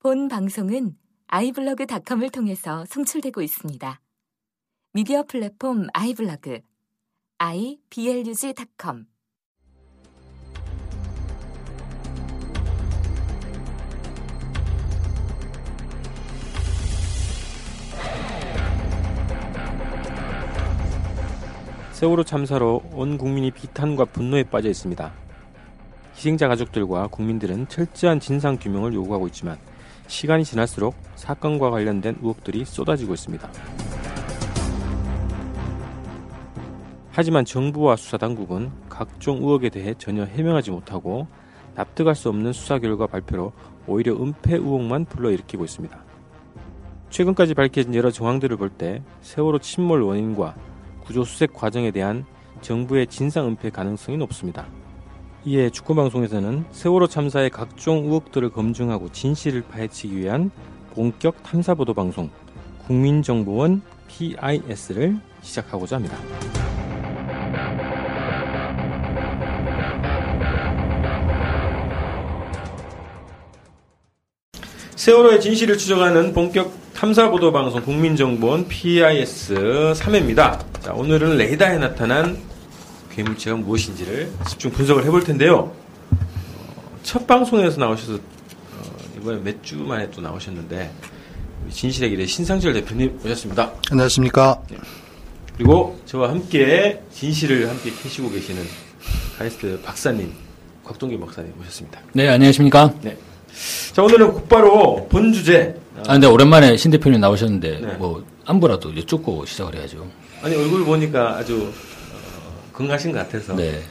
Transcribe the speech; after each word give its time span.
본 0.00 0.28
방송은 0.28 0.96
아이블로그닷컴을 1.26 2.30
통해서 2.30 2.84
송출되고 2.84 3.42
있습니다. 3.42 4.00
미디어 4.92 5.24
플랫폼 5.24 5.88
아이블로그 5.92 6.60
iblog.com 7.38 9.06
세월호 21.90 22.22
참사로 22.22 22.82
온 22.92 23.18
국민이 23.18 23.50
비탄과 23.50 24.04
분노에 24.04 24.44
빠져 24.44 24.68
있습니다. 24.68 25.12
희생자 26.14 26.46
가족들과 26.46 27.08
국민들은 27.08 27.66
철저한 27.66 28.20
진상 28.20 28.58
규명을 28.58 28.94
요구하고 28.94 29.26
있지만 29.26 29.58
시간이 30.08 30.44
지날수록 30.44 30.96
사건과 31.14 31.70
관련된 31.70 32.16
의혹들이 32.20 32.64
쏟아지고 32.64 33.14
있습니다. 33.14 33.48
하지만 37.10 37.44
정부와 37.44 37.96
수사당국은 37.96 38.70
각종 38.88 39.38
의혹에 39.38 39.68
대해 39.68 39.94
전혀 39.96 40.24
해명하지 40.24 40.70
못하고 40.70 41.26
납득할 41.74 42.14
수 42.14 42.28
없는 42.28 42.52
수사 42.52 42.78
결과 42.78 43.06
발표로 43.06 43.52
오히려 43.86 44.14
은폐 44.14 44.54
의혹만 44.56 45.04
불러일으키고 45.04 45.64
있습니다. 45.64 45.98
최근까지 47.10 47.54
밝혀진 47.54 47.94
여러 47.94 48.10
정황들을 48.10 48.56
볼 48.56 48.70
때 48.70 49.02
세월호 49.22 49.58
침몰 49.60 50.02
원인과 50.02 50.54
구조 51.00 51.24
수색 51.24 51.52
과정에 51.54 51.90
대한 51.90 52.24
정부의 52.60 53.06
진상 53.06 53.46
은폐 53.46 53.70
가능성이 53.70 54.18
높습니다. 54.18 54.66
이에 55.48 55.70
축구방송에서는 55.70 56.66
세월호 56.72 57.06
참사의 57.06 57.48
각종 57.48 58.04
의혹들을 58.04 58.50
검증하고 58.50 59.10
진실을 59.10 59.62
파헤치기 59.62 60.14
위한 60.14 60.50
본격 60.92 61.42
탐사보도 61.42 61.94
방송 61.94 62.28
국민정보원 62.86 63.80
PIS를 64.08 65.16
시작하고자 65.40 65.96
합니다. 65.96 66.18
세월호의 74.96 75.40
진실을 75.40 75.78
추적하는 75.78 76.34
본격 76.34 76.74
탐사보도 76.92 77.52
방송 77.52 77.80
국민정보원 77.80 78.68
PIS 78.68 79.94
3회입니다. 79.94 80.58
자, 80.82 80.92
오늘은 80.92 81.38
레이더에 81.38 81.78
나타난 81.78 82.36
괴물체가 83.18 83.56
무엇인지를 83.56 84.30
집중 84.48 84.70
분석을 84.70 85.04
해볼 85.04 85.24
텐데요. 85.24 85.72
어, 86.12 86.98
첫 87.02 87.26
방송에서 87.26 87.80
나오셔서 87.80 88.14
어, 88.14 88.82
이번에 89.16 89.38
몇 89.42 89.60
주 89.62 89.76
만에 89.76 90.08
또 90.12 90.20
나오셨는데 90.20 90.90
진실의 91.70 92.10
길의 92.10 92.26
신상철 92.28 92.72
대표님 92.74 93.18
오셨습니다. 93.24 93.72
안녕하십니까. 93.90 94.62
네. 94.70 94.76
그리고 95.56 95.98
저와 96.06 96.28
함께 96.30 97.02
진실을 97.12 97.68
함께 97.68 97.90
캐시고 97.90 98.30
계시는 98.30 98.62
카이스트 99.36 99.80
박사님, 99.82 100.32
곽동기 100.84 101.18
박사님 101.18 101.52
오셨습니다. 101.60 102.00
네, 102.12 102.28
안녕하십니까. 102.28 102.94
네. 103.02 103.16
자, 103.92 104.02
오늘은 104.04 104.32
곧바로 104.32 105.08
본 105.08 105.32
주제. 105.32 105.74
아, 106.06 106.12
근데 106.12 106.28
오랜만에 106.28 106.76
신 106.76 106.92
대표님 106.92 107.20
나오셨는데, 107.20 107.80
네. 107.80 107.86
뭐, 107.94 108.24
안부라도 108.44 108.96
여쭙고 108.96 109.44
시작을 109.46 109.74
해야죠. 109.74 110.06
아니, 110.42 110.54
얼굴 110.54 110.84
보니까 110.84 111.36
아주 111.36 111.72
건강하신 112.78 113.10
것 113.12 113.18
같아서. 113.18 113.56
네. 113.56 113.82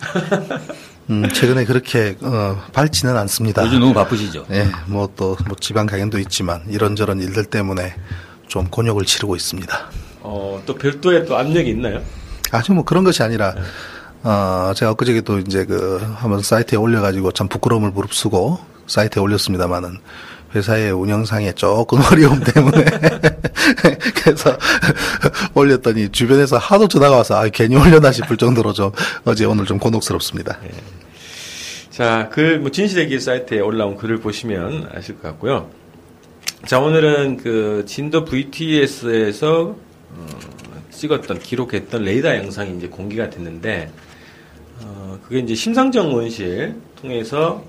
음, 1.10 1.28
최근에 1.34 1.66
그렇게 1.66 2.16
어, 2.22 2.62
밝지는 2.72 3.18
않습니다. 3.18 3.66
요즘 3.66 3.82
너무 3.82 3.94
바쁘시죠? 3.94 4.46
네, 4.48 4.70
뭐또 4.88 5.38
뭐 5.48 5.56
지방 5.60 5.86
강연도 5.86 6.18
있지만 6.20 6.64
이런저런 6.70 7.20
일들 7.20 7.46
때문에 7.46 7.94
좀 8.48 8.68
곤욕을 8.70 9.06
치르고 9.06 9.36
있습니다. 9.36 9.90
어, 10.22 10.62
또 10.66 10.76
별도의 10.76 11.26
또 11.26 11.38
압력이 11.38 11.70
있나요? 11.70 12.02
아주 12.52 12.74
뭐 12.74 12.84
그런 12.84 13.04
것이 13.04 13.24
아니라 13.24 13.54
네. 13.54 13.62
어, 14.24 14.74
제가 14.74 14.92
엊그저께 14.92 15.22
또 15.22 15.40
이제 15.40 15.66
그 15.66 16.02
한번 16.16 16.42
사이트에 16.42 16.78
올려가지고 16.78 17.34
참 17.34 17.48
부끄러움을 17.48 17.92
무릅쓰고 17.92 18.60
사이트에 18.88 19.22
올렸습니다만은 19.22 19.98
회사의 20.56 20.92
운영상에 20.92 21.54
조금 21.54 22.00
어려움 22.12 22.40
때문에 22.40 22.86
그래서 24.24 24.58
올렸더니 25.54 26.10
주변에서 26.10 26.58
하도 26.58 26.88
전화가 26.88 27.18
와서 27.18 27.36
아, 27.36 27.48
괜히 27.50 27.76
올려나 27.76 28.12
싶을 28.12 28.38
정도로 28.38 28.74
좀 28.74 28.92
어제 29.26 29.46
오늘 29.46 29.66
좀 29.66 29.78
곤혹스럽습니다. 29.78 30.60
네. 30.62 30.70
자, 31.98 32.30
글, 32.30 32.60
뭐, 32.60 32.70
진실의 32.70 33.08
길 33.08 33.20
사이트에 33.20 33.60
올라온 33.60 33.98
글을 33.98 34.20
보시면 34.20 34.92
아실 34.94 35.16
것 35.16 35.24
같고요. 35.30 35.72
자, 36.68 36.80
오늘은 36.80 37.38
그 37.38 37.86
진도 37.88 38.24
VTS에서 38.24 39.76
어, 40.12 40.28
찍었던, 40.92 41.40
기록했던 41.40 42.04
레이더 42.04 42.36
영상이 42.38 42.78
이제 42.78 42.88
공개가 42.88 43.32
됐는데, 43.32 43.90
어, 44.84 45.18
그게 45.24 45.40
이제 45.40 45.56
심상정 45.56 46.14
원실 46.14 46.76
통해서 47.02 47.64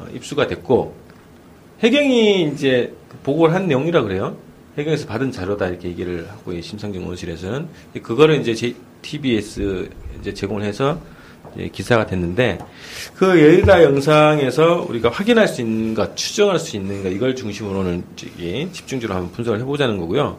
어, 0.00 0.06
입수가 0.14 0.48
됐고, 0.48 0.96
해경이 1.82 2.50
이제 2.52 2.92
보고를 3.22 3.54
한 3.54 3.66
내용이라 3.66 4.02
그래요. 4.02 4.36
해경에서 4.78 5.06
받은 5.06 5.32
자료다 5.32 5.68
이렇게 5.68 5.88
얘기를 5.88 6.28
하고 6.30 6.58
심상정 6.60 7.06
원실에서는 7.06 7.66
그거를 8.02 8.46
이제 8.46 8.74
TBS 9.02 9.88
이제 10.20 10.32
제공을 10.34 10.62
해서 10.62 11.00
이제 11.54 11.68
기사가 11.72 12.06
됐는데 12.06 12.58
그 13.16 13.40
예의다 13.40 13.82
영상에서 13.82 14.86
우리가 14.88 15.10
확인할 15.10 15.48
수 15.48 15.60
있는 15.62 15.94
것, 15.94 16.16
추정할 16.16 16.58
수 16.58 16.76
있는 16.76 17.02
것 17.02 17.08
이걸 17.10 17.34
중심으로는 17.34 18.04
집중적으로 18.72 19.16
한번 19.18 19.32
분석을 19.32 19.58
해보자는 19.60 19.98
거고요. 19.98 20.38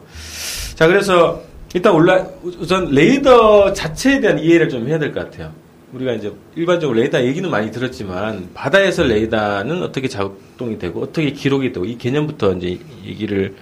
자 0.74 0.86
그래서 0.86 1.42
일단 1.74 1.92
올라 1.94 2.24
우선 2.42 2.90
레이더 2.90 3.72
자체에 3.72 4.20
대한 4.20 4.38
이해를 4.38 4.68
좀 4.68 4.88
해야 4.88 4.98
될 4.98 5.12
것 5.12 5.24
같아요. 5.30 5.52
우리가 5.92 6.12
이제 6.14 6.32
일반적으로 6.56 6.98
레이더 6.98 7.22
얘기는 7.24 7.48
많이 7.50 7.70
들었지만 7.70 8.48
바다에서 8.54 9.02
레이더는 9.02 9.82
어떻게 9.82 10.08
작 10.08 10.32
동이 10.62 10.78
되고 10.78 11.02
어떻게 11.02 11.32
기록이 11.32 11.72
되고 11.72 11.84
이 11.84 11.98
개념부터 11.98 12.54
이제 12.54 12.78
얘기를 13.04 13.54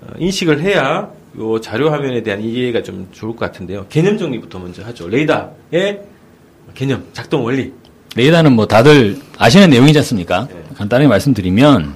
어, 0.00 0.08
인식을 0.18 0.60
해야 0.62 1.10
요 1.38 1.60
자료 1.60 1.90
화면에 1.90 2.22
대한 2.22 2.40
이해가 2.40 2.82
좀 2.82 3.08
좋을 3.12 3.36
것 3.36 3.44
같은데요. 3.46 3.86
개념 3.88 4.16
정리부터 4.16 4.58
먼저 4.58 4.82
하죠. 4.82 5.08
레이더의 5.08 6.00
개념, 6.74 7.04
작동 7.12 7.44
원리. 7.44 7.72
레이더는 8.14 8.52
뭐 8.52 8.66
다들 8.66 9.18
아시는 9.36 9.68
내용이지 9.68 9.98
않습니까? 9.98 10.48
네. 10.50 10.62
간단하게 10.76 11.08
말씀드리면 11.08 11.94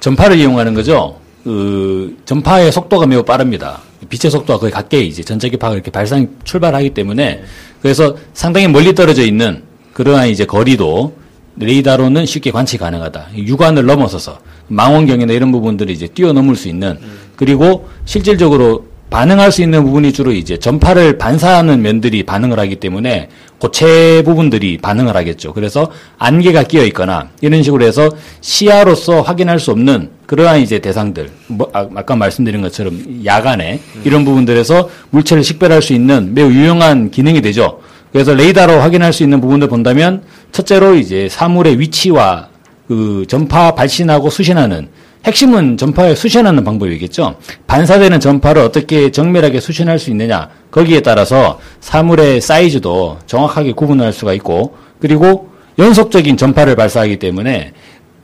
전파를 0.00 0.36
이용하는 0.36 0.74
거죠. 0.74 1.18
그 1.42 2.16
전파의 2.26 2.70
속도가 2.72 3.06
매우 3.06 3.22
빠릅니다. 3.22 3.80
빛의 4.08 4.30
속도가 4.30 4.58
거의 4.58 4.72
같게 4.72 5.00
이제 5.00 5.22
전자기파가 5.22 5.74
이렇게 5.74 5.90
발상 5.90 6.28
출발하기 6.44 6.90
때문에 6.90 7.42
그래서 7.80 8.16
상당히 8.34 8.68
멀리 8.68 8.94
떨어져 8.94 9.22
있는 9.22 9.62
그러한 9.94 10.28
이제 10.28 10.44
거리도 10.44 11.23
레이더로는 11.56 12.26
쉽게 12.26 12.50
관측 12.50 12.80
가능하다. 12.80 13.28
육안을 13.36 13.86
넘어서서 13.86 14.38
망원경이나 14.68 15.32
이런 15.32 15.52
부분들을 15.52 15.92
이제 15.92 16.06
뛰어넘을 16.08 16.56
수 16.56 16.68
있는 16.68 16.98
그리고 17.36 17.88
실질적으로 18.04 18.86
반응할 19.10 19.52
수 19.52 19.62
있는 19.62 19.84
부분이 19.84 20.12
주로 20.12 20.32
이제 20.32 20.56
전파를 20.56 21.18
반사하는 21.18 21.82
면들이 21.82 22.24
반응을 22.24 22.58
하기 22.58 22.76
때문에 22.76 23.28
고체 23.58 24.22
부분들이 24.24 24.78
반응을 24.78 25.16
하겠죠. 25.16 25.52
그래서 25.52 25.88
안개가 26.18 26.64
끼어 26.64 26.84
있거나 26.86 27.28
이런 27.40 27.62
식으로 27.62 27.84
해서 27.84 28.10
시야로서 28.40 29.22
확인할 29.22 29.60
수 29.60 29.70
없는 29.70 30.10
그러한 30.26 30.60
이제 30.60 30.80
대상들, 30.80 31.30
뭐 31.46 31.70
아, 31.72 31.86
까 31.86 32.16
말씀드린 32.16 32.60
것처럼 32.60 33.24
야간에 33.24 33.80
이런 34.04 34.24
부분들에서 34.24 34.88
물체를 35.10 35.44
식별할 35.44 35.80
수 35.80 35.92
있는 35.92 36.34
매우 36.34 36.50
유용한 36.50 37.12
기능이 37.12 37.40
되죠. 37.40 37.80
그래서 38.10 38.34
레이더로 38.34 38.80
확인할 38.80 39.12
수 39.12 39.22
있는 39.22 39.40
부분을 39.40 39.68
본다면 39.68 40.22
첫째로 40.54 40.94
이제 40.94 41.28
사물의 41.28 41.80
위치와 41.80 42.48
그 42.86 43.24
전파 43.28 43.74
발신하고 43.74 44.30
수신하는 44.30 44.88
핵심은 45.24 45.76
전파에 45.76 46.14
수신하는 46.14 46.62
방법이겠죠. 46.62 47.36
반사되는 47.66 48.20
전파를 48.20 48.62
어떻게 48.62 49.10
정밀하게 49.10 49.58
수신할 49.58 49.98
수 49.98 50.10
있느냐. 50.10 50.48
거기에 50.70 51.00
따라서 51.00 51.58
사물의 51.80 52.40
사이즈도 52.40 53.18
정확하게 53.26 53.72
구분할 53.72 54.12
수가 54.12 54.32
있고, 54.34 54.76
그리고 55.00 55.48
연속적인 55.78 56.36
전파를 56.36 56.76
발사하기 56.76 57.18
때문에 57.18 57.72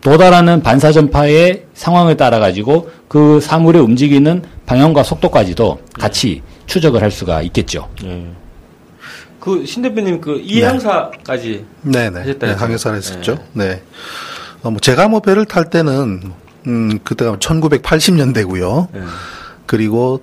도달하는 0.01 0.63
반사 0.63 0.93
전파의 0.93 1.65
상황을 1.75 2.17
따라 2.17 2.39
가지고 2.39 2.91
그 3.09 3.41
사물의 3.41 3.83
움직이는 3.83 4.43
방향과 4.67 5.03
속도까지도 5.03 5.79
같이 5.95 6.43
추적을 6.67 7.03
할 7.03 7.11
수가 7.11 7.43
있겠죠. 7.43 7.89
네. 8.05 8.25
그 9.41 9.65
신 9.67 9.83
대표님 9.83 10.21
그 10.21 10.41
이항사까지 10.45 11.67
네. 11.83 12.11
네네 12.11 12.39
네, 12.39 12.53
항해사를 12.53 12.97
했었죠. 12.97 13.39
네. 13.53 13.69
네. 13.69 13.83
어, 14.63 14.71
뭐 14.71 14.81
제가 14.81 15.09
뭐 15.09 15.21
배를 15.21 15.47
탈 15.47 15.71
때는 15.71 16.33
음, 16.67 16.99
그때가 17.03 17.37
1980년대고요. 17.37 18.89
네. 18.93 19.01
그리고 19.67 20.23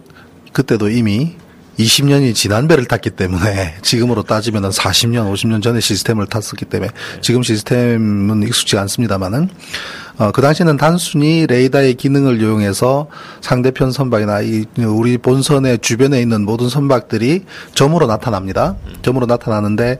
그때도 0.53 0.89
이미 0.89 1.35
20년이 1.79 2.33
지난 2.33 2.67
배를 2.67 2.85
탔기 2.85 3.11
때문에 3.11 3.75
지금으로 3.81 4.23
따지면 4.23 4.63
40년, 4.69 5.31
50년 5.31 5.61
전의 5.61 5.81
시스템을 5.81 6.27
탔었기 6.27 6.65
때문에 6.65 6.91
지금 7.21 7.43
시스템은 7.43 8.43
익숙지 8.43 8.77
않습니다만은 8.77 9.49
어, 10.17 10.31
그 10.31 10.41
당시에는 10.41 10.77
단순히 10.77 11.45
레이더의 11.47 11.93
기능을 11.93 12.41
이용해서 12.41 13.07
상대편 13.41 13.91
선박이나 13.91 14.41
이 14.41 14.65
우리 14.79 15.17
본선의 15.17 15.79
주변에 15.79 16.19
있는 16.19 16.43
모든 16.43 16.69
선박들이 16.69 17.45
점으로 17.75 18.07
나타납니다. 18.07 18.75
점으로 19.03 19.27
나타나는데 19.27 19.99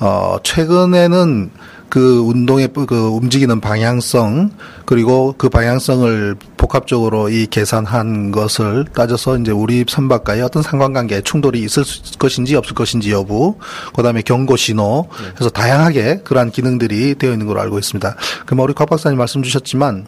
어, 0.00 0.38
최근에는 0.42 1.50
그 1.92 2.20
운동의 2.20 2.70
그 2.88 3.08
움직이는 3.08 3.60
방향성 3.60 4.52
그리고 4.86 5.34
그 5.36 5.50
방향성을 5.50 6.36
복합적으로 6.56 7.28
이 7.28 7.46
계산한 7.46 8.30
것을 8.30 8.86
따져서 8.94 9.36
이제 9.36 9.52
우리 9.52 9.84
선박과의 9.86 10.40
어떤 10.40 10.62
상관관계 10.62 11.20
충돌이 11.20 11.60
있을 11.60 11.84
것인지 12.18 12.56
없을 12.56 12.74
것인지 12.74 13.12
여부 13.12 13.58
그다음에 13.94 14.22
경고 14.22 14.56
신호 14.56 15.10
해서 15.38 15.50
다양하게 15.50 16.20
그러한 16.24 16.50
기능들이 16.50 17.16
되어 17.16 17.32
있는 17.32 17.46
걸로 17.46 17.60
알고 17.60 17.78
있습니다. 17.78 18.16
그럼 18.46 18.60
우리 18.60 18.72
곽 18.72 18.88
박사님 18.88 19.18
말씀 19.18 19.42
주셨지만 19.42 20.06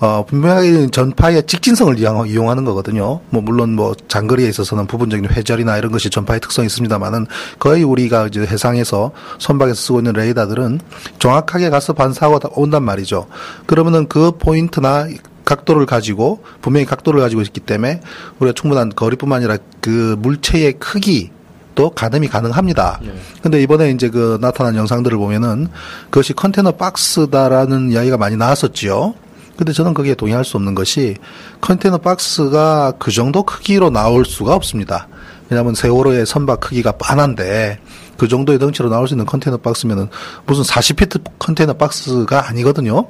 어, 0.00 0.24
분명하게 0.26 0.88
전파의 0.88 1.44
직진성을 1.46 1.98
이용, 1.98 2.50
하는 2.50 2.64
거거든요. 2.64 3.20
뭐, 3.30 3.42
물론 3.42 3.74
뭐, 3.74 3.94
장거리에 4.06 4.48
있어서는 4.48 4.86
부분적인 4.86 5.30
회절이나 5.30 5.76
이런 5.76 5.90
것이 5.90 6.08
전파의 6.08 6.40
특성이 6.40 6.66
있습니다만은 6.66 7.26
거의 7.58 7.82
우리가 7.82 8.28
이제 8.28 8.40
해상에서 8.40 9.10
선박에서 9.38 9.74
쓰고 9.74 9.98
있는 9.98 10.12
레이더들은 10.12 10.80
정확하게 11.18 11.70
가서 11.70 11.92
반사하고 11.92 12.38
온단 12.54 12.84
말이죠. 12.84 13.26
그러면은 13.66 14.08
그 14.08 14.32
포인트나 14.32 15.08
각도를 15.44 15.86
가지고 15.86 16.42
분명히 16.60 16.84
각도를 16.84 17.20
가지고 17.20 17.40
있기 17.42 17.60
때문에 17.60 18.00
우리가 18.38 18.52
충분한 18.52 18.90
거리뿐만 18.94 19.38
아니라 19.38 19.56
그 19.80 20.14
물체의 20.18 20.74
크기 20.74 21.30
또 21.74 21.90
가늠이 21.90 22.28
가능합니다. 22.28 23.00
네. 23.02 23.14
근데 23.40 23.62
이번에 23.62 23.90
이제 23.90 24.10
그 24.10 24.36
나타난 24.40 24.74
영상들을 24.74 25.16
보면은 25.16 25.68
그것이 26.10 26.34
컨테이너 26.34 26.72
박스다라는 26.72 27.92
이야기가 27.92 28.18
많이 28.18 28.36
나왔었지요. 28.36 29.14
근데 29.58 29.72
저는 29.72 29.92
거기에 29.92 30.14
동의할 30.14 30.44
수 30.44 30.56
없는 30.56 30.76
것이 30.76 31.16
컨테이너 31.60 31.98
박스가 31.98 32.92
그 33.00 33.10
정도 33.10 33.42
크기로 33.42 33.90
나올 33.90 34.24
수가 34.24 34.54
없습니다. 34.54 35.08
왜냐하면 35.50 35.74
세월호의 35.74 36.26
선박 36.26 36.60
크기가 36.60 36.92
빤한데 36.92 37.80
그 38.16 38.28
정도의 38.28 38.60
덩치로 38.60 38.88
나올 38.88 39.08
수 39.08 39.14
있는 39.14 39.26
컨테이너 39.26 39.56
박스면은 39.56 40.08
무슨 40.46 40.62
40피트 40.62 41.22
컨테이너 41.40 41.72
박스가 41.72 42.48
아니거든요. 42.48 43.08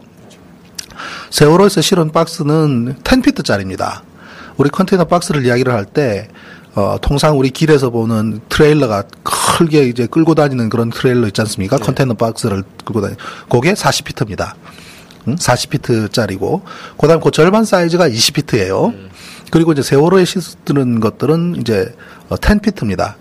세월호에서 1.28 1.82
실은 1.82 2.12
박스는 2.12 2.96
10피트짜리입니다. 3.04 4.00
우리 4.56 4.70
컨테이너 4.70 5.04
박스를 5.04 5.44
이야기를 5.44 5.70
할 5.70 5.84
때, 5.84 6.28
어, 6.74 6.96
통상 7.02 7.38
우리 7.38 7.50
길에서 7.50 7.90
보는 7.90 8.40
트레일러가 8.48 9.04
크게 9.22 9.84
이제 9.84 10.06
끌고 10.06 10.34
다니는 10.34 10.70
그런 10.70 10.88
트레일러 10.88 11.26
있지 11.26 11.42
않습니까? 11.42 11.76
네. 11.76 11.84
컨테이너 11.84 12.14
박스를 12.14 12.64
끌고 12.86 13.02
다니, 13.02 13.16
그게 13.50 13.74
40피트입니다. 13.74 14.54
40피트짜리고 15.36 16.62
그다음 16.98 17.20
그 17.20 17.30
절반 17.30 17.64
사이즈가 17.64 18.08
20피트예요. 18.08 18.92
음. 18.94 19.08
그리고 19.50 19.72
이제 19.72 19.82
세월호에 19.82 20.24
싣는 20.24 21.00
것들은 21.00 21.56
이제 21.60 21.94
10피트입니다. 22.30 23.14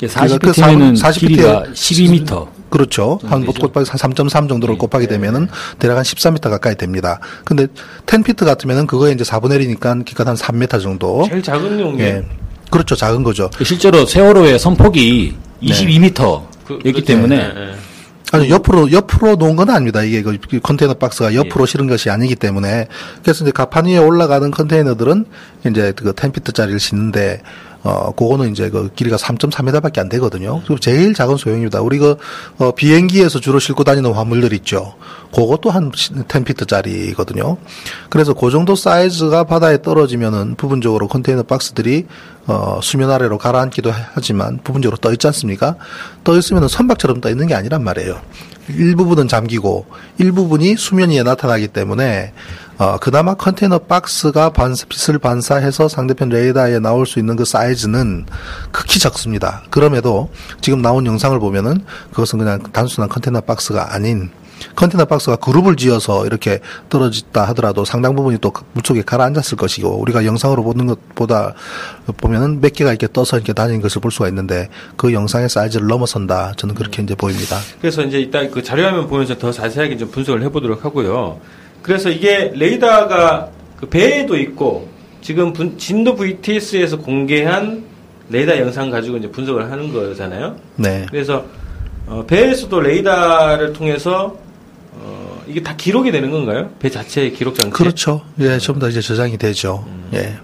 40피트면은 0.00 0.40
그 0.40 1.02
40피트가 1.02 1.72
12m. 1.72 2.48
그렇죠. 2.70 3.20
한 3.24 3.44
곱하기 3.44 3.86
3.3 3.86 4.48
정도를 4.48 4.76
네. 4.76 4.78
곱하게 4.78 5.06
되면은 5.06 5.48
대략 5.78 5.98
한 5.98 6.02
14m 6.02 6.48
가까이 6.48 6.74
됩니다. 6.74 7.20
근데 7.44 7.66
10피트 8.06 8.46
같으면은 8.46 8.86
그거에 8.86 9.12
이제 9.12 9.24
4분의 9.24 9.60
1이니까 9.60 10.04
기껏 10.06 10.26
한 10.26 10.34
3m 10.34 10.82
정도. 10.82 11.26
제일 11.28 11.42
작은 11.42 11.78
용이. 11.78 12.00
예. 12.00 12.24
그렇죠. 12.70 12.96
작은 12.96 13.22
거죠. 13.22 13.50
실제로 13.62 14.06
세월호의 14.06 14.58
선폭이 14.58 15.34
22m였기 15.62 16.42
그, 16.64 16.78
그렇죠. 16.78 17.04
때문에 17.04 17.36
네, 17.36 17.54
네. 17.54 17.74
아니 18.32 18.48
옆으로 18.48 18.90
옆으로 18.90 19.36
놓은 19.36 19.56
건 19.56 19.68
아닙니다. 19.68 20.02
이게 20.02 20.22
그 20.22 20.38
컨테이너 20.60 20.94
박스가 20.94 21.34
옆으로 21.34 21.64
예. 21.64 21.66
실은 21.66 21.86
것이 21.86 22.08
아니기 22.08 22.34
때문에 22.34 22.88
그래서 23.22 23.44
이제 23.44 23.52
가판 23.52 23.84
위에 23.84 23.98
올라가는 23.98 24.50
컨테이너들은 24.50 25.26
이제 25.68 25.92
그 25.94 26.12
10피트짜리를 26.12 26.78
싣는데 26.78 27.42
어, 27.82 28.12
그거는 28.12 28.52
이제 28.52 28.70
그 28.70 28.90
길이가 28.94 29.16
3.3m밖에 29.16 29.98
안 29.98 30.08
되거든요. 30.08 30.60
그리고 30.62 30.78
제일 30.78 31.14
작은 31.14 31.36
소형입니다. 31.36 31.80
우리 31.80 31.98
그, 31.98 32.16
어, 32.58 32.72
비행기에서 32.72 33.40
주로 33.40 33.58
싣고 33.58 33.84
다니는 33.84 34.12
화물들 34.12 34.52
있죠. 34.54 34.94
그것도 35.34 35.70
한 35.70 35.90
10피트짜리거든요. 35.90 37.56
그래서 38.08 38.34
그 38.34 38.50
정도 38.50 38.76
사이즈가 38.76 39.44
바다에 39.44 39.82
떨어지면은 39.82 40.54
부분적으로 40.54 41.08
컨테이너 41.08 41.42
박스들이 41.42 42.06
어, 42.46 42.80
수면 42.82 43.10
아래로 43.10 43.38
가라앉기도 43.38 43.92
하지만 44.14 44.58
부분적으로 44.62 44.96
떠 44.98 45.12
있지 45.12 45.26
않습니까? 45.28 45.76
떠 46.24 46.36
있으면 46.36 46.68
선박처럼 46.68 47.20
떠 47.20 47.30
있는 47.30 47.46
게 47.46 47.54
아니란 47.54 47.82
말이에요. 47.82 48.20
일부분은 48.68 49.28
잠기고 49.28 49.86
일부분이 50.18 50.76
수면 50.76 51.10
위에 51.10 51.22
나타나기 51.22 51.68
때문에 51.68 52.32
어, 52.82 52.98
그나마 52.98 53.34
컨테이너 53.34 53.78
박스가 53.78 54.50
반사, 54.50 54.86
빛을 54.88 55.20
반사해서 55.20 55.86
상대편 55.86 56.30
레이더에 56.30 56.80
나올 56.80 57.06
수 57.06 57.20
있는 57.20 57.36
그 57.36 57.44
사이즈는 57.44 58.26
극히 58.72 58.98
적습니다. 58.98 59.62
그럼에도 59.70 60.30
지금 60.60 60.82
나온 60.82 61.06
영상을 61.06 61.38
보면은 61.38 61.84
그것은 62.10 62.40
그냥 62.40 62.60
단순한 62.72 63.08
컨테이너 63.08 63.40
박스가 63.42 63.94
아닌 63.94 64.30
컨테이너 64.74 65.04
박스가 65.04 65.36
그룹을 65.36 65.76
지어서 65.76 66.26
이렇게 66.26 66.58
떨어졌다 66.88 67.44
하더라도 67.50 67.84
상당 67.84 68.16
부분이 68.16 68.38
또 68.40 68.52
물속에 68.72 69.02
가라앉았을 69.02 69.56
것이고 69.56 70.00
우리가 70.00 70.24
영상으로 70.24 70.64
보는 70.64 70.88
것보다 70.88 71.54
보면은 72.16 72.60
몇 72.60 72.72
개가 72.72 72.90
이렇게 72.90 73.06
떠서 73.12 73.36
이렇게 73.36 73.52
다니는 73.52 73.80
것을 73.80 74.00
볼 74.00 74.10
수가 74.10 74.26
있는데 74.26 74.68
그 74.96 75.12
영상의 75.12 75.48
사이즈를 75.48 75.86
넘어선다 75.86 76.54
저는 76.56 76.74
그렇게 76.74 77.00
이제 77.04 77.14
보입니다. 77.14 77.58
그래서 77.80 78.02
이제 78.02 78.18
이따 78.18 78.48
그 78.48 78.60
자료화면 78.60 79.06
보면서 79.06 79.38
더 79.38 79.52
자세하게 79.52 79.98
좀 79.98 80.10
분석을 80.10 80.42
해보도록 80.42 80.84
하고요. 80.84 81.38
그래서 81.82 82.10
이게 82.10 82.52
레이더가 82.54 83.50
그 83.78 83.88
배에도 83.88 84.36
있고 84.36 84.88
지금 85.20 85.52
분, 85.52 85.78
진도 85.78 86.14
VTS에서 86.14 86.98
공개한 86.98 87.84
레이더 88.30 88.58
영상 88.58 88.90
가지고 88.90 89.18
이제 89.18 89.30
분석을 89.30 89.70
하는 89.70 89.92
거잖아요. 89.92 90.56
네. 90.76 91.06
그래서 91.10 91.44
어, 92.06 92.24
배에서도 92.26 92.80
레이더를 92.80 93.72
통해서 93.72 94.38
어, 94.92 95.42
이게 95.46 95.62
다 95.62 95.76
기록이 95.76 96.10
되는 96.10 96.30
건가요? 96.30 96.70
배 96.78 96.88
자체의 96.88 97.32
기록 97.32 97.58
장치? 97.58 97.76
그렇죠. 97.76 98.22
예, 98.40 98.58
전부 98.58 98.80
다 98.80 98.88
이제 98.88 99.00
저장이 99.00 99.36
되죠. 99.36 99.84
음. 99.86 100.08
예. 100.14 100.34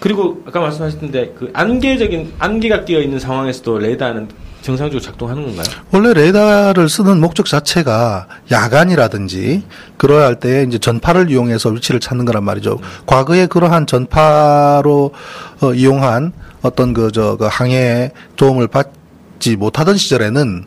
그리고 0.00 0.42
아까 0.46 0.60
말씀하셨던데 0.60 1.34
그 1.38 1.50
안개적인 1.52 2.34
안개가 2.38 2.84
끼어 2.84 3.00
있는 3.00 3.18
상황에서도 3.18 3.78
레이더는 3.78 4.28
정상적으로 4.62 5.00
작동하는 5.00 5.44
건가요? 5.44 5.66
원래 5.90 6.12
레이더를 6.12 6.88
쓰는 6.88 7.20
목적 7.20 7.46
자체가 7.46 8.26
야간이라든지 8.50 9.64
그러야 9.96 10.26
할때 10.26 10.64
이제 10.68 10.78
전파를 10.78 11.30
이용해서 11.30 11.70
위치를 11.70 12.00
찾는 12.00 12.24
거란 12.24 12.44
말이죠. 12.44 12.74
음. 12.74 12.78
과거에 13.06 13.46
그러한 13.46 13.86
전파로 13.86 15.12
어, 15.60 15.74
이용한 15.74 16.32
어떤 16.62 16.92
그저그 16.92 17.48
항해에 17.50 18.12
도움을 18.36 18.68
받지 18.68 19.56
못하던 19.56 19.96
시절에는 19.96 20.66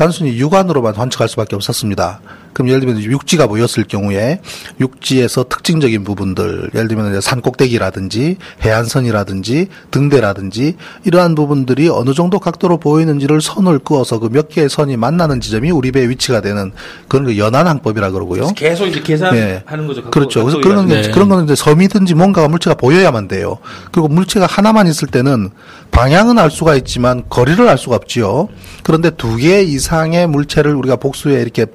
단순히 0.00 0.38
육안으로만 0.38 0.94
관측할 0.94 1.28
수밖에 1.28 1.54
없었습니다. 1.56 2.20
그럼 2.54 2.68
예를 2.70 2.80
들면 2.80 3.02
육지가 3.02 3.46
보였을 3.48 3.84
경우에 3.84 4.40
육지에서 4.80 5.44
특징적인 5.44 6.04
부분들, 6.04 6.70
예를 6.74 6.88
들면 6.88 7.20
산 7.20 7.42
꼭대기라든지 7.42 8.38
해안선이라든지 8.64 9.68
등대라든지 9.90 10.76
이러한 11.04 11.34
부분들이 11.34 11.90
어느 11.90 12.14
정도 12.14 12.38
각도로 12.38 12.78
보이는지를 12.78 13.42
선을 13.42 13.80
그어서 13.80 14.18
그 14.18 14.30
몇 14.30 14.48
개의 14.48 14.70
선이 14.70 14.96
만나는 14.96 15.40
지점이 15.40 15.70
우리 15.70 15.92
배의 15.92 16.08
위치가 16.08 16.40
되는 16.40 16.72
그런 17.08 17.26
그 17.26 17.36
연안항법이라 17.36 18.12
그러고요. 18.12 18.52
계속 18.54 18.86
이제 18.86 19.00
계산하는 19.00 19.40
네. 19.40 19.62
거죠. 19.86 20.02
각도, 20.02 20.10
그렇죠. 20.10 20.44
그래서 20.44 20.60
그런 20.60 20.86
네. 20.86 21.10
그런 21.10 21.28
거는 21.28 21.44
이제 21.44 21.54
섬이든지 21.54 22.14
뭔가가 22.14 22.48
물체가 22.48 22.74
보여야만 22.76 23.28
돼요. 23.28 23.58
그리고 23.92 24.08
물체가 24.08 24.46
하나만 24.46 24.86
있을 24.86 25.08
때는 25.08 25.50
방향은 25.90 26.38
알 26.38 26.50
수가 26.50 26.76
있지만 26.76 27.24
거리를 27.28 27.68
알 27.68 27.76
수가 27.76 27.96
없지요. 27.96 28.48
그런데 28.82 29.10
두 29.10 29.36
개 29.36 29.62
이상의 29.62 30.26
물체를 30.26 30.74
우리가 30.74 30.96
복수에 30.96 31.40
이렇게 31.40 31.66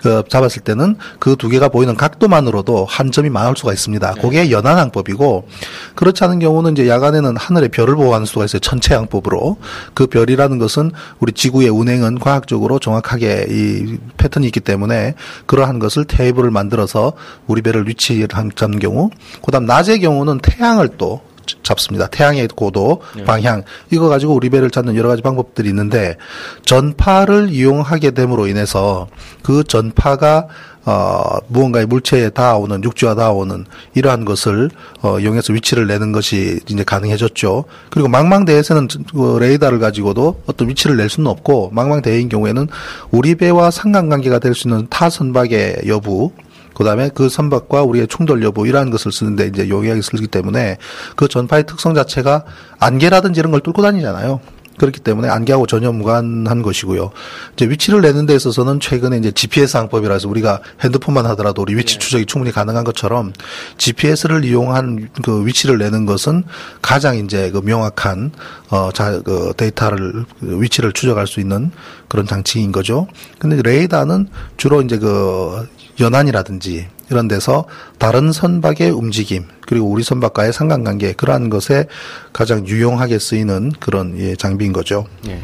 그 0.00 0.22
잡았을 0.28 0.62
때는 0.62 0.96
그 1.18 1.36
두 1.36 1.48
개가 1.48 1.68
보이는 1.68 1.96
각도만으로도 1.96 2.84
한 2.84 3.10
점이 3.10 3.30
많을 3.30 3.54
수가 3.56 3.72
있습니다. 3.72 4.14
그게 4.20 4.50
연안항법이고 4.50 5.48
그렇지 5.94 6.22
않은 6.24 6.38
경우는 6.38 6.72
이제 6.72 6.88
야간에는 6.88 7.36
하늘에 7.36 7.68
별을 7.68 7.96
보호하는 7.96 8.26
수가 8.26 8.44
있어요. 8.44 8.60
천체양법으로 8.60 9.56
그 9.94 10.06
별이라는 10.06 10.58
것은 10.58 10.92
우리 11.18 11.32
지구의 11.32 11.68
운행은 11.70 12.18
과학적으로 12.18 12.78
정확하게 12.78 13.46
이 13.48 13.98
패턴이 14.16 14.46
있기 14.46 14.60
때문에 14.60 15.14
그러한 15.46 15.78
것을 15.78 16.04
테이블을 16.04 16.50
만들어서 16.50 17.12
우리 17.46 17.62
배를 17.62 17.88
위치를 17.88 18.28
잡는 18.54 18.78
경우 18.78 19.10
그다음 19.44 19.66
낮의 19.66 20.00
경우는 20.00 20.38
태양을 20.40 20.90
또 20.98 21.22
잡습니다. 21.62 22.06
태양의 22.06 22.48
고도, 22.48 23.00
네. 23.16 23.24
방향 23.24 23.62
이거 23.90 24.08
가지고 24.08 24.34
우리 24.34 24.50
배를 24.50 24.70
찾는 24.70 24.96
여러 24.96 25.08
가지 25.08 25.22
방법들이 25.22 25.68
있는데 25.68 26.16
전파를 26.64 27.50
이용하게 27.50 28.12
됨으로 28.12 28.46
인해서 28.46 29.08
그 29.42 29.64
전파가 29.64 30.46
어, 30.84 31.38
무언가의 31.46 31.86
물체에 31.86 32.30
닿아오는, 32.30 32.82
육지와 32.82 33.14
닿아오는 33.14 33.66
이러한 33.94 34.24
것을, 34.24 34.68
어, 35.00 35.20
이용해서 35.20 35.52
위치를 35.52 35.86
내는 35.86 36.10
것이 36.10 36.58
이제 36.68 36.82
가능해졌죠. 36.82 37.64
그리고 37.88 38.08
망망대해에서는 38.08 38.88
그 39.12 39.38
레이더를 39.38 39.78
가지고도 39.78 40.42
어떤 40.46 40.68
위치를 40.68 40.96
낼 40.96 41.08
수는 41.08 41.30
없고, 41.30 41.70
망망대해인 41.72 42.28
경우에는 42.28 42.66
우리 43.12 43.36
배와 43.36 43.70
상관관계가 43.70 44.40
될 44.40 44.54
수 44.56 44.66
있는 44.66 44.88
타 44.90 45.08
선박의 45.08 45.82
여부, 45.86 46.32
그다음에 46.74 47.10
그 47.14 47.28
선박과 47.28 47.82
우리의 47.82 48.08
충돌 48.08 48.42
여부 48.42 48.66
이러한 48.66 48.90
것을 48.90 49.12
쓰는데 49.12 49.46
이제 49.46 49.68
용이하게 49.68 50.02
쓰기 50.02 50.26
때문에 50.26 50.78
그 51.16 51.28
전파의 51.28 51.66
특성 51.66 51.94
자체가 51.94 52.44
안개라든지 52.78 53.40
이런 53.40 53.52
걸 53.52 53.60
뚫고 53.60 53.82
다니잖아요. 53.82 54.40
그렇기 54.78 55.00
때문에 55.00 55.28
안개하고 55.28 55.66
전혀 55.66 55.92
무관한 55.92 56.62
것이고요. 56.62 57.10
이제 57.52 57.68
위치를 57.68 58.00
내는 58.00 58.24
데 58.24 58.34
있어서는 58.34 58.80
최근에 58.80 59.18
이제 59.18 59.30
GPS 59.30 59.76
항법이라서 59.76 60.28
우리가 60.28 60.60
핸드폰만 60.80 61.26
하더라도 61.26 61.60
우리 61.62 61.76
위치 61.76 61.98
추적이 61.98 62.24
충분히 62.24 62.52
가능한 62.52 62.82
것처럼 62.84 63.34
GPS를 63.76 64.44
이용한 64.46 65.10
그 65.22 65.46
위치를 65.46 65.76
내는 65.76 66.06
것은 66.06 66.44
가장 66.80 67.16
이제 67.18 67.50
그 67.50 67.58
명확한 67.58 68.32
어 68.70 68.90
자 68.92 69.20
그 69.22 69.52
데이터를 69.56 70.24
그 70.40 70.62
위치를 70.62 70.92
추적할 70.92 71.26
수 71.26 71.40
있는 71.40 71.70
그런 72.08 72.26
장치인 72.26 72.72
거죠. 72.72 73.06
근데 73.38 73.60
레이더는 73.62 74.28
주로 74.56 74.80
이제 74.80 74.98
그 74.98 75.68
연안이라든지 76.00 76.88
이런 77.10 77.28
데서 77.28 77.66
다른 77.98 78.32
선박의 78.32 78.90
움직임 78.90 79.44
그리고 79.60 79.86
우리 79.86 80.02
선박과의 80.02 80.52
상관관계 80.52 81.12
그러한 81.12 81.50
것에 81.50 81.86
가장 82.32 82.66
유용하게 82.66 83.18
쓰이는 83.18 83.72
그런 83.78 84.18
예, 84.18 84.34
장비인 84.34 84.72
거죠. 84.72 85.06
예. 85.28 85.40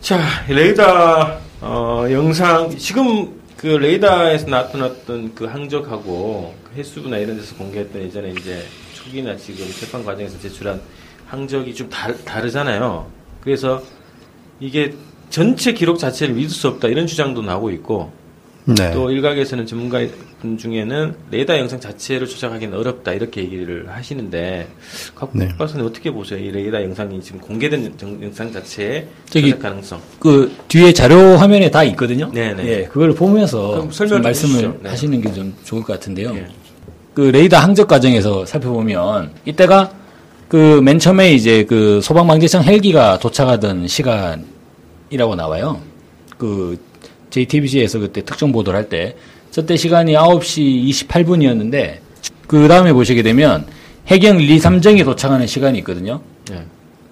자 0.00 0.20
레이더 0.48 1.40
어, 1.60 2.06
영상 2.10 2.76
지금 2.76 3.40
그 3.56 3.66
레이더에서 3.66 4.48
나타났던 4.48 5.34
그 5.34 5.44
항적하고 5.44 6.54
그 6.64 6.78
횟수나 6.78 7.18
이런 7.18 7.36
데서 7.36 7.54
공개했던 7.56 8.02
예전에 8.02 8.30
이제 8.30 8.64
초기나 8.94 9.36
지금 9.36 9.66
재판 9.78 10.04
과정에서 10.04 10.38
제출한 10.40 10.80
항적이 11.26 11.74
좀 11.74 11.88
다, 11.88 12.12
다르잖아요. 12.24 13.06
그래서 13.42 13.82
이게 14.58 14.94
전체 15.28 15.72
기록 15.72 15.98
자체를 15.98 16.34
믿을 16.34 16.50
수 16.50 16.68
없다 16.68 16.88
이런 16.88 17.06
주장도 17.06 17.42
나오고 17.42 17.70
있고 17.70 18.12
네. 18.74 18.92
또 18.92 19.10
일각에서는 19.10 19.66
전문가 19.66 20.00
분 20.40 20.56
중에는 20.58 21.14
레이더 21.30 21.58
영상 21.58 21.80
자체를 21.80 22.26
조작하기는 22.26 22.76
어렵다 22.76 23.12
이렇게 23.12 23.42
얘기를 23.42 23.86
하시는데 23.88 24.68
각 25.14 25.30
네. 25.32 25.48
박사님 25.58 25.86
어떻게 25.86 26.10
보세요? 26.10 26.38
이 26.38 26.50
레이더 26.50 26.82
영상이 26.82 27.20
지금 27.22 27.40
공개된 27.40 27.94
정- 27.96 28.22
영상 28.22 28.52
자체의 28.52 29.06
저기- 29.28 29.50
조작 29.50 29.62
가능성. 29.62 30.00
그 30.18 30.52
뒤에 30.68 30.92
자료 30.92 31.36
화면에 31.36 31.70
다 31.70 31.82
있거든요. 31.84 32.30
네네. 32.32 32.66
예, 32.66 32.84
그걸 32.84 33.14
보면서 33.14 33.88
설명 33.90 34.22
말씀을. 34.22 34.78
네. 34.82 34.88
하시는 34.90 35.20
게 35.20 35.32
좀 35.32 35.54
좋을 35.64 35.82
것 35.82 35.92
같은데요. 35.94 36.32
예. 36.34 36.46
그 37.14 37.22
레이더 37.22 37.56
항적 37.58 37.88
과정에서 37.88 38.44
살펴보면 38.46 39.30
이때가 39.44 39.90
그 40.48 40.80
맨 40.82 40.98
처음에 40.98 41.32
이제 41.32 41.64
그 41.64 42.00
소방방재청 42.02 42.64
헬기가 42.64 43.18
도착하던 43.18 43.86
시간이라고 43.86 45.34
나와요. 45.36 45.80
그 46.38 46.76
JTBC에서 47.30 47.98
그때 47.98 48.22
특정 48.24 48.52
보도를 48.52 48.78
할 48.78 48.88
때 48.88 49.14
저때 49.50 49.76
시간이 49.76 50.12
9시 50.12 50.88
28분이었는데 51.08 51.98
그 52.46 52.68
다음에 52.68 52.92
보시게 52.92 53.22
되면 53.22 53.66
해경 54.06 54.40
1, 54.40 54.50
2, 54.50 54.58
3정이 54.58 55.04
도착하는 55.04 55.46
시간이 55.46 55.78
있거든요. 55.80 56.20
예. 56.52 56.62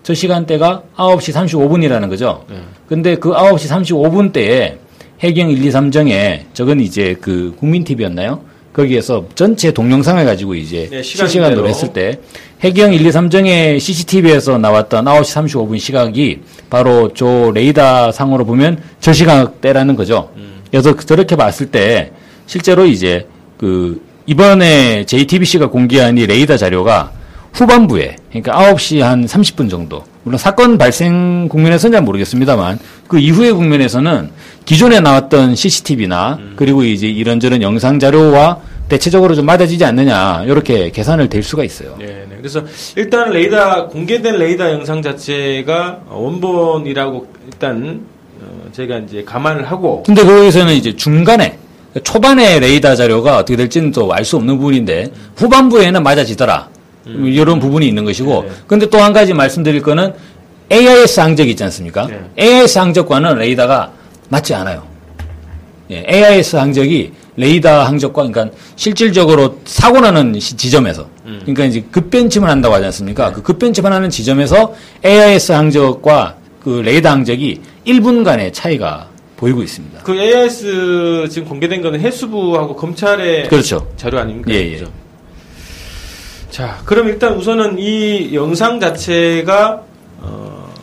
저 0.03 0.15
시간대가 0.15 0.83
9시 0.97 1.33
35분이라는 1.35 2.09
거죠. 2.09 2.45
예. 2.51 2.61
근데 2.89 3.17
그 3.17 3.31
9시 3.31 3.69
35분 3.85 4.33
때에 4.33 4.79
해경 5.21 5.51
1, 5.51 5.65
2, 5.65 5.69
3정에 5.71 6.43
저건 6.55 6.81
이제 6.81 7.17
그 7.21 7.55
국민TV였나요? 7.59 8.41
거기에서 8.79 9.25
전체 9.35 9.73
동영상을 9.73 10.25
가지고 10.25 10.55
이제 10.55 10.89
네, 10.89 11.03
시간 11.03 11.27
실시간으로. 11.27 11.69
했을 11.69 11.93
때 11.93 12.21
해경 12.61 12.95
1, 12.95 13.05
2, 13.05 13.11
3정의 13.11 13.81
CCTV에서 13.81 14.59
나왔던 14.59 15.05
9시 15.05 15.67
35분 15.67 15.81
시각이 15.81 16.41
바로 16.71 17.13
저 17.13 17.51
레이더 17.53 18.13
상으로 18.13 18.45
보면 18.45 18.81
저 19.01 19.13
시각대라는 19.13 19.97
거죠. 19.97 20.31
음. 20.37 20.63
그래서 20.71 20.97
저렇게 20.97 21.35
봤을 21.35 21.67
때 21.67 22.13
실제로 22.47 22.87
이제 22.87 23.27
그 23.59 24.01
이번에 24.27 25.05
JTBC가 25.07 25.71
공개한 25.71 26.17
이 26.17 26.27
레이더 26.27 26.57
자료가 26.57 27.11
후반부에 27.55 28.15
그러니까 28.31 28.53
9시 28.75 29.01
한 29.01 29.27
30분 29.27 29.69
정도 29.69 30.05
물론 30.29 30.37
사건 30.37 30.77
발생 30.77 31.49
국면에서는 31.49 31.93
잘 31.93 32.03
모르겠습니다만 32.03 32.79
그 33.09 33.19
이후의 33.19 33.53
국면에서는 33.55 34.29
기존에 34.67 35.01
나왔던 35.01 35.55
CCTV나 35.55 36.39
그리고 36.55 36.85
이제 36.85 37.09
이런저런 37.09 37.63
영상 37.63 37.99
자료와 37.99 38.59
대체적으로 38.91 39.35
좀 39.35 39.47
맞아지지 39.47 39.83
않느냐 39.87 40.45
이렇게 40.47 40.91
계산을 40.91 41.31
될 41.31 41.43
수가 41.43 41.65
있어요. 41.65 41.97
네, 41.99 42.27
네. 42.29 42.37
그래서 42.37 42.63
일단 42.97 43.31
레이더 43.31 43.89
공개된 43.89 44.37
레이더 44.39 44.71
영상 44.71 45.01
자체가 45.01 46.01
원본이라고 46.11 47.27
일단 47.47 48.01
어, 48.43 48.69
제가 48.73 48.99
이제 48.99 49.25
감안을 49.25 49.65
하고 49.71 50.03
근데 50.05 50.23
거기서는 50.25 50.75
이제 50.75 50.95
중간에 50.95 51.59
초반에 52.05 52.61
레이더 52.61 52.95
자료가 52.97 53.39
어떻게 53.39 53.57
될지는 53.57 53.93
또 53.93 54.13
알 54.13 54.25
수 54.27 54.37
없는 54.37 54.59
부분인데 54.59 55.11
후반부에는 55.37 56.03
맞아지더라. 56.03 56.69
이런 57.09 57.59
부분이 57.61 57.87
있는 57.89 58.05
것이고. 58.05 58.43
네. 58.43 58.51
근데 58.67 58.87
또 58.91 58.99
한 58.99 59.13
가지 59.13 59.33
말씀드릴 59.33 59.83
거는 59.83 60.13
AIS 60.71 61.21
항적 61.21 61.49
있지 61.49 61.65
않습니까? 61.65 62.07
네. 62.07 62.21
AIS 62.39 62.79
항적과는 62.79 63.39
레이더가 63.39 63.91
맞지 64.29 64.55
않아요. 64.55 64.83
예, 65.91 66.05
AIS 66.09 66.57
항적이 66.57 67.13
레이더 67.37 67.85
항적과 67.85 68.27
그러니까 68.29 68.55
실질적으로 68.77 69.59
사고 69.65 70.01
나는 70.01 70.39
시- 70.39 70.57
지점에서 70.57 71.07
그러니까 71.25 71.65
이제 71.65 71.83
급변침을 71.91 72.49
한다고 72.49 72.75
하지 72.75 72.85
않습니까? 72.87 73.33
그 73.33 73.41
급변침을 73.43 73.91
하는 73.93 74.11
지점에서 74.11 74.75
AIS 75.05 75.53
항적과 75.53 76.37
그 76.63 76.83
레이더 76.85 77.09
항적이 77.09 77.61
1분간의 77.87 78.53
차이가 78.53 79.09
보이고 79.39 79.63
있습니다. 79.63 80.01
그 80.03 80.15
AIS 80.15 81.29
지금 81.31 81.49
공개된 81.49 81.81
거는 81.81 82.01
해수부하고 82.01 82.75
검찰의 82.77 83.49
그렇죠. 83.49 83.87
자료 83.97 84.19
아닙니까? 84.19 84.51
예, 84.51 84.57
예. 84.57 84.71
그죠? 84.73 84.91
자, 86.59 86.77
그럼 86.85 87.07
일단 87.07 87.35
우선은 87.35 87.77
이 87.79 88.35
영상 88.35 88.81
자체가 88.81 89.81
어, 90.21 90.75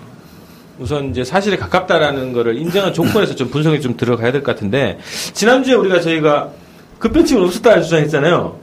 우선 0.79 1.09
이제 1.09 1.25
사실에 1.25 1.57
가깝다라는 1.57 2.31
거를 2.31 2.57
인정한 2.57 2.93
조건에서 2.93 3.35
좀 3.35 3.49
분석이 3.49 3.81
좀 3.81 3.97
들어가야 3.97 4.31
될 4.31 4.41
것 4.41 4.53
같은데 4.55 4.99
지난주에 5.33 5.73
우리가 5.73 5.99
저희가 5.99 6.51
급변침은 6.99 7.43
없었다는 7.43 7.83
주장했잖아요. 7.83 8.55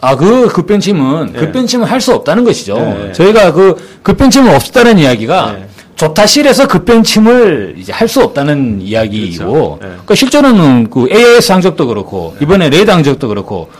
아, 0.00 0.16
그 0.16 0.48
급변침은 0.48 1.34
네. 1.34 1.38
급변침을 1.38 1.88
할수 1.88 2.12
없다는 2.12 2.42
것이죠. 2.42 2.74
네. 2.74 3.12
저희가 3.12 3.52
그 3.52 3.76
급변침은 4.02 4.52
없었다는 4.52 4.98
이야기가 4.98 5.52
네. 5.52 5.68
조타실에서 5.94 6.66
급변침을 6.66 7.76
이제 7.78 7.92
할 7.92 8.08
수 8.08 8.22
없다는 8.24 8.80
이야기이고, 8.82 9.44
그렇죠. 9.44 9.78
네. 9.80 9.88
그러니까 9.90 10.14
실제로는 10.16 10.90
그 10.90 11.06
AIS 11.12 11.52
항적도 11.52 11.86
그렇고 11.86 12.34
이번에 12.42 12.70
레이더 12.70 12.90
항적도 12.92 13.28
그렇고 13.28 13.70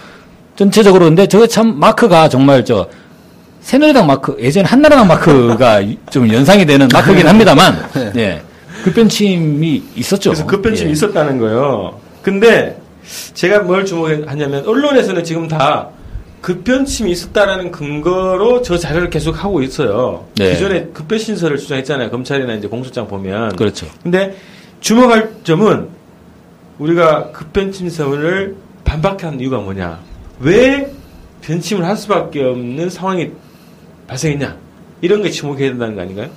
전체적으로 0.57 1.05
근데 1.05 1.27
저거 1.27 1.47
참 1.47 1.79
마크가 1.79 2.29
정말 2.29 2.65
저 2.65 2.89
새누리당 3.61 4.07
마크 4.07 4.37
예전에 4.39 4.67
한나라당 4.67 5.07
마크가 5.07 5.83
좀 6.11 6.33
연상이 6.33 6.65
되는 6.65 6.89
마크긴 6.93 7.27
합니다만, 7.27 7.89
예 8.17 8.43
급변침이 8.85 9.83
있었죠. 9.97 10.31
그래서 10.31 10.47
급변침이 10.47 10.89
예. 10.89 10.93
있었다는 10.93 11.39
거예요. 11.39 12.01
근데 12.23 12.81
제가 13.35 13.61
뭘 13.61 13.85
주목하냐면 13.85 14.67
언론에서는 14.67 15.25
지금 15.25 15.49
다 15.49 15.89
급변침이 16.41 17.11
있었다라는 17.11 17.73
근거로 17.73 18.63
저 18.63 18.79
자료를 18.79 19.11
계속 19.11 19.43
하고 19.43 19.63
있어요. 19.63 20.27
네. 20.37 20.53
기존에 20.53 20.87
급변 20.93 21.19
신설을 21.19 21.57
주장했잖아요. 21.57 22.11
검찰이나 22.11 22.55
이제 22.55 22.69
공소장 22.69 23.09
보면. 23.09 23.57
그렇죠. 23.57 23.87
근데 24.03 24.37
주목할 24.81 25.31
점은 25.43 25.89
우리가 26.79 27.33
급변침설을 27.33 28.55
반박한 28.85 29.41
이유가 29.41 29.59
뭐냐? 29.59 29.99
왜 30.41 30.93
변침을 31.43 31.85
할 31.85 31.97
수밖에 31.97 32.43
없는 32.43 32.91
상황이 32.91 33.31
발생했냐? 34.07 34.57
이런 35.01 35.23
게 35.23 35.31
주목해야 35.31 35.71
된다는 35.71 35.95
거 35.95 36.03
아닌가요? 36.03 36.29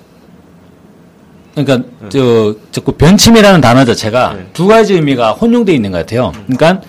그러니까 1.55 1.89
저 2.09 2.55
자꾸 2.71 2.91
변침이라는 2.93 3.59
단어 3.61 3.83
자체가 3.83 4.33
네. 4.33 4.47
두 4.53 4.67
가지 4.67 4.93
의미가 4.93 5.31
혼용돼 5.33 5.73
있는 5.73 5.91
것 5.91 5.99
같아요. 5.99 6.31
그러니까 6.47 6.81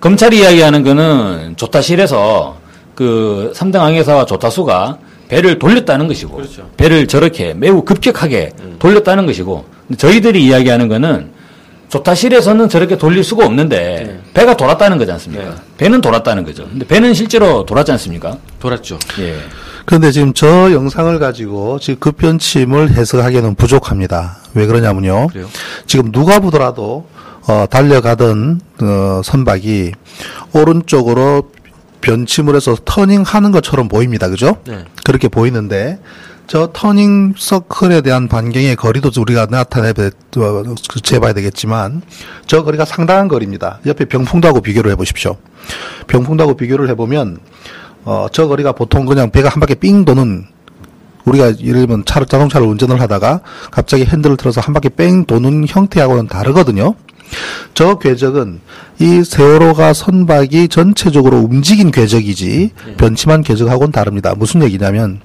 검찰이 0.00 0.38
이야기하는 0.38 0.82
거는 0.82 1.54
조타실에서 1.56 2.56
그 2.94 3.52
3등 3.54 3.78
항해사와 3.78 4.26
조타수가 4.26 4.98
배를 5.28 5.58
돌렸다는 5.58 6.06
것이고 6.08 6.36
그렇죠. 6.36 6.70
배를 6.76 7.06
저렇게 7.06 7.54
매우 7.54 7.82
급격하게 7.82 8.52
음. 8.60 8.76
돌렸다는 8.78 9.26
것이고 9.26 9.64
저희들이 9.96 10.44
이야기하는 10.44 10.88
거는 10.88 11.30
조타실에서는 11.88 12.68
저렇게 12.68 12.98
돌릴 12.98 13.22
수가 13.22 13.44
없는데 13.46 13.76
네. 13.78 14.20
배가 14.34 14.56
돌았다는 14.56 14.98
거지 14.98 15.12
않습니까? 15.12 15.44
네. 15.44 15.54
배는 15.78 16.00
돌았다는 16.00 16.44
거죠. 16.44 16.64
근데 16.68 16.86
배는 16.86 17.14
실제로 17.14 17.64
돌았지 17.64 17.92
않습니까? 17.92 18.38
돌았죠. 18.58 18.98
예. 19.20 19.36
그런데 19.84 20.10
지금 20.10 20.34
저 20.34 20.72
영상을 20.72 21.16
가지고 21.18 21.78
지금 21.78 22.00
급변침을 22.00 22.90
해석하기에는 22.90 23.54
부족합니다. 23.54 24.38
왜 24.54 24.66
그러냐면요. 24.66 25.28
그래요? 25.28 25.46
지금 25.86 26.10
누가 26.10 26.40
보더라도 26.40 27.06
어, 27.46 27.66
달려가던 27.70 28.60
어, 28.82 29.20
선박이 29.24 29.92
오른쪽으로 30.52 31.50
변침을 32.00 32.56
해서 32.56 32.76
터닝하는 32.84 33.52
것처럼 33.52 33.88
보입니다. 33.88 34.28
그죠? 34.28 34.56
네. 34.64 34.84
그렇게 35.04 35.28
보이는데 35.28 36.00
저 36.46 36.70
터닝 36.72 37.34
서클에 37.36 38.02
대한 38.02 38.28
반경의 38.28 38.76
거리도 38.76 39.10
우리가 39.20 39.46
나타내 39.46 39.92
재봐야 41.02 41.32
되겠지만 41.32 42.02
저 42.46 42.62
거리가 42.62 42.84
상당한 42.84 43.26
거리입니다. 43.26 43.80
옆에 43.84 44.04
병풍도하고 44.04 44.60
비교를 44.60 44.92
해보십시오. 44.92 45.36
병풍도하고 46.06 46.56
비교를 46.56 46.88
해보면 46.90 47.38
어, 48.04 48.28
저 48.30 48.46
거리가 48.46 48.72
보통 48.72 49.04
그냥 49.06 49.30
배가 49.30 49.48
한 49.48 49.58
바퀴 49.58 49.74
삥 49.74 50.04
도는 50.04 50.46
우리가 51.24 51.58
예를 51.58 51.86
들면 51.86 52.04
차를 52.04 52.28
자동차를 52.28 52.64
운전을 52.68 53.00
하다가 53.00 53.40
갑자기 53.72 54.04
핸들을 54.04 54.36
틀어서 54.36 54.60
한 54.60 54.72
바퀴 54.72 54.88
뺑 54.88 55.24
도는 55.24 55.66
형태하고는 55.66 56.28
다르거든요. 56.28 56.94
저 57.74 57.98
궤적은 57.98 58.60
이 58.98 59.22
세월호가 59.24 59.92
선박이 59.92 60.68
전체적으로 60.68 61.38
움직인 61.38 61.90
궤적이지 61.90 62.70
변침한 62.96 63.42
궤적하고는 63.42 63.92
다릅니다. 63.92 64.34
무슨 64.36 64.62
얘기냐면 64.62 65.20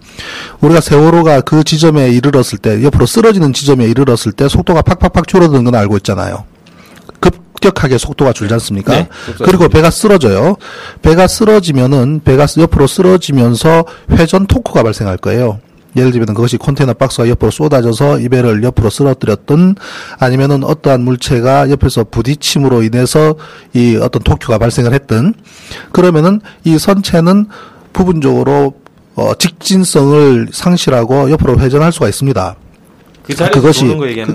우리가 0.59 0.81
세월호가 0.81 1.41
그 1.41 1.63
지점에 1.63 2.09
이르렀을 2.09 2.57
때 2.57 2.83
옆으로 2.83 3.05
쓰러지는 3.05 3.53
지점에 3.53 3.85
이르렀을 3.85 4.31
때 4.33 4.47
속도가 4.47 4.81
팍팍팍 4.81 5.27
줄어드는 5.27 5.63
건 5.63 5.75
알고 5.75 5.97
있잖아요. 5.97 6.43
급격하게 7.19 7.97
속도가 7.97 8.33
줄지 8.33 8.53
않습니까? 8.55 8.93
네, 8.93 9.07
그리고 9.43 9.69
배가 9.69 9.91
쓰러져요. 9.91 10.57
배가 11.01 11.27
쓰러지면은 11.27 12.21
배가 12.23 12.47
옆으로 12.57 12.87
쓰러지면서 12.87 13.85
회전 14.11 14.47
토크가 14.47 14.83
발생할 14.83 15.17
거예요. 15.17 15.59
예를 15.95 16.11
들면 16.11 16.33
그것이 16.33 16.57
컨테이너 16.57 16.93
박스가 16.93 17.27
옆으로 17.29 17.51
쏟아져서 17.51 18.19
이 18.19 18.29
배를 18.29 18.63
옆으로 18.63 18.89
쓰러뜨렸던 18.89 19.75
아니면은 20.19 20.63
어떠한 20.63 21.01
물체가 21.03 21.69
옆에서 21.69 22.05
부딪힘으로 22.05 22.83
인해서 22.83 23.35
이 23.73 23.97
어떤 24.01 24.21
토큐가 24.23 24.57
발생을 24.57 24.93
했던 24.93 25.33
그러면은 25.91 26.41
이 26.63 26.77
선체는 26.77 27.47
부분적으로 27.93 28.73
어, 29.15 29.33
직진성을 29.35 30.47
상실하고 30.51 31.29
옆으로 31.31 31.59
회전할 31.59 31.91
수가 31.91 32.07
있습니다. 32.07 32.55
그 33.23 33.35
그것이 33.51 33.85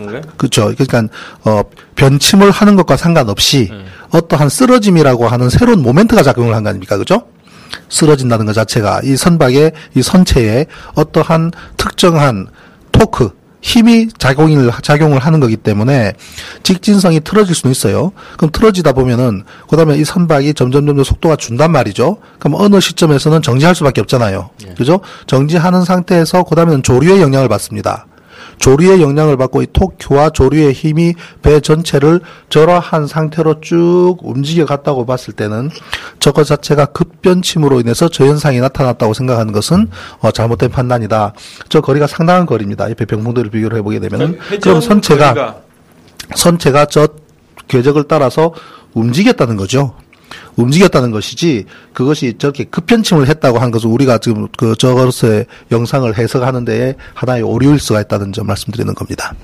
건가요? 0.04 0.20
그렇죠. 0.36 0.72
그러니까 0.76 1.12
어 1.44 1.62
변침을 1.96 2.50
하는 2.50 2.76
것과 2.76 2.96
상관없이 2.96 3.68
네. 3.70 3.84
어떠한 4.10 4.48
쓰러짐이라고 4.48 5.26
하는 5.26 5.50
새로운 5.50 5.82
모멘트가 5.82 6.22
작용을 6.22 6.54
한 6.54 6.62
거 6.62 6.70
아닙니까? 6.70 6.96
그죠? 6.96 7.22
쓰러진다는 7.88 8.46
것 8.46 8.52
자체가 8.52 9.00
이 9.04 9.16
선박의 9.16 9.72
이 9.94 10.02
선체에 10.02 10.66
어떠한 10.94 11.52
특정한 11.76 12.48
토크 12.92 13.30
힘이 13.60 14.08
작용을 14.16 14.70
작용을 14.82 15.18
하는 15.18 15.40
거기 15.40 15.56
때문에 15.56 16.12
직진성이 16.62 17.20
틀어질 17.20 17.54
수는 17.54 17.72
있어요. 17.72 18.12
그럼 18.36 18.50
틀어지다 18.52 18.92
보면은 18.92 19.42
그다음에 19.68 19.96
이 19.96 20.04
선박이 20.04 20.54
점점 20.54 20.86
점점 20.86 21.02
속도가 21.02 21.34
준단 21.34 21.72
말이죠. 21.72 22.18
그럼 22.38 22.54
어느 22.60 22.78
시점에서는 22.80 23.42
정지할 23.42 23.74
수밖에 23.74 24.00
없잖아요. 24.02 24.50
그죠? 24.76 25.00
정지하는 25.26 25.84
상태에서 25.84 26.44
그다음에는 26.44 26.84
조류의 26.84 27.20
영향을 27.20 27.48
받습니다. 27.48 28.06
조류의 28.58 29.00
영향을 29.02 29.36
받고 29.36 29.62
이 29.62 29.66
토큐와 29.72 30.30
조류의 30.30 30.72
힘이 30.72 31.14
배 31.42 31.60
전체를 31.60 32.20
저러한 32.48 33.06
상태로 33.06 33.60
쭉 33.60 34.16
움직여 34.22 34.66
갔다고 34.66 35.06
봤을 35.06 35.32
때는 35.34 35.70
저것 36.18 36.44
자체가 36.44 36.86
급변침으로 36.86 37.80
인해서 37.80 38.08
저 38.08 38.26
현상이 38.26 38.60
나타났다고 38.60 39.14
생각하는 39.14 39.52
것은 39.52 39.88
어, 40.20 40.30
잘못된 40.30 40.70
판단이다. 40.70 41.34
저 41.68 41.80
거리가 41.80 42.06
상당한 42.06 42.46
거리입니다. 42.46 42.90
옆에 42.90 43.04
병풍도를 43.04 43.50
비교를 43.50 43.78
해보게 43.78 44.00
되면은 44.00 44.38
그럼 44.60 44.80
선체가 44.80 45.34
거리가 45.34 45.56
선체가 46.34 46.86
저 46.86 47.08
궤적을 47.68 48.04
따라서 48.08 48.52
움직였다는 48.94 49.56
거죠. 49.56 49.94
움직였다는 50.56 51.10
것이지 51.10 51.64
그것이 51.92 52.34
저렇게 52.38 52.64
급편침을 52.64 53.28
했다고 53.28 53.58
한 53.58 53.70
것은 53.70 53.90
우리가 53.90 54.18
지금 54.18 54.48
그 54.56 54.74
저것의 54.76 55.46
영상을 55.70 56.16
해석하는데 56.16 56.94
하나의 57.14 57.42
오류일 57.42 57.78
수가 57.78 58.00
있다는 58.02 58.32
점 58.32 58.46
말씀드리는 58.46 58.94
겁니다. 58.94 59.34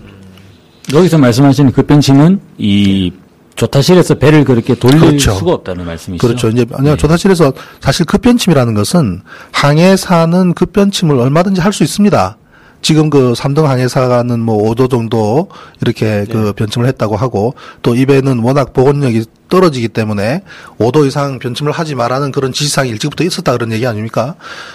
여기서 0.93 1.19
말씀하시는 1.19 1.73
급변침은 1.73 2.41
이 2.59 3.13
조타실에서 3.55 4.15
배를 4.17 4.45
그렇게 4.45 4.75
돌릴 4.75 4.99
그렇죠. 5.01 5.33
수가 5.35 5.53
없다는 5.53 5.85
말씀이시죠. 5.85 6.27
그렇죠. 6.27 6.49
이제 6.49 6.65
네. 6.65 6.75
아니요 6.77 6.97
조사실에서 6.97 7.53
사실 7.81 8.07
급변침이라는 8.07 8.75
것은 8.75 9.21
항해 9.53 9.97
사는 9.97 10.55
급변침을 10.55 11.19
얼마든지 11.19 11.61
할 11.61 11.73
수 11.73 11.85
있습니다. 11.85 12.37
지금 12.83 13.11
그 13.11 13.35
삼등 13.35 13.69
항해사는 13.69 14.41
뭐 14.41 14.71
5도 14.71 14.91
정도 14.91 15.49
이렇게 15.81 16.25
네. 16.25 16.27
그 16.27 16.53
변침을 16.53 16.87
했다고 16.89 17.17
하고 17.17 17.55
또이 17.83 18.07
배는 18.07 18.41
워낙 18.41 18.73
보건력이 18.73 19.25
떨어지기 19.49 19.89
때문에 19.89 20.43
5도 20.79 21.07
이상 21.07 21.39
변침을 21.39 21.73
하지 21.73 21.95
말라는 21.95 22.33
그런 22.33 22.53
지시사항이 22.53 22.91
일찍부터 22.91 23.23
있었다 23.25 23.53
그런 23.53 23.73
얘기 23.73 23.87
아닙니까? 23.87 24.35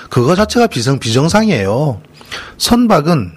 그거 0.09 0.35
자체가 0.35 0.67
비정 0.67 0.99
비정상이에요. 0.99 2.01
선박은 2.57 3.33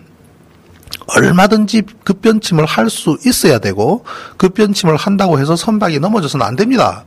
얼마든지 1.16 1.82
급변침을 2.04 2.64
할 2.66 2.88
수 2.88 3.18
있어야 3.26 3.58
되고 3.58 4.04
급변침을 4.36 4.96
한다고 4.96 5.40
해서 5.40 5.56
선박이 5.56 5.98
넘어져서는 5.98 6.46
안 6.46 6.56
됩니다. 6.56 7.04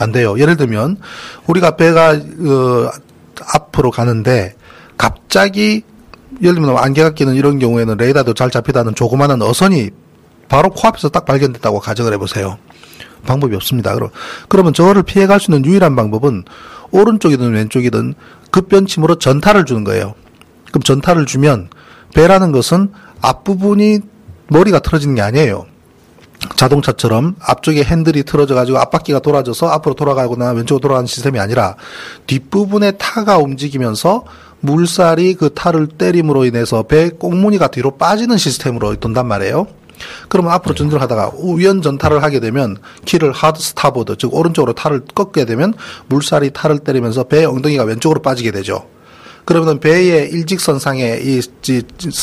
안 0.00 0.10
돼요. 0.10 0.38
예를 0.38 0.56
들면 0.56 0.98
우리가 1.46 1.76
배가 1.76 2.12
어, 2.12 2.90
앞으로 3.54 3.90
가는데 3.90 4.54
갑자기 4.96 5.82
예를 6.42 6.54
들면 6.54 6.76
안개가 6.76 7.10
끼는 7.10 7.34
이런 7.34 7.58
경우에는 7.58 7.96
레이더도 7.96 8.34
잘 8.34 8.50
잡히다는 8.50 8.94
조그마한 8.94 9.40
어선이 9.42 9.90
바로 10.48 10.70
코앞에서 10.70 11.08
딱 11.08 11.24
발견됐다고 11.24 11.80
가정을 11.80 12.12
해보세요. 12.12 12.58
방법이 13.26 13.54
없습니다. 13.56 13.94
그럼 13.94 14.10
그러면 14.48 14.74
저거를 14.74 15.02
피해갈 15.02 15.40
수 15.40 15.50
있는 15.50 15.64
유일한 15.64 15.96
방법은 15.96 16.44
오른쪽이든 16.90 17.52
왼쪽이든 17.52 18.14
급변침으로 18.50 19.16
전타를 19.16 19.64
주는 19.64 19.84
거예요. 19.84 20.14
그럼 20.68 20.82
전타를 20.82 21.26
주면 21.26 21.68
배라는 22.14 22.52
것은 22.52 22.92
앞부분이 23.20 24.00
머리가 24.48 24.80
틀어지는 24.80 25.14
게 25.14 25.22
아니에요. 25.22 25.66
자동차처럼 26.56 27.36
앞쪽에 27.40 27.82
핸들이 27.82 28.22
틀어져 28.22 28.54
가지고 28.54 28.78
앞바퀴가 28.78 29.20
돌아져서 29.20 29.68
앞으로 29.68 29.94
돌아가거나 29.94 30.50
왼쪽으로 30.50 30.80
돌아가는 30.80 31.06
시스템이 31.06 31.38
아니라 31.38 31.76
뒷부분에 32.26 32.92
타가 32.92 33.38
움직이면서 33.38 34.24
물살이 34.64 35.34
그 35.34 35.52
타를 35.52 35.86
때림으로 35.86 36.46
인해서 36.46 36.82
배 36.82 37.10
꽁무니가 37.10 37.68
뒤로 37.68 37.92
빠지는 37.92 38.38
시스템으로 38.38 38.96
돈단 38.96 39.26
말이에요. 39.26 39.66
그러면 40.28 40.52
앞으로 40.52 40.74
전진을 40.74 41.00
하다가 41.02 41.32
우연 41.36 41.82
전타를 41.82 42.22
하게 42.22 42.40
되면 42.40 42.78
키를 43.04 43.32
hard 43.32 43.60
starboard 43.60 44.16
즉 44.18 44.34
오른쪽으로 44.34 44.72
타를 44.72 45.02
꺾게 45.14 45.44
되면 45.44 45.74
물살이 46.08 46.50
타를 46.52 46.80
때리면서 46.80 47.24
배 47.24 47.44
엉덩이가 47.44 47.84
왼쪽으로 47.84 48.22
빠지게 48.22 48.50
되죠. 48.50 48.88
그러면 49.44 49.78
배의 49.78 50.30
일직선상의 50.30 51.26
이 51.26 51.40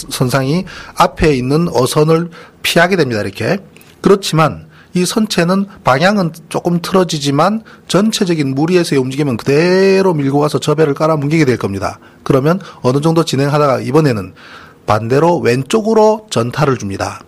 선상이 0.09 0.65
앞에 0.95 1.35
있는 1.35 1.67
어선을 1.71 2.31
피하게 2.63 2.95
됩니다. 2.95 3.21
이렇게. 3.21 3.59
그렇지만 4.01 4.70
이 4.93 5.05
선체는 5.05 5.65
방향은 5.83 6.31
조금 6.49 6.81
틀어지지만 6.81 7.63
전체적인 7.87 8.53
물 8.55 8.67
위에서의 8.67 8.99
움직임은 8.99 9.37
그대로 9.37 10.13
밀고 10.13 10.39
가서 10.39 10.59
저 10.59 10.75
배를 10.75 10.93
깔아뭉개게 10.93 11.45
될 11.45 11.57
겁니다. 11.57 11.99
그러면 12.23 12.59
어느 12.81 13.01
정도 13.01 13.23
진행하다가 13.23 13.81
이번에는 13.81 14.33
반대로 14.85 15.37
왼쪽으로 15.39 16.27
전타를 16.29 16.77
줍니다. 16.77 17.21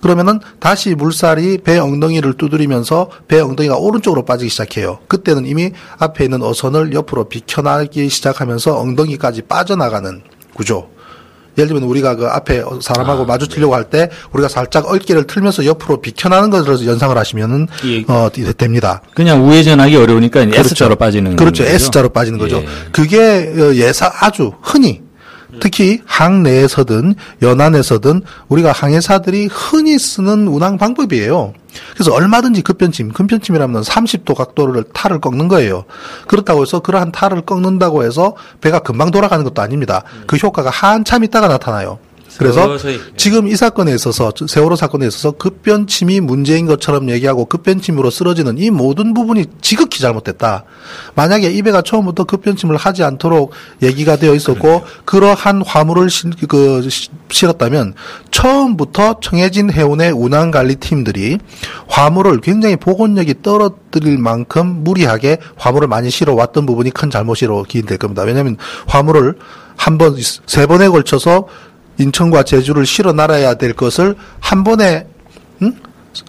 그러면은 0.00 0.38
다시 0.60 0.94
물살이 0.94 1.58
배 1.58 1.78
엉덩이를 1.78 2.34
두드리면서 2.34 3.10
배 3.26 3.40
엉덩이가 3.40 3.76
오른쪽으로 3.76 4.24
빠지기 4.24 4.48
시작해요. 4.48 5.00
그때는 5.08 5.44
이미 5.44 5.72
앞에 5.98 6.24
있는 6.24 6.42
어선을 6.42 6.92
옆으로 6.92 7.24
비켜나기 7.24 8.08
시작하면서 8.08 8.78
엉덩이까지 8.78 9.42
빠져나가는 9.42 10.22
구조. 10.54 10.88
예를 11.58 11.68
들면 11.68 11.82
우리가 11.88 12.14
그 12.16 12.26
앞에 12.26 12.62
사람하고 12.80 13.24
마주치려고 13.26 13.74
할때 13.74 14.08
우리가 14.32 14.48
살짝 14.48 14.86
어깨를 14.86 15.26
틀면서 15.26 15.64
옆으로 15.66 16.00
비켜나는 16.00 16.50
것을 16.50 16.86
연상을 16.86 17.16
하시면은 17.18 17.66
예. 17.84 18.04
어 18.08 18.30
이- 18.36 18.52
됩니다. 18.54 19.02
그냥 19.14 19.46
우회전하기 19.46 19.96
어려우니까 19.96 20.42
S자로 20.42 20.96
빠지는 20.96 21.36
그렇죠. 21.36 21.64
거죠? 21.64 21.74
S자로 21.74 22.08
빠지는 22.10 22.38
거죠. 22.38 22.58
예. 22.58 22.66
그게 22.92 23.18
어, 23.18 23.74
예사 23.74 24.10
아주 24.20 24.52
흔히 24.62 25.02
특히 25.60 26.00
항내에서든 26.06 27.14
연안에서든 27.42 28.22
우리가 28.48 28.72
항해사들이 28.72 29.48
흔히 29.50 29.98
쓰는 29.98 30.48
운항 30.48 30.78
방법이에요. 30.78 31.54
그래서 31.94 32.12
얼마든지 32.12 32.62
급변침, 32.62 33.12
급변침이라면 33.12 33.82
30도 33.82 34.34
각도를 34.34 34.84
탈을 34.92 35.20
꺾는 35.20 35.48
거예요. 35.48 35.84
그렇다고 36.26 36.62
해서 36.62 36.80
그러한 36.80 37.12
탈을 37.12 37.42
꺾는다고 37.42 38.04
해서 38.04 38.34
배가 38.60 38.80
금방 38.80 39.10
돌아가는 39.10 39.44
것도 39.44 39.62
아닙니다. 39.62 40.02
그 40.26 40.36
효과가 40.36 40.70
한참 40.70 41.24
있다가 41.24 41.48
나타나요. 41.48 41.98
그래서 42.38 42.62
서서히. 42.78 43.00
지금 43.16 43.48
이 43.48 43.56
사건에 43.56 43.92
있어서 43.94 44.32
세월호 44.46 44.76
사건에 44.76 45.06
있어서 45.06 45.32
급변침이 45.32 46.20
문제인 46.20 46.66
것처럼 46.66 47.10
얘기하고 47.10 47.44
급변침으로 47.46 48.10
쓰러지는 48.10 48.58
이 48.58 48.70
모든 48.70 49.12
부분이 49.14 49.46
지극히 49.60 50.00
잘못됐다. 50.00 50.64
만약에 51.14 51.50
이 51.50 51.62
배가 51.62 51.82
처음부터 51.82 52.24
급변침을 52.24 52.76
하지 52.76 53.02
않도록 53.02 53.52
얘기가 53.82 54.16
되어 54.16 54.34
있었고 54.34 54.84
그러한 55.04 55.62
화물을 55.62 56.08
실, 56.10 56.30
그, 56.48 56.88
시- 56.88 57.08
실었다면 57.30 57.94
처음부터 58.30 59.20
청해진 59.20 59.70
해운의 59.72 60.12
운항 60.12 60.50
관리 60.50 60.76
팀들이 60.76 61.38
화물을 61.88 62.40
굉장히 62.40 62.76
복원력이 62.76 63.42
떨어뜨릴 63.42 64.16
만큼 64.18 64.84
무리하게 64.84 65.38
화물을 65.56 65.88
많이 65.88 66.08
실어 66.10 66.34
왔던 66.34 66.66
부분이 66.66 66.90
큰 66.90 67.10
잘못이라고 67.10 67.64
기인될 67.64 67.98
겁니다. 67.98 68.22
왜냐하면 68.22 68.56
화물을 68.86 69.34
한 69.76 69.96
번, 69.96 70.16
세 70.46 70.66
번에 70.66 70.88
걸쳐서 70.88 71.46
인천과 71.98 72.44
제주를 72.44 72.86
실어 72.86 73.12
날아야 73.12 73.54
될 73.54 73.72
것을 73.72 74.16
한 74.40 74.64
번에 74.64 75.06
음? 75.62 75.74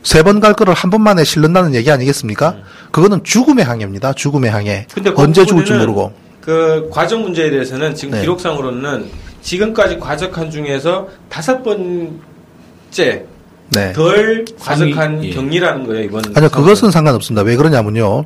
세번갈 0.03 0.53
거를 0.53 0.73
한 0.73 0.89
번만에 0.89 1.23
실른다는 1.23 1.73
얘기 1.73 1.89
아니겠습니까? 1.91 2.57
그거는 2.91 3.23
죽음의 3.23 3.63
항해입니다. 3.63 4.13
죽음의 4.13 4.51
항해. 4.51 4.87
근데 4.93 5.11
그 5.11 5.21
언제 5.21 5.45
죽을지 5.45 5.73
모르고. 5.73 6.11
그 6.41 6.89
과정 6.91 7.21
문제에 7.21 7.49
대해서는 7.49 7.95
지금 7.95 8.15
네. 8.15 8.21
기록상으로는 8.21 9.09
지금까지 9.41 9.99
과적한 9.99 10.51
중에서 10.51 11.07
다섯 11.29 11.63
번째 11.63 13.25
네. 13.71 13.93
덜 13.93 14.45
과적한 14.59 15.23
예. 15.23 15.29
경리라는 15.31 15.85
거예요 15.85 16.03
이번. 16.05 16.23
아니요, 16.35 16.49
그것은 16.49 16.91
상관없습니다. 16.91 17.43
왜 17.43 17.55
그러냐면요. 17.55 18.25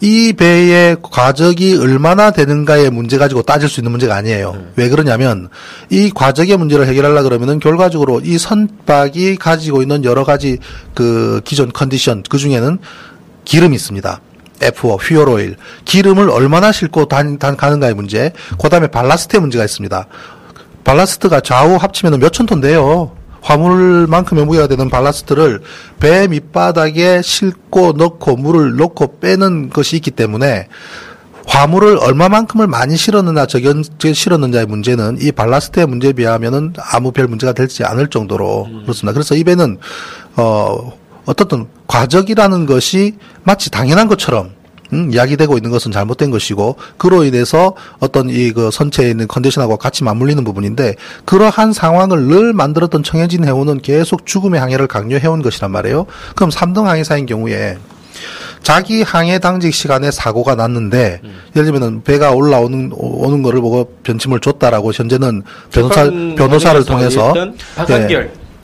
이 0.00 0.32
배의 0.34 0.96
과적이 1.02 1.78
얼마나 1.78 2.30
되는가의 2.30 2.90
문제 2.90 3.16
가지고 3.16 3.42
따질 3.42 3.68
수 3.68 3.80
있는 3.80 3.92
문제가 3.92 4.16
아니에요. 4.16 4.64
왜 4.76 4.88
그러냐면 4.88 5.48
이 5.88 6.10
과적의 6.14 6.56
문제를 6.56 6.86
해결하려 6.88 7.22
그러면은 7.22 7.58
결과적으로 7.58 8.20
이 8.22 8.36
선박이 8.36 9.36
가지고 9.36 9.82
있는 9.82 10.04
여러 10.04 10.24
가지 10.24 10.58
그 10.92 11.40
기존 11.44 11.72
컨디션 11.72 12.22
그 12.28 12.36
중에는 12.38 12.78
기름이 13.44 13.74
있습니다. 13.76 14.20
F.O, 14.60 14.98
fuel 15.00 15.28
oil. 15.28 15.56
기름을 15.84 16.30
얼마나 16.30 16.72
싣고 16.72 17.06
간, 17.06 17.38
간 17.38 17.56
가는가의 17.56 17.94
문제. 17.94 18.32
그 18.60 18.68
다음에 18.68 18.88
발라스트의 18.88 19.40
문제가 19.40 19.64
있습니다. 19.64 20.06
발라스트가 20.84 21.40
좌우 21.40 21.76
합치면 21.76 22.20
몇천 22.20 22.46
톤 22.46 22.60
돼요. 22.60 23.12
화물만큼의 23.44 24.46
무게가 24.46 24.66
되는 24.66 24.88
발라스트를 24.88 25.60
배 26.00 26.26
밑바닥에 26.26 27.20
싣고 27.22 27.92
넣고 27.92 28.36
물을 28.36 28.76
넣고 28.76 29.20
빼는 29.20 29.70
것이 29.70 29.96
있기 29.96 30.10
때문에 30.10 30.68
화물을 31.46 31.98
얼마만큼을 31.98 32.66
많이 32.66 32.96
실었느냐 32.96 33.44
적게 33.44 33.84
실었느냐의 34.00 34.64
문제는 34.64 35.18
이 35.20 35.30
발라스트의 35.30 35.86
문제에 35.86 36.12
비하면은 36.14 36.72
아무 36.78 37.12
별 37.12 37.26
문제가 37.26 37.52
되지 37.52 37.84
않을 37.84 38.08
정도로 38.08 38.66
그렇습니다. 38.82 39.12
그래서 39.12 39.34
이 39.34 39.44
배는 39.44 39.76
어 40.36 40.92
어떻든 41.26 41.66
과적이라는 41.86 42.64
것이 42.64 43.16
마치 43.42 43.70
당연한 43.70 44.08
것처럼 44.08 44.52
음, 44.94 45.12
이야기되고 45.12 45.56
있는 45.56 45.70
것은 45.70 45.90
잘못된 45.92 46.30
것이고 46.30 46.76
그로 46.96 47.24
인해서 47.24 47.74
어떤 47.98 48.30
이 48.30 48.52
그 48.54 48.70
선체에 48.70 49.10
있는 49.10 49.26
컨디션하고 49.26 49.76
같이 49.76 50.04
맞물리는 50.04 50.44
부분인데 50.44 50.94
그러한 51.24 51.72
상황을 51.72 52.22
늘 52.28 52.52
만들었던 52.52 53.02
청해진 53.02 53.44
해운은 53.44 53.80
계속 53.80 54.26
죽음의 54.26 54.60
항해를 54.60 54.86
강요해 54.86 55.26
온 55.26 55.42
것이란 55.42 55.70
말이에요. 55.72 56.06
그럼 56.36 56.50
3등 56.50 56.84
항해사인 56.84 57.26
경우에 57.26 57.76
자기 58.62 59.02
항해 59.02 59.40
당직 59.40 59.74
시간에 59.74 60.10
사고가 60.10 60.54
났는데 60.54 61.20
예를 61.56 61.64
들면은 61.70 62.02
배가 62.04 62.30
올라오는 62.30 62.92
오- 62.94 63.26
오는 63.26 63.42
거를 63.42 63.60
보고 63.60 63.92
변침을 64.04 64.40
줬다라고 64.40 64.92
현재는 64.92 65.42
변호사 65.72 66.04
변호사를 66.36 66.84
통해서. 66.84 67.32
예, 67.90 68.06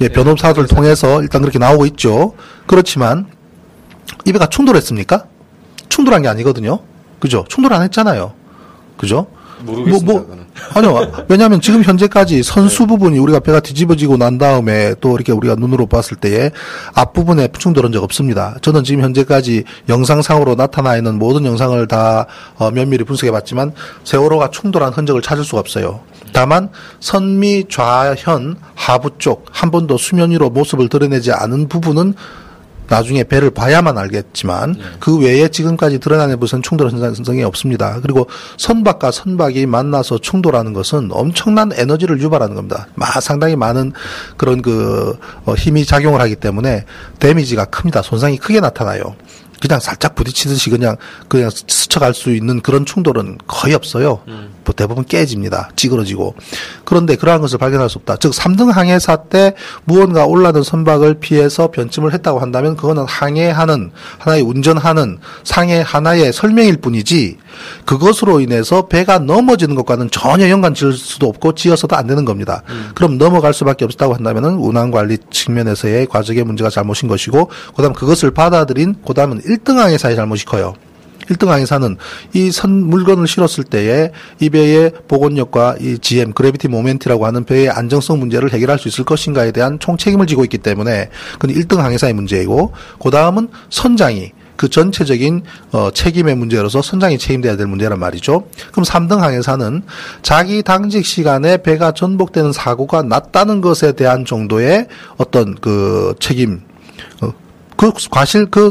예, 0.02 0.08
변호사를 0.08 0.66
통해서 0.68 1.20
일단 1.20 1.42
그렇게 1.42 1.58
나오고 1.58 1.84
있죠. 1.86 2.34
그렇지만 2.66 3.26
이 4.24 4.32
배가 4.32 4.46
충돌했습니까? 4.46 5.24
충돌한 5.90 6.22
게 6.22 6.28
아니거든요. 6.28 6.78
그죠? 7.18 7.44
충돌 7.48 7.74
안 7.74 7.82
했잖아요. 7.82 8.32
그죠? 8.96 9.26
모르겠습니다. 9.62 10.12
뭐, 10.12 10.22
그거는. 10.22 10.44
아니요. 10.74 11.24
왜냐하면 11.28 11.60
지금 11.60 11.82
현재까지 11.82 12.42
선수 12.42 12.86
부분이 12.86 13.18
우리가 13.18 13.40
배가 13.40 13.60
뒤집어지고 13.60 14.16
난 14.16 14.38
다음에 14.38 14.94
또 15.02 15.14
이렇게 15.14 15.32
우리가 15.32 15.54
눈으로 15.54 15.86
봤을 15.86 16.16
때에 16.16 16.50
앞부분에 16.94 17.48
충돌한 17.58 17.92
적 17.92 18.02
없습니다. 18.02 18.56
저는 18.62 18.84
지금 18.84 19.02
현재까지 19.02 19.64
영상상으로 19.90 20.54
나타나 20.54 20.96
있는 20.96 21.18
모든 21.18 21.44
영상을 21.44 21.86
다 21.88 22.26
어, 22.56 22.70
면밀히 22.70 23.04
분석해 23.04 23.30
봤지만 23.32 23.72
세월호가 24.04 24.50
충돌한 24.50 24.94
흔적을 24.94 25.20
찾을 25.20 25.44
수가 25.44 25.60
없어요. 25.60 26.00
다만 26.32 26.70
선미 27.00 27.66
좌현 27.68 28.56
하부 28.74 29.10
쪽 29.18 29.44
한 29.52 29.70
번도 29.70 29.98
수면 29.98 30.30
위로 30.30 30.48
모습을 30.48 30.88
드러내지 30.88 31.32
않은 31.32 31.68
부분은 31.68 32.14
나중에 32.90 33.24
배를 33.24 33.50
봐야만 33.50 33.96
알겠지만 33.96 34.74
그 34.98 35.16
외에 35.16 35.48
지금까지 35.48 36.00
드러나는 36.00 36.38
무슨 36.38 36.60
충돌 36.60 36.90
현상이 36.90 37.42
없습니다. 37.44 38.00
그리고 38.02 38.26
선박과 38.58 39.12
선박이 39.12 39.64
만나서 39.66 40.18
충돌하는 40.18 40.72
것은 40.72 41.08
엄청난 41.12 41.70
에너지를 41.72 42.20
유발하는 42.20 42.56
겁니다. 42.56 42.88
마 42.96 43.06
상당히 43.20 43.54
많은 43.54 43.92
그런 44.36 44.60
그 44.60 45.16
어, 45.44 45.54
힘이 45.54 45.86
작용을 45.86 46.20
하기 46.20 46.36
때문에 46.36 46.84
데미지가 47.20 47.66
큽니다. 47.66 48.02
손상이 48.02 48.36
크게 48.38 48.58
나타나요. 48.60 49.14
그냥 49.60 49.78
살짝 49.78 50.14
부딪히듯이 50.14 50.70
그냥 50.70 50.96
그냥 51.28 51.50
스쳐갈 51.50 52.14
수 52.14 52.34
있는 52.34 52.60
그런 52.60 52.84
충돌은 52.86 53.38
거의 53.46 53.74
없어요. 53.74 54.22
뭐 54.26 54.59
대부분 54.72 55.04
깨집니다. 55.04 55.70
찌그러지고. 55.76 56.34
그런데 56.84 57.16
그러한 57.16 57.40
것을 57.40 57.58
발견할 57.58 57.88
수 57.88 57.98
없다. 57.98 58.16
즉 58.16 58.32
3등 58.32 58.70
항해사 58.72 59.16
때 59.24 59.54
무언가 59.84 60.26
올라든 60.26 60.62
선박을 60.62 61.14
피해서 61.20 61.70
변침을 61.70 62.12
했다고 62.14 62.38
한다면 62.38 62.76
그거는 62.76 63.04
항해하는 63.06 63.90
하나의 64.18 64.42
운전하는 64.42 65.18
상해 65.44 65.82
하나의 65.84 66.32
설명일 66.32 66.78
뿐이지 66.78 67.38
그것으로 67.84 68.40
인해서 68.40 68.86
배가 68.86 69.18
넘어지는 69.18 69.74
것과는 69.74 70.10
전혀 70.10 70.48
연관 70.48 70.74
지을 70.74 70.92
수도 70.92 71.28
없고 71.28 71.54
지어서도 71.54 71.96
안 71.96 72.06
되는 72.06 72.24
겁니다. 72.24 72.62
그럼 72.94 73.18
넘어갈 73.18 73.52
수밖에 73.52 73.84
없다고 73.84 74.14
한다면은 74.14 74.54
운항 74.54 74.90
관리 74.90 75.18
측면에서의 75.30 76.06
과적의 76.06 76.44
문제가 76.44 76.70
잘못인 76.70 77.08
것이고 77.08 77.50
그다음 77.76 77.92
그것을 77.92 78.30
받아들인 78.30 78.96
그다음은 79.06 79.42
1등 79.42 79.76
항해사의 79.76 80.16
잘못이 80.16 80.44
커요. 80.46 80.74
1등 81.30 81.46
항해사는 81.46 81.96
이 82.34 82.50
선 82.60 82.88
물건을 82.88 83.26
실었을 83.26 83.64
때에 83.64 84.10
이 84.40 84.50
배의 84.50 84.92
복원력과 85.08 85.76
이 85.80 85.98
GM 85.98 86.32
그래비티 86.32 86.68
모멘트라고 86.68 87.24
하는 87.24 87.44
배의 87.44 87.70
안정성 87.70 88.18
문제를 88.18 88.52
해결할 88.52 88.78
수 88.78 88.88
있을 88.88 89.04
것인가에 89.04 89.52
대한 89.52 89.78
총 89.78 89.96
책임을 89.96 90.26
지고 90.26 90.44
있기 90.44 90.58
때문에 90.58 91.08
그건 91.38 91.56
1등 91.56 91.76
항해사의 91.76 92.12
문제이고 92.12 92.72
그 93.02 93.10
다음은 93.10 93.48
선장이 93.70 94.32
그 94.56 94.68
전체적인 94.68 95.42
어, 95.72 95.90
책임의 95.90 96.36
문제로서 96.36 96.82
선장이 96.82 97.16
책임돼야 97.16 97.56
될 97.56 97.66
문제란 97.66 97.98
말이죠. 97.98 98.46
그럼 98.72 98.84
3등 98.84 99.16
항해사는 99.20 99.82
자기 100.20 100.62
당직 100.62 101.06
시간에 101.06 101.62
배가 101.62 101.92
전복되는 101.92 102.52
사고가 102.52 103.00
났다는 103.00 103.62
것에 103.62 103.92
대한 103.92 104.26
정도의 104.26 104.86
어떤 105.16 105.54
그 105.54 106.14
책임 106.20 106.60
어, 106.60 106.69
그 107.80 107.90
과실 108.10 108.44
그 108.50 108.70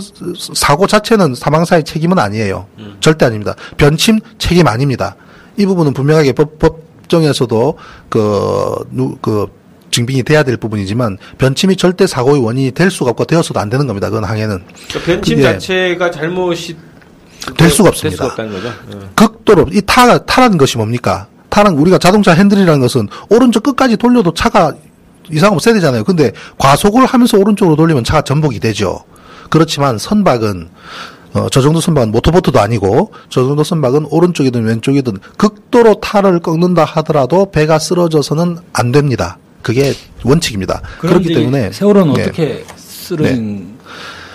사고 0.54 0.86
자체는 0.86 1.34
사망사의 1.34 1.84
책임은 1.84 2.20
아니에요. 2.20 2.68
절대 3.00 3.26
아닙니다. 3.26 3.56
변침 3.76 4.20
책임 4.38 4.68
아닙니다. 4.68 5.16
이 5.58 5.66
부분은 5.66 5.94
분명하게 5.96 6.34
법, 6.34 6.60
법정에서도 6.60 7.76
그, 8.08 8.76
누, 8.92 9.18
그, 9.20 9.48
증빙이 9.90 10.22
돼야 10.22 10.44
될 10.44 10.58
부분이지만 10.58 11.18
변침이 11.40 11.76
절대 11.76 12.06
사고의 12.06 12.40
원인이 12.40 12.70
될 12.74 12.92
수가 12.92 13.10
없고 13.10 13.26
되어서도 13.26 13.60
안 13.60 13.72
되는 13.72 13.88
겁니다. 13.88 14.10
그건 14.10 14.26
항해는. 14.26 14.64
그러니까 14.90 15.12
변침 15.12 15.40
예. 15.40 15.42
자체가 15.42 16.12
잘못이 16.12 16.78
될 17.58 17.72
수가 17.72 17.86
될 17.86 17.94
없습니다. 17.94 18.16
수가 18.16 18.26
없다는 18.28 18.52
거죠. 18.54 18.68
예. 18.94 19.10
극도로 19.16 19.66
이 19.74 19.82
타, 19.88 20.20
타라는 20.20 20.60
것이 20.60 20.78
뭡니까? 20.78 21.26
타는 21.50 21.72
우리가 21.80 21.98
자동차 21.98 22.34
핸들이라는 22.34 22.80
것은 22.80 23.08
오른쪽 23.30 23.64
끝까지 23.64 23.98
돌려도 23.98 24.36
차가 24.36 24.76
이상 25.32 25.54
없어야 25.54 25.74
되잖아요. 25.76 26.04
근데 26.04 26.32
과속을 26.58 27.06
하면서 27.06 27.38
오른쪽으로 27.38 27.76
돌리면 27.76 28.04
차가 28.04 28.22
전복이 28.22 28.60
되죠. 28.60 29.04
그렇지만 29.50 29.98
선박은 29.98 30.70
어, 31.34 31.48
저 31.52 31.62
정도 31.62 31.80
선박은 31.80 32.12
모터보트도 32.12 32.60
아니고 32.60 33.12
저 33.30 33.46
정도 33.46 33.64
선박은 33.64 34.08
오른쪽이든 34.10 34.64
왼쪽이든 34.64 35.18
극도로 35.38 36.00
탈을 36.00 36.40
꺾는다 36.40 36.86
하더라도 36.86 37.52
배가 37.52 37.78
쓰러져서는 37.78 38.58
안 38.74 38.92
됩니다. 38.92 39.38
그게 39.62 39.94
원칙입니다. 40.24 40.82
그렇기 41.00 41.34
때문에 41.34 41.72
세월호는 41.72 42.14
네. 42.14 42.24
어떻게 42.24 42.66
쓰러진 42.76 43.78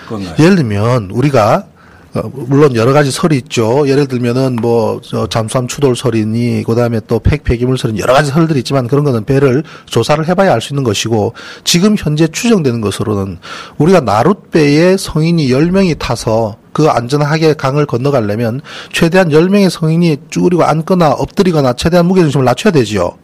건가요? 0.07 0.35
예를 0.39 0.55
들면 0.55 1.09
우리가 1.11 1.65
어, 1.65 1.74
물론 2.23 2.75
여러 2.75 2.93
가지 2.93 3.11
설이 3.11 3.37
있죠. 3.37 3.87
예를 3.87 4.07
들면은 4.07 4.55
뭐 4.57 5.01
저, 5.03 5.27
잠수함 5.27 5.67
추돌 5.67 5.95
설이니 5.95 6.63
그다음에 6.65 7.01
또 7.07 7.19
폐, 7.19 7.37
폐기물 7.37 7.77
설이니 7.77 7.99
여러 7.99 8.13
가지 8.13 8.31
설들이 8.31 8.59
있지만 8.59 8.87
그런 8.87 9.03
거는 9.03 9.25
배를 9.25 9.63
조사를 9.85 10.27
해봐야 10.27 10.53
알 10.53 10.61
수 10.61 10.73
있는 10.73 10.83
것이고 10.83 11.33
지금 11.63 11.95
현재 11.97 12.27
추정되는 12.27 12.81
것으로는 12.81 13.37
우리가 13.77 13.99
나룻배에 14.01 14.97
성인이 14.97 15.47
10명이 15.49 15.99
타서 15.99 16.57
그 16.73 16.87
안전하게 16.87 17.53
강을 17.53 17.85
건너가려면 17.85 18.61
최대한 18.91 19.29
10명의 19.29 19.69
성인이 19.69 20.17
쭈그리고 20.29 20.63
앉거나 20.63 21.11
엎드리거나 21.11 21.73
최대한 21.73 22.05
무게중심을 22.07 22.43
낮춰야 22.45 22.71
되지요. 22.73 23.17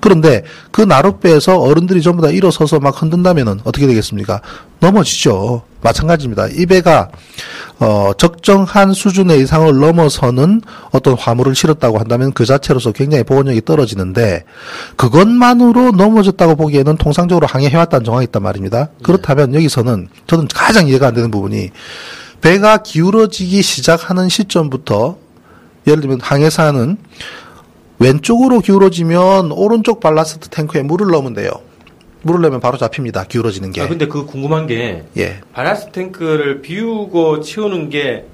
그런데 0.00 0.44
그 0.70 0.82
나룻배에서 0.82 1.58
어른들이 1.58 2.02
전부 2.02 2.22
다 2.22 2.30
일어서서 2.30 2.80
막 2.80 3.00
흔든다면은 3.00 3.60
어떻게 3.64 3.86
되겠습니까? 3.86 4.40
넘어지죠. 4.80 5.62
마찬가지입니다. 5.80 6.48
이 6.48 6.66
배가 6.66 7.08
어 7.78 8.10
적정한 8.16 8.92
수준의 8.92 9.40
이상을 9.42 9.78
넘어서는 9.78 10.62
어떤 10.90 11.14
화물을 11.14 11.54
실었다고 11.54 11.98
한다면 11.98 12.32
그 12.32 12.44
자체로서 12.44 12.90
굉장히 12.90 13.22
보건력이 13.22 13.64
떨어지는데 13.64 14.44
그것만으로 14.96 15.92
넘어졌다고 15.92 16.56
보기에는 16.56 16.96
통상적으로 16.96 17.46
항해해왔다는 17.46 18.04
정황이 18.04 18.24
있단 18.24 18.42
말입니다. 18.42 18.88
그렇다면 19.04 19.54
여기서는 19.54 20.08
저는 20.26 20.48
가장 20.52 20.88
이해가 20.88 21.08
안 21.08 21.14
되는 21.14 21.30
부분이 21.30 21.70
배가 22.40 22.78
기울어지기 22.78 23.62
시작하는 23.62 24.28
시점부터 24.28 25.16
예를 25.86 26.00
들면 26.00 26.20
항해사는 26.20 26.98
왼쪽으로 27.98 28.60
기울어지면 28.60 29.52
오른쪽 29.52 30.00
발라스트 30.00 30.48
탱크에 30.50 30.82
물을 30.82 31.08
넣으면 31.08 31.34
돼요. 31.34 31.50
물을 32.22 32.40
넣으면 32.42 32.60
바로 32.60 32.78
잡힙니다. 32.78 33.24
기울어지는 33.24 33.72
게. 33.72 33.80
아, 33.82 33.88
근데 33.88 34.06
그 34.06 34.24
궁금한 34.26 34.66
게 34.66 35.04
예. 35.16 35.40
발라스 35.52 35.90
탱크를 35.92 36.62
비우고 36.62 37.40
치우는 37.40 37.90
게 37.90 38.26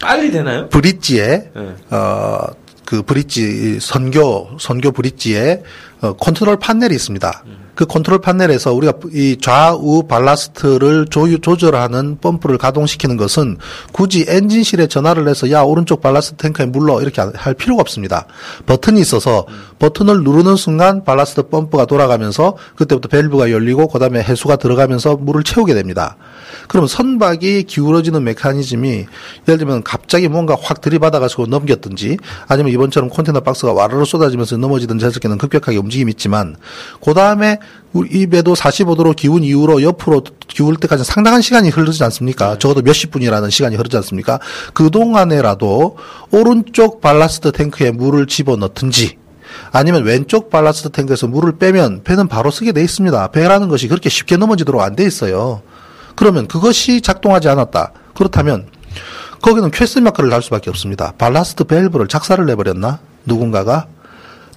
빨리 0.00 0.30
되나요? 0.30 0.68
브릿지에 0.68 1.50
예. 1.56 1.94
어, 1.94 2.46
그 2.84 3.02
브릿지 3.02 3.78
선교 3.80 4.50
선교 4.58 4.90
브릿지에 4.92 5.62
어, 6.00 6.14
컨트롤 6.14 6.58
판넬이 6.58 6.94
있습니다. 6.94 7.44
그 7.74 7.86
컨트롤 7.86 8.20
판넬에서 8.20 8.72
우리가 8.74 8.94
이 9.12 9.38
좌우 9.40 10.02
발라스트를 10.04 11.06
조유, 11.08 11.40
조절하는 11.40 12.18
펌프를 12.20 12.58
가동시키는 12.58 13.16
것은 13.16 13.56
굳이 13.92 14.26
엔진실에 14.28 14.88
전화를 14.88 15.28
해서 15.28 15.50
야 15.50 15.62
오른쪽 15.62 16.02
발라스트 16.02 16.36
탱크에 16.36 16.66
물 16.66 16.77
넣어 16.77 17.00
이렇게 17.00 17.22
할 17.34 17.54
필요가 17.54 17.80
없습니다. 17.80 18.26
버튼이 18.66 19.00
있어서 19.00 19.46
버튼을 19.78 20.22
누르는 20.22 20.56
순간 20.56 21.04
발라스트 21.04 21.48
펌프가 21.48 21.86
돌아가면서 21.86 22.56
그때부터 22.76 23.08
밸브가 23.08 23.50
열리고 23.50 23.88
그다음에 23.88 24.22
해수가 24.22 24.56
들어가면서 24.56 25.16
물을 25.16 25.42
채우게 25.42 25.74
됩니다. 25.74 26.16
그러면 26.68 26.88
선박이 26.88 27.64
기울어지는 27.64 28.22
메커니즘이 28.24 29.06
예를 29.48 29.58
들면 29.58 29.82
갑자기 29.82 30.28
뭔가 30.28 30.56
확 30.60 30.80
들이받아가지고 30.80 31.46
넘겼든지 31.46 32.18
아니면 32.46 32.72
이번처럼 32.72 33.10
컨테이너 33.10 33.40
박스가 33.40 33.72
와르르 33.72 34.04
쏟아지면서 34.04 34.56
넘어지든지 34.58 35.04
했을 35.04 35.20
때는 35.20 35.38
급격하게 35.38 35.78
움직임이 35.78 36.10
있지만 36.10 36.56
그 37.02 37.14
다음에 37.14 37.58
이 38.10 38.26
배도 38.26 38.54
45도로 38.54 39.14
기운 39.14 39.44
이후로 39.44 39.82
옆으로 39.82 40.22
기울 40.48 40.76
때까지 40.76 41.04
상당한 41.04 41.42
시간이 41.42 41.68
흐르지 41.68 42.02
않습니까? 42.04 42.58
적어도 42.58 42.80
몇십 42.80 43.10
분이라는 43.10 43.50
시간이 43.50 43.76
흐르지 43.76 43.96
않습니까? 43.98 44.38
그동안에라도 44.72 45.96
오른쪽 46.30 47.00
발라스트 47.02 47.52
탱크에 47.52 47.90
물을 47.90 48.26
집어넣든지 48.26 49.18
아니면 49.72 50.04
왼쪽 50.04 50.48
발라스트 50.48 50.90
탱크에서 50.90 51.26
물을 51.26 51.58
빼면 51.58 52.02
배는 52.04 52.28
바로 52.28 52.50
서게 52.50 52.72
돼 52.72 52.82
있습니다. 52.82 53.28
배라는 53.28 53.68
것이 53.68 53.88
그렇게 53.88 54.08
쉽게 54.08 54.38
넘어지도록 54.38 54.80
안 54.80 54.96
돼 54.96 55.04
있어요. 55.04 55.60
그러면 56.14 56.46
그것이 56.46 57.02
작동하지 57.02 57.48
않았다. 57.48 57.92
그렇다면 58.14 58.66
거기는 59.42 59.70
question 59.70 60.04
mark를 60.04 60.30
달 60.30 60.40
수밖에 60.42 60.70
없습니다. 60.70 61.12
발라스트 61.18 61.64
밸브를 61.64 62.08
작살을 62.08 62.42
내버렸나? 62.46 63.00
누군가가 63.26 63.86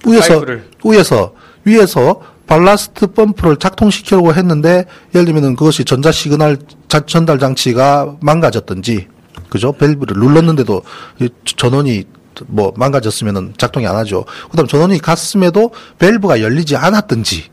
위에서 0.06 0.34
파이프를. 0.34 0.70
위에서 0.84 1.34
위에서 1.64 2.22
발라스트 2.46 3.08
펌프를 3.08 3.56
작동시키려고 3.56 4.34
했는데 4.34 4.84
예를 5.14 5.24
들면은 5.26 5.56
그것이 5.56 5.84
전자 5.84 6.12
시그널 6.12 6.58
자- 6.88 7.04
전달 7.06 7.38
장치가 7.38 8.14
망가졌든지 8.20 9.08
그죠? 9.50 9.72
밸브를 9.72 10.16
눌렀는데도 10.18 10.82
이 11.20 11.28
전원이 11.44 12.04
뭐 12.46 12.72
망가졌으면은 12.76 13.54
작동이 13.56 13.86
안 13.86 13.96
하죠. 13.96 14.24
그다음 14.50 14.66
전원이 14.66 14.98
갔음에도 14.98 15.70
밸브가 15.98 16.40
열리지 16.42 16.76
않았든지 16.76 17.44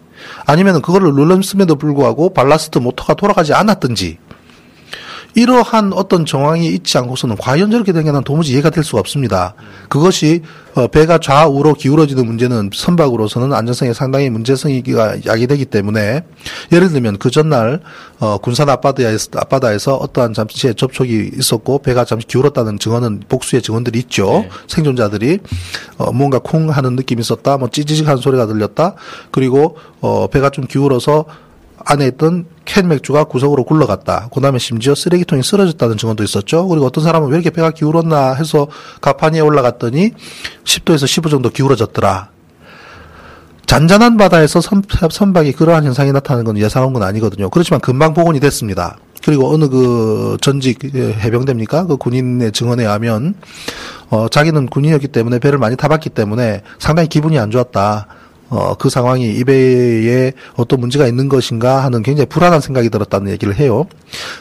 아니면은 0.45 0.81
그거를 0.81 1.13
눌렀음에도 1.13 1.75
불구하고 1.75 2.33
발라스트 2.33 2.79
모터가 2.79 3.13
돌아가지 3.15 3.53
않았든지 3.53 4.17
이러한 5.35 5.93
어떤 5.93 6.25
정황이 6.25 6.67
있지 6.67 6.97
않고서는 6.97 7.37
과연 7.37 7.71
저렇게 7.71 7.91
된 7.91 8.03
게 8.03 8.11
난 8.11 8.23
도무지 8.23 8.51
이해가 8.53 8.69
될 8.69 8.83
수가 8.83 8.99
없습니다. 8.99 9.55
그것이 9.89 10.43
어, 10.75 10.87
배가 10.87 11.17
좌우로 11.17 11.73
기울어지는 11.73 12.25
문제는 12.25 12.69
선박으로서는 12.73 13.53
안전성에 13.53 13.93
상당히 13.93 14.29
문제성이 14.29 14.83
야기되기 15.25 15.65
때문에 15.65 16.23
예를 16.71 16.89
들면 16.89 17.17
그 17.17 17.31
전날 17.31 17.79
어, 18.19 18.37
군산 18.37 18.69
앞바다에서, 18.69 19.29
앞바다에서 19.35 19.95
어떠한 19.95 20.33
잠시의 20.33 20.75
접촉이 20.75 21.31
있었고 21.37 21.79
배가 21.79 22.05
잠시 22.05 22.27
기울었다는 22.27 22.77
증언은 22.79 23.23
복수의 23.29 23.61
증언들이 23.61 23.99
있죠. 23.99 24.45
생존자들이 24.67 25.39
어, 25.97 26.11
뭔가 26.11 26.39
쿵 26.39 26.69
하는 26.69 26.95
느낌이 26.95 27.21
있었다. 27.21 27.57
뭐 27.57 27.69
찌지직한 27.69 28.17
소리가 28.17 28.45
들렸다. 28.45 28.95
그리고 29.31 29.77
어, 30.01 30.27
배가 30.27 30.49
좀 30.49 30.65
기울어서 30.67 31.25
안에 31.85 32.07
있던 32.07 32.45
캔 32.65 32.87
맥주가 32.87 33.25
구석으로 33.25 33.63
굴러갔다. 33.63 34.29
그 34.33 34.41
다음에 34.41 34.59
심지어 34.59 34.95
쓰레기통이 34.95 35.43
쓰러졌다는 35.43 35.97
증언도 35.97 36.23
있었죠. 36.23 36.67
그리고 36.67 36.85
어떤 36.85 37.03
사람은 37.03 37.29
왜 37.29 37.35
이렇게 37.35 37.49
배가 37.49 37.71
기울었나 37.71 38.33
해서 38.33 38.67
가판 39.01 39.33
위에 39.33 39.39
올라갔더니 39.41 40.11
10도에서 40.63 41.07
15 41.07 41.29
정도 41.29 41.49
기울어졌더라. 41.49 42.29
잔잔한 43.65 44.17
바다에서 44.17 44.61
선, 44.61 44.83
선박이 45.09 45.53
그러한 45.53 45.83
현상이 45.85 46.11
나타나는 46.11 46.45
건 46.45 46.57
예상한 46.57 46.93
건 46.93 47.03
아니거든요. 47.03 47.49
그렇지만 47.49 47.79
금방 47.79 48.13
복원이 48.13 48.39
됐습니다. 48.39 48.97
그리고 49.25 49.53
어느 49.53 49.69
그 49.69 50.37
전직 50.41 50.83
해병대입니까? 50.93 51.85
그 51.85 51.97
군인의 51.97 52.51
증언에 52.51 52.83
의하면 52.83 53.35
어 54.09 54.27
자기는 54.27 54.67
군인이었기 54.67 55.07
때문에 55.07 55.39
배를 55.39 55.57
많이 55.57 55.77
타봤기 55.77 56.09
때문에 56.09 56.61
상당히 56.77 57.07
기분이 57.07 57.39
안 57.39 57.49
좋았다. 57.49 58.07
어, 58.49 58.75
그 58.75 58.89
상황이 58.89 59.29
이 59.33 59.43
배에 59.43 60.33
어떤 60.55 60.79
문제가 60.79 61.07
있는 61.07 61.29
것인가 61.29 61.83
하는 61.83 62.03
굉장히 62.03 62.27
불안한 62.27 62.61
생각이 62.61 62.89
들었다는 62.89 63.31
얘기를 63.31 63.55
해요. 63.55 63.85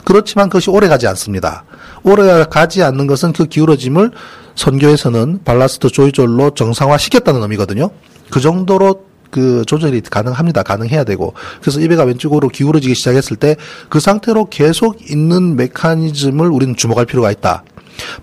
그렇지만 0.05 0.49
그것이 0.49 0.71
오래 0.71 0.89
가지 0.89 1.07
않습니다. 1.07 1.65
오래 2.03 2.45
가지 2.45 2.83
않는 2.83 3.07
것은 3.07 3.33
그 3.33 3.47
기울어짐을 3.47 4.11
선교에서는 4.55 5.41
발라스트 5.45 5.89
조이절로 5.89 6.51
정상화 6.51 6.99
시켰다는 6.99 7.41
의미거든요. 7.43 7.91
그 8.31 8.41
정도로 8.41 9.07
그 9.31 9.65
조절이 9.67 10.03
가능합니다. 10.03 10.63
가능해야 10.63 11.05
되고. 11.05 11.33
그래서 11.63 11.81
이 11.81 11.89
배가 11.89 12.05
왼쪽으로 12.05 12.49
기울어지기 12.49 12.95
시작했을 12.95 13.37
때 13.37 13.57
그 13.89 13.99
상태로 13.99 14.47
계속 14.51 15.11
있는 15.11 15.57
메커니즘을 15.57 16.49
우리는 16.49 16.77
주목할 16.77 17.07
필요가 17.07 17.31
있다. 17.31 17.65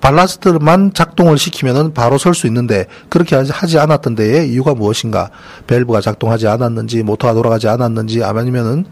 발라스트만 0.01 0.93
작동을 0.93 1.37
시키면은 1.37 1.93
바로 1.93 2.17
설 2.17 2.33
수 2.33 2.47
있는데 2.47 2.85
그렇게 3.09 3.35
하지- 3.35 3.77
않았던 3.79 4.15
데의 4.15 4.51
이유가 4.51 4.73
무엇인가? 4.73 5.29
밸브가 5.67 6.01
작동하지 6.01 6.47
않았는지 6.47 7.03
모터가 7.03 7.33
돌아가지 7.33 7.67
않았는지 7.67 8.23
아니면은 8.23 8.85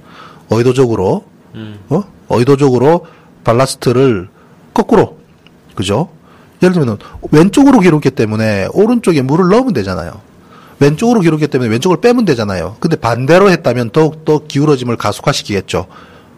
의도적으로 0.49 1.23
어? 1.89 2.03
의도적으로 2.29 3.05
발라스트를 3.43 4.29
거꾸로 4.73 5.17
그죠? 5.75 6.09
예를 6.61 6.73
들면 6.73 6.97
왼쪽으로 7.31 7.79
기울기 7.79 8.11
때문에 8.11 8.67
오른쪽에 8.73 9.21
물을 9.21 9.47
넣으면 9.49 9.73
되잖아요. 9.73 10.21
왼쪽으로 10.79 11.21
기울기 11.21 11.47
때문에 11.47 11.69
왼쪽을 11.71 12.01
빼면 12.01 12.25
되잖아요. 12.25 12.75
근데 12.79 12.95
반대로 12.95 13.49
했다면 13.49 13.91
더욱 13.91 14.25
더 14.25 14.39
기울어짐을 14.47 14.97
가속화시키겠죠. 14.97 15.87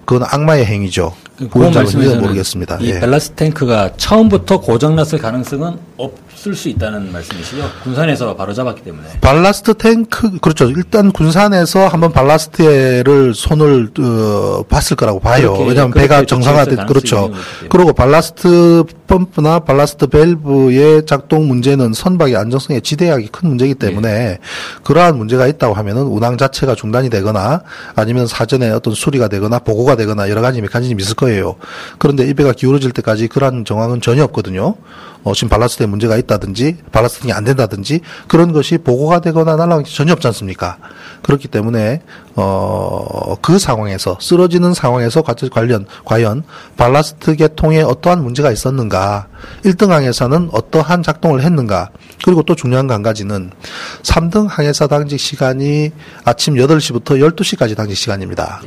그건 0.05 0.27
악마의 0.29 0.65
행위죠. 0.65 1.13
그 1.39 1.47
보험자는 1.47 1.85
말씀에서는 1.85 2.21
모르겠습니다. 2.21 2.77
이 2.81 2.89
예. 2.89 2.99
밸러스트 2.99 3.31
탱크가 3.31 3.91
처음부터 3.95 4.59
고장났을 4.59 5.19
가능성은 5.19 5.77
없을 5.97 6.53
수 6.53 6.67
있다는 6.67 7.11
말씀이시죠? 7.13 7.63
군산에서 7.83 8.35
바로 8.35 8.53
잡았기 8.53 8.83
때문에. 8.83 9.07
발라스트 9.21 9.73
탱크 9.75 10.37
그렇죠. 10.39 10.69
일단 10.69 11.11
군산에서 11.11 11.87
한번 11.87 12.11
발라스트를 12.11 13.33
손을 13.33 13.89
어, 13.99 14.63
봤을 14.67 14.97
거라고 14.97 15.19
봐요. 15.21 15.53
그렇게- 15.53 15.69
왜냐하면 15.69 15.91
배가 15.93 16.23
조치했을 16.25 16.85
그렇죠. 16.85 17.31
그리고 17.69 17.93
발라스트 17.93 18.83
펌프나 19.07 19.59
발라스트 19.59 20.07
밸브의 20.07 21.05
작동 21.05 21.47
문제는 21.47 21.93
선박의 21.93 22.35
안정성에 22.35 22.79
지대하게 22.81 23.27
큰 23.31 23.49
문제이기 23.49 23.75
때문에 23.75 24.39
그러한 24.83 25.17
문제가 25.17 25.47
있다고 25.47 25.73
하면은 25.73 26.03
운항 26.03 26.37
자체가 26.37 26.75
중단이 26.75 27.09
되거나 27.09 27.63
아니면 27.95 28.27
사전에 28.27 28.69
어떤 28.69 28.93
수리가 28.93 29.27
되거나 29.29 29.59
보고가 29.59 29.95
되거나 29.95 30.29
여러 30.29 30.41
가지 30.41 30.61
메커니즘이 30.61 31.01
있을 31.01 31.15
거예요. 31.15 31.28
그런데 31.97 32.27
이 32.27 32.33
배가 32.33 32.53
기울어질 32.53 32.91
때까지 32.91 33.27
그러한 33.27 33.65
정황은 33.65 34.01
전혀 34.01 34.23
없거든요. 34.23 34.75
어, 35.23 35.33
지금 35.33 35.49
발라스트에 35.49 35.85
문제가 35.85 36.17
있다든지 36.17 36.77
발라스팅이 36.91 37.33
안 37.33 37.43
된다든지 37.43 38.01
그런 38.27 38.53
것이 38.53 38.77
보고가 38.77 39.19
되거나 39.19 39.55
날라간 39.55 39.83
게 39.83 39.91
전혀 39.91 40.13
없지 40.13 40.27
않습니까? 40.27 40.77
그렇기 41.23 41.47
때문에 41.49 42.01
어, 42.41 43.35
그 43.41 43.59
상황에서 43.59 44.17
쓰러지는 44.21 44.73
상황에서 44.73 45.21
과- 45.21 45.35
관련 45.51 45.85
과연 46.05 46.43
발라스트 46.77 47.35
계통에 47.35 47.81
어떠한 47.81 48.23
문제가 48.23 48.51
있었는가? 48.51 49.27
1등 49.65 49.89
항해사는 49.89 50.49
어떠한 50.53 51.03
작동을 51.03 51.41
했는가? 51.43 51.89
그리고 52.23 52.43
또 52.43 52.55
중요한 52.55 52.87
거한 52.87 53.01
가지는 53.03 53.51
3등 54.03 54.47
항해사 54.49 54.87
당직 54.87 55.19
시간이 55.19 55.91
아침 56.23 56.55
8시부터 56.55 57.19
12시까지 57.35 57.75
당직 57.75 57.95
시간입니다. 57.95 58.61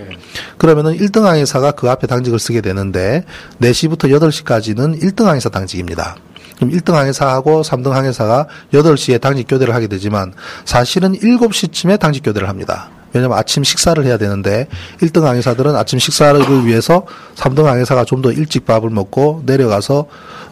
그러면은 0.58 0.96
1등 0.98 1.22
항해사가 1.22 1.72
그 1.72 1.90
앞에 1.90 2.06
당직을 2.06 2.38
쓰게 2.38 2.60
되는데 2.60 3.24
4시부터 3.60 4.10
8시까지는 4.10 5.02
1등 5.02 5.24
항해사 5.24 5.48
당직입니다. 5.48 6.16
그럼 6.56 6.70
1등 6.72 6.92
항해사하고 6.92 7.62
3등 7.62 7.90
항해사가 7.90 8.46
8시에 8.72 9.20
당직 9.20 9.46
교대를 9.48 9.74
하게 9.74 9.86
되지만 9.88 10.32
사실은 10.64 11.12
7시쯤에 11.18 11.98
당직 11.98 12.22
교대를 12.22 12.48
합니다. 12.48 12.90
왜냐면 13.12 13.36
아침 13.38 13.62
식사를 13.64 14.02
해야 14.04 14.16
되는데 14.16 14.68
1등 15.00 15.22
항해사들은 15.22 15.76
아침 15.76 15.98
식사를 15.98 16.40
위해서 16.64 17.04
3등 17.36 17.64
항해사가 17.64 18.04
좀 18.04 18.22
더 18.22 18.30
일찍 18.30 18.64
밥을 18.66 18.88
먹고 18.90 19.42
내려가서 19.46 20.06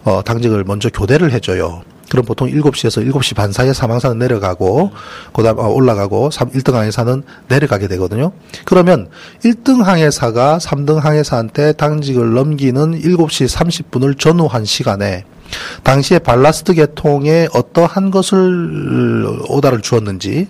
어, 0.04 0.22
당직을 0.24 0.64
먼저 0.64 0.90
교대를 0.90 1.30
해줘요. 1.32 1.82
그럼 2.10 2.24
보통 2.24 2.48
7시에서 2.50 3.08
7시 3.08 3.36
반 3.36 3.52
사이에 3.52 3.72
사망사는 3.72 4.18
내려가고, 4.18 4.90
그 5.32 5.44
다음 5.44 5.60
올라가고, 5.60 6.32
3, 6.32 6.50
1등 6.50 6.72
항해사는 6.72 7.22
내려가게 7.46 7.86
되거든요. 7.86 8.32
그러면 8.64 9.08
1등 9.44 9.84
항해사가 9.84 10.58
3등 10.58 10.96
항해사한테 10.96 11.74
당직을 11.74 12.34
넘기는 12.34 13.00
7시 13.00 13.48
30분을 13.48 14.18
전후한 14.18 14.64
시간에 14.64 15.24
당시에 15.82 16.18
발라스트 16.20 16.74
계통에 16.74 17.48
어떠한 17.52 18.10
것을 18.10 19.26
오다를 19.48 19.80
주었는지 19.80 20.48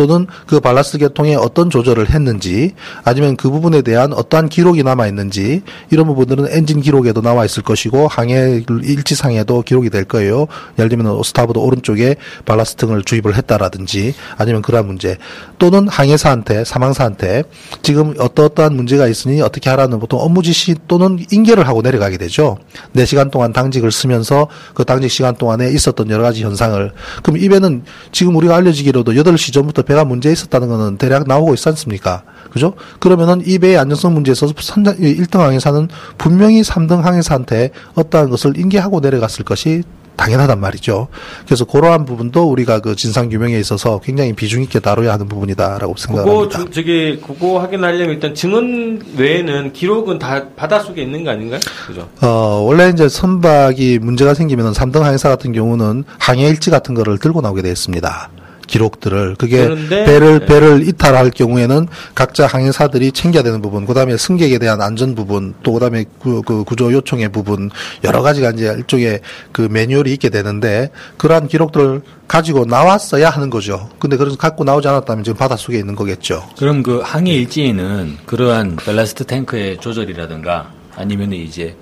또는 0.00 0.26
그 0.46 0.60
발라스트 0.60 0.96
계통에 0.96 1.34
어떤 1.34 1.68
조절을 1.68 2.08
했는지 2.08 2.72
아니면 3.04 3.36
그 3.36 3.50
부분에 3.50 3.82
대한 3.82 4.14
어떠한 4.14 4.48
기록이 4.48 4.82
남아 4.82 5.06
있는지 5.06 5.60
이런 5.90 6.06
부분들은 6.06 6.46
엔진 6.52 6.80
기록에도 6.80 7.20
나와 7.20 7.44
있을 7.44 7.62
것이고 7.62 8.08
항해 8.08 8.64
일지상에도 8.82 9.60
기록이 9.60 9.90
될 9.90 10.04
거예요. 10.04 10.46
예를 10.78 10.88
들면 10.88 11.22
starboard 11.22 11.58
오른쪽에 11.58 12.16
ballasting을 12.46 13.02
주입을 13.02 13.36
했다라든지 13.36 14.14
아니면 14.38 14.62
그러한 14.62 14.86
문제 14.86 15.18
또는 15.58 15.86
항해사한테 15.86 16.64
삼항사한테 16.64 17.42
지금 17.82 18.14
어떠어떠한 18.18 18.74
문제가 18.74 19.06
있으니 19.06 19.42
어떻게 19.42 19.68
하라는 19.68 19.98
보통 19.98 20.18
업무 20.18 20.42
지시 20.42 20.76
또는 20.88 21.18
인계를 21.30 21.68
하고 21.68 21.82
내려가게 21.82 22.16
되죠. 22.16 22.56
4시간 22.96 23.30
동안 23.30 23.52
당직을 23.52 23.92
서면서 23.92 24.48
그 24.72 24.86
당직 24.86 25.10
시간 25.10 25.34
동안에 25.36 25.70
있었던 25.72 26.08
여러 26.08 26.22
가지 26.22 26.42
현상을 26.42 26.90
그럼 27.22 27.36
이 27.36 27.46
배는 27.50 27.82
지금 28.12 28.34
우리가 28.36 28.56
알려지기로도 28.56 29.12
8시 29.12 29.52
전부터 29.52 29.82
배가 29.90 30.04
문제 30.04 30.30
있었다는 30.30 30.68
거는 30.68 30.98
대략 30.98 31.26
나오고 31.26 31.54
있지 31.54 31.68
않습니까? 31.68 32.22
그죠? 32.52 32.74
그러면은 33.00 33.42
이 33.44 33.58
배의 33.58 33.76
안정성 33.76 34.14
문제에 34.14 34.32
있어서 34.32 34.54
1등 34.54 35.38
항해사는 35.38 35.88
분명히 36.16 36.62
3등 36.62 37.00
항해사한테 37.02 37.70
어떠한 37.96 38.30
것을 38.30 38.56
인계하고 38.56 39.00
내려갔을 39.00 39.44
것이 39.44 39.82
당연하단 40.14 40.60
말이죠. 40.60 41.08
그래서 41.44 41.64
그러한 41.64 42.04
부분도 42.04 42.50
우리가 42.50 42.78
그 42.80 42.94
진상 42.94 43.30
규명에 43.30 43.58
있어서 43.58 43.98
굉장히 43.98 44.32
비중 44.32 44.62
있게 44.62 44.78
다뤄야 44.78 45.14
하는 45.14 45.26
부분이다라고 45.26 45.94
생각합니다. 45.96 46.58
그거 46.58 46.70
저기 46.70 47.20
그거 47.20 47.58
확인하려면 47.58 48.10
일단 48.10 48.32
증언 48.34 49.00
외에는 49.16 49.72
기록은 49.72 50.20
다 50.20 50.44
바닷속에 50.54 51.02
있는 51.02 51.24
거 51.24 51.30
아닌가요? 51.30 51.58
그죠? 51.86 52.08
어, 52.20 52.62
원래 52.64 52.90
이제 52.90 53.08
선박이 53.08 53.98
문제가 54.00 54.34
생기면은 54.34 54.72
3등 54.72 55.00
항해사 55.00 55.30
같은 55.30 55.52
경우는 55.52 56.04
항해 56.18 56.46
일지 56.46 56.70
같은 56.70 56.94
거를 56.94 57.18
들고 57.18 57.40
나오게 57.40 57.62
되어 57.62 57.72
있습니다. 57.72 58.30
기록들을 58.70 59.34
그게 59.36 59.64
그런데, 59.64 60.04
배를 60.04 60.38
네. 60.40 60.46
배를 60.46 60.88
이탈할 60.88 61.30
경우에는 61.30 61.88
각자 62.14 62.46
항해사들이 62.46 63.10
챙겨야 63.12 63.42
되는 63.42 63.60
부분, 63.60 63.84
그다음에 63.84 64.16
승객에 64.16 64.58
대한 64.58 64.80
안전 64.80 65.16
부분, 65.16 65.54
또 65.64 65.72
그다음에 65.72 66.04
그, 66.22 66.40
그 66.42 66.62
구조 66.62 66.92
요청의 66.92 67.30
부분 67.30 67.70
여러 68.04 68.22
가지가 68.22 68.50
이제 68.50 68.72
일종의 68.76 69.20
그 69.50 69.62
매뉴얼이 69.62 70.12
있게 70.12 70.30
되는데 70.30 70.90
그러한 71.16 71.48
기록들을 71.48 72.02
가지고 72.28 72.64
나왔어야 72.64 73.28
하는 73.28 73.50
거죠. 73.50 73.90
근데 73.98 74.16
그래서 74.16 74.36
갖고 74.36 74.62
나오지 74.62 74.86
않았다면 74.86 75.24
지금 75.24 75.36
바닷속에 75.36 75.76
있는 75.76 75.96
거겠죠. 75.96 76.48
그럼 76.56 76.84
그 76.84 77.00
항해 77.02 77.32
일지에는 77.32 78.18
그러한 78.24 78.76
밸러스트 78.76 79.24
탱크의 79.24 79.78
조절이라든가 79.78 80.70
아니면 80.94 81.32
이제 81.32 81.74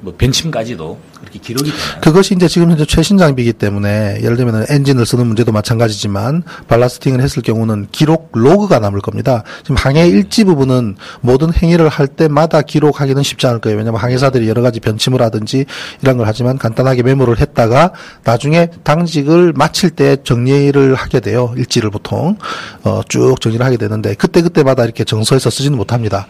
뭐 0.00 0.14
변침까지도 0.16 0.98
그렇게 1.20 1.38
기록이 1.38 1.70
되나요? 1.70 2.00
그것이 2.00 2.34
이제 2.34 2.48
지금 2.48 2.70
현재 2.70 2.84
최신 2.84 3.18
장비이기 3.18 3.54
때문에 3.54 4.20
예를 4.22 4.36
들면 4.36 4.66
엔진을 4.68 5.04
쓰는 5.04 5.26
문제도 5.26 5.50
마찬가지지만 5.52 6.42
발라스팅을 6.68 7.20
했을 7.20 7.42
경우는 7.42 7.88
기록 7.90 8.30
로그가 8.32 8.78
남을 8.78 9.00
겁니다. 9.00 9.42
지금 9.62 9.76
항해 9.76 10.08
일지 10.08 10.44
부분은 10.44 10.96
모든 11.20 11.52
행위를 11.52 11.88
할 11.88 12.06
때마다 12.06 12.62
기록하기는 12.62 13.22
쉽지 13.22 13.46
않을 13.46 13.60
거예요. 13.60 13.78
왜냐하면 13.78 14.00
항해사들이 14.00 14.48
여러 14.48 14.62
가지 14.62 14.80
변침을 14.80 15.20
하든지 15.22 15.66
이런 16.02 16.16
걸 16.16 16.26
하지만 16.26 16.58
간단하게 16.58 17.02
메모를 17.02 17.40
했다가 17.40 17.92
나중에 18.24 18.70
당직을 18.84 19.52
마칠 19.54 19.90
때 19.90 20.16
정리를 20.22 20.94
하게 20.94 21.20
돼요. 21.20 21.52
일지를 21.56 21.90
보통 21.90 22.36
어, 22.84 23.00
쭉 23.08 23.40
정리를 23.40 23.64
하게 23.64 23.76
되는데 23.76 24.14
그때 24.14 24.42
그때마다 24.42 24.84
이렇게 24.84 25.04
정서해서 25.04 25.50
쓰지는 25.50 25.76
못합니다. 25.76 26.26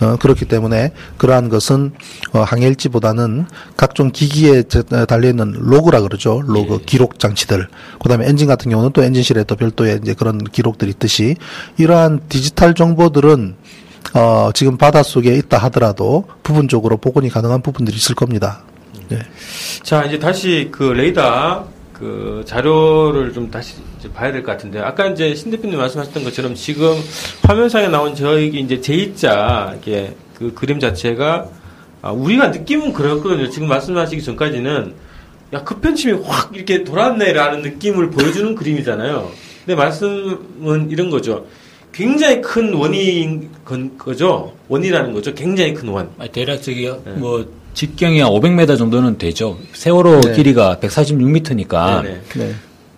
어, 0.00 0.16
그렇기 0.16 0.44
때문에 0.44 0.92
그러한 1.16 1.48
것은 1.48 1.92
어, 2.32 2.40
항해 2.40 2.66
일지보다는 2.66 3.46
각종 3.76 4.10
기 4.10 4.25
기에 4.28 4.62
저- 4.64 4.82
어, 4.92 5.04
달려있는 5.06 5.52
로그라 5.58 6.00
그러죠. 6.02 6.42
로그 6.46 6.80
기록 6.84 7.18
장치들. 7.18 7.68
그 8.00 8.08
다음에 8.08 8.26
엔진 8.28 8.46
같은 8.46 8.70
경우는 8.70 8.92
또 8.92 9.02
엔진실에 9.02 9.44
또 9.44 9.56
별도의 9.56 10.00
이제 10.02 10.14
그런 10.14 10.38
기록들이 10.38 10.90
있듯이 10.92 11.36
이러한 11.78 12.20
디지털 12.28 12.74
정보들은 12.74 13.56
어, 14.14 14.50
지금 14.54 14.76
바닷속에 14.76 15.34
있다 15.34 15.58
하더라도 15.58 16.24
부분적으로 16.42 16.96
복원이 16.96 17.28
가능한 17.28 17.60
부분들이 17.62 17.96
있을 17.96 18.14
겁니다. 18.14 18.62
네. 19.08 19.18
자, 19.82 20.04
이제 20.04 20.18
다시 20.18 20.68
그 20.72 20.84
레이더 20.84 21.68
그 21.92 22.44
자료를 22.46 23.32
좀 23.32 23.50
다시 23.50 23.74
이제 23.98 24.10
봐야 24.12 24.30
될 24.30 24.42
것 24.42 24.52
같은데 24.52 24.80
아까 24.80 25.06
이제 25.08 25.34
신 25.34 25.50
대표님 25.50 25.78
말씀하셨던 25.78 26.24
것처럼 26.24 26.54
지금 26.54 26.94
화면상에 27.42 27.88
나온 27.88 28.14
저기 28.14 28.60
이제 28.60 28.80
J자 28.80 29.74
이게 29.80 30.14
그 30.34 30.52
그림 30.54 30.78
자체가 30.78 31.46
아, 32.06 32.12
우리가 32.12 32.48
느낌은 32.48 32.92
그렇거든요. 32.92 33.50
지금 33.50 33.66
말씀하시기 33.66 34.22
전까지는 34.22 34.94
야 35.52 35.64
급편침이 35.64 36.20
확 36.24 36.52
이렇게 36.54 36.84
돌았네라는 36.84 37.62
느낌을 37.62 38.10
보여주는 38.10 38.54
그림이잖아요. 38.54 39.30
근데 39.64 39.74
말씀은 39.74 40.90
이런 40.90 41.10
거죠. 41.10 41.46
굉장히 41.92 42.40
큰 42.40 42.74
원인 42.74 43.50
건 43.64 43.98
거죠. 43.98 44.52
원이라는 44.68 45.12
거죠. 45.14 45.34
굉장히 45.34 45.74
큰 45.74 45.88
원. 45.88 46.10
아니, 46.18 46.30
대략 46.30 46.62
저기 46.62 46.88
뭐 47.16 47.44
직경이 47.74 48.20
한 48.20 48.30
500m 48.30 48.78
정도는 48.78 49.18
되죠. 49.18 49.58
세월호 49.72 50.20
네. 50.20 50.32
길이가 50.32 50.78
146m니까 50.80 52.02
네네. 52.02 52.20
네. 52.36 52.54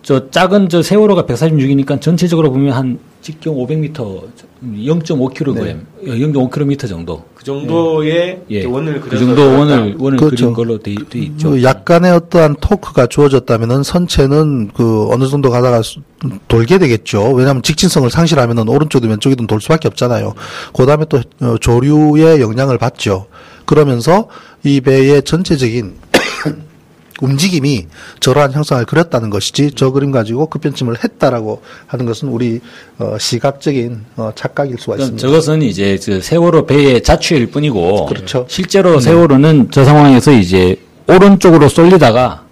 저 0.09 0.31
작은 0.31 0.71
저 0.71 0.81
세월호가 0.81 1.25
146이니까 1.25 2.01
전체적으로 2.01 2.51
보면 2.51 2.73
한 2.73 2.99
직경 3.21 3.55
500m 3.57 4.23
0.5kg, 4.63 5.55
네. 5.63 5.77
0.5km 6.03 6.89
정도. 6.89 7.23
그 7.35 7.45
정도의 7.45 8.41
예. 8.51 8.65
원을 8.65 9.03
그 9.03 9.11
그려서 9.11 9.27
정도. 9.27 9.43
원을 9.59 9.97
원을 9.99 10.17
그렇죠. 10.17 10.37
그린 10.37 10.53
걸로 10.55 10.79
돼, 10.79 10.95
돼 11.11 11.19
있죠. 11.19 11.51
그 11.51 11.63
약간의 11.63 12.11
어떠한 12.13 12.57
토크가 12.59 13.07
주어졌다면은 13.09 13.83
선체는 13.83 14.71
그 14.75 15.09
어느 15.11 15.27
정도 15.29 15.51
가다가 15.51 15.83
수- 15.83 16.01
돌게 16.49 16.79
되겠죠. 16.79 17.31
왜냐하면 17.35 17.63
직진성을 17.63 18.09
상실하면은 18.09 18.67
오른쪽이든 18.67 19.11
왼쪽이든 19.11 19.47
돌 19.47 19.61
수밖에 19.61 19.89
없잖아요. 19.89 20.33
그 20.73 20.87
다음에 20.87 21.05
또 21.11 21.21
어, 21.43 21.57
조류의 21.61 22.41
영향을 22.41 22.79
받죠. 22.79 23.27
그러면서 23.67 24.29
이 24.65 24.81
배의 24.81 25.23
전체적인 25.25 25.97
움직임이 27.21 27.87
저러한 28.21 28.53
형상을 28.53 28.85
그렸다는 28.85 29.31
것이지 29.31 29.73
저 29.75 29.91
그림 29.91 30.11
가지고 30.11 30.47
급변침을 30.47 31.03
했다라고 31.03 31.63
하는 31.87 32.07
것은 32.07 32.29
우리 32.29 32.61
어, 32.99 33.17
시각적인 33.19 34.05
어, 34.17 34.33
착각일 34.35 34.79
수가 34.79 34.97
그럼 34.97 35.01
있습니다. 35.01 35.27
저것은 35.27 35.63
이제 35.63 35.99
그 36.05 36.21
세월호 36.21 36.67
배의 36.67 37.03
자취일 37.03 37.51
뿐이고 37.51 38.07
그렇죠. 38.07 38.47
실제로 38.49 39.01
세월호는 39.01 39.69
저 39.71 39.85
상황에서 39.85 40.33
이제 40.33 40.77
오른쪽으로 41.07 41.69
쏠리다가 41.69 42.45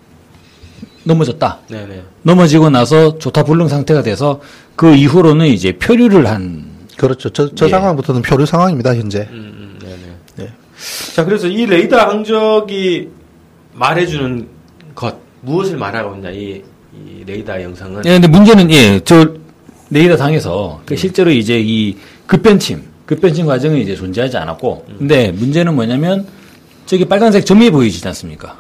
넘어졌다. 1.05 1.59
네네. 1.69 2.03
넘어지고 2.23 2.71
나서 2.71 3.19
조타불능 3.19 3.69
상태가 3.69 4.03
돼서 4.03 4.41
그 4.75 4.95
이후로는 4.95 5.47
이제 5.47 5.79
표류를 5.79 6.27
한 6.27 6.77
그렇죠. 6.97 7.31
저, 7.31 7.55
저 7.55 7.67
예. 7.67 7.71
상황부터는 7.71 8.23
표류 8.23 8.47
상황입니다 8.47 8.95
현재. 8.97 9.29
음, 9.31 9.79
음, 9.79 9.79
네네. 9.81 10.49
네. 10.49 10.53
자, 11.15 11.25
그래서 11.25 11.47
이 11.47 11.67
레이더 11.67 11.97
항적이 11.97 13.11
말해주는 13.75 14.56
것, 14.97 15.15
무엇을 15.43 15.77
말하고 15.77 16.17
있냐, 16.17 16.31
이, 16.31 16.63
이 16.93 17.25
레이더 17.25 17.63
영상은. 17.63 18.03
예, 18.07 18.15
근데 18.15 18.27
문제는 18.27 18.73
예, 18.73 18.99
저 19.05 19.35
레이더 19.91 20.17
당에서 20.17 20.81
그 20.85 20.97
실제로 20.97 21.31
이제 21.31 21.61
이 21.61 21.97
급변침, 22.27 22.83
급변침 23.05 23.47
과정은 23.47 23.79
이제 23.79 23.95
존재하지 23.95 24.37
않았고, 24.39 24.87
근데 24.99 25.31
문제는 25.31 25.77
뭐냐면 25.77 26.27
저기 26.87 27.05
빨간색 27.05 27.47
점이 27.47 27.71
보이지 27.71 28.05
않습니까? 28.09 28.59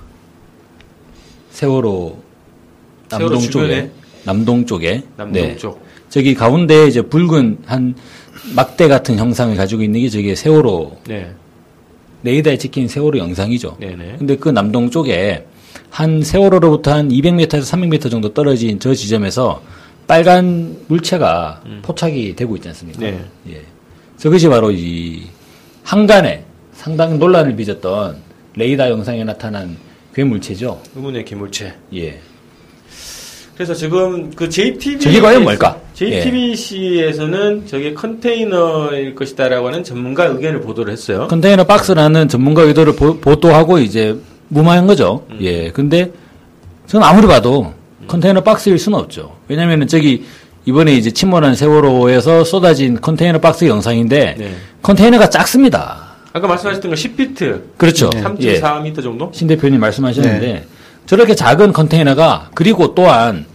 세월호 1.50 2.18
세월호 3.08 3.28
남동 3.28 3.40
주변에? 3.40 3.68
쪽에, 3.68 3.90
남동 4.24 4.66
쪽에, 4.66 5.02
남동 5.16 5.42
네. 5.42 5.56
쪽. 5.56 5.84
저기 6.08 6.34
가운데 6.34 6.86
이제 6.86 7.02
붉은 7.02 7.58
한 7.66 7.94
막대 8.54 8.86
같은 8.86 9.18
형상을 9.18 9.56
가지고 9.56 9.82
있는 9.82 10.00
게 10.00 10.08
저게 10.08 10.34
세월호 10.34 10.98
네. 11.08 11.32
레이더에 12.22 12.58
찍힌 12.58 12.86
세월호 12.86 13.18
영상이죠. 13.18 13.78
네네. 13.80 14.16
근데 14.18 14.36
그 14.36 14.50
남동 14.50 14.90
쪽에 14.90 15.46
한 15.90 16.22
세월호로부터 16.22 16.92
한 16.92 17.08
200m에서 17.08 17.60
300m 17.60 18.10
정도 18.10 18.32
떨어진 18.34 18.78
저 18.78 18.94
지점에서 18.94 19.62
빨간 20.06 20.76
물체가 20.88 21.62
포착이 21.82 22.36
되고 22.36 22.54
있지 22.56 22.68
않습니까? 22.68 23.00
네. 23.00 23.24
예. 23.50 23.62
저것이 24.16 24.48
바로 24.48 24.70
이 24.70 25.24
한간에 25.82 26.44
상당히 26.72 27.18
논란을 27.18 27.56
빚었던 27.56 28.16
레이더 28.54 28.90
영상에 28.90 29.24
나타난 29.24 29.76
괴물체죠. 30.14 30.80
의문의 30.94 31.24
기물체. 31.24 31.74
예. 31.94 32.20
그래서 33.54 33.72
지금 33.72 34.30
그 34.32 34.48
JTB. 34.48 35.00
저게 35.00 35.20
과연 35.20 35.42
뭘까? 35.42 35.80
JTBC에서는 35.94 37.66
저게 37.66 37.94
컨테이너일 37.94 39.14
것이다라고 39.14 39.68
하는 39.68 39.82
전문가 39.82 40.26
의견을 40.26 40.60
보도를 40.60 40.92
했어요. 40.92 41.26
컨테이너 41.28 41.64
박스라는 41.64 42.28
전문가 42.28 42.62
의도를 42.62 42.94
보, 42.96 43.18
보도하고 43.18 43.78
이제 43.78 44.14
무마한 44.48 44.86
거죠. 44.86 45.24
음. 45.30 45.38
예. 45.40 45.70
근데 45.70 46.12
저는 46.86 47.06
아무리 47.06 47.26
봐도 47.26 47.72
컨테이너 48.06 48.40
박스일 48.42 48.78
수는 48.78 48.98
없죠. 48.98 49.36
왜냐면은 49.48 49.86
저기 49.86 50.24
이번에 50.64 50.94
이제 50.94 51.10
침몰한 51.10 51.54
세월호에서 51.54 52.44
쏟아진 52.44 53.00
컨테이너 53.00 53.38
박스 53.38 53.66
영상인데 53.66 54.34
네. 54.38 54.56
컨테이너가 54.82 55.30
작습니다. 55.30 56.06
아까 56.32 56.46
말씀하셨던 56.48 56.90
거 56.90 56.96
10피트. 56.96 57.62
그렇죠. 57.76 58.10
네. 58.10 58.22
예. 58.40 58.60
3.4m 58.60 59.02
정도? 59.02 59.30
신 59.32 59.46
대표님 59.48 59.80
말씀하셨는데 59.80 60.66
저렇게 61.06 61.34
작은 61.34 61.72
컨테이너가 61.72 62.50
그리고 62.54 62.94
또한 62.94 63.46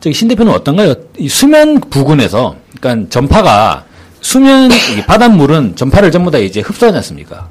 저기 0.00 0.14
신 0.14 0.28
대표는 0.28 0.52
어떤가요? 0.52 0.94
이 1.18 1.28
수면 1.28 1.80
부근에서 1.80 2.56
그러니까 2.80 3.08
전파가 3.10 3.84
수면 4.20 4.70
이 4.72 5.02
바닷물은 5.06 5.76
전파를 5.76 6.10
전부 6.10 6.30
다 6.30 6.38
이제 6.38 6.60
흡수하지 6.60 6.96
않습니까? 6.96 7.48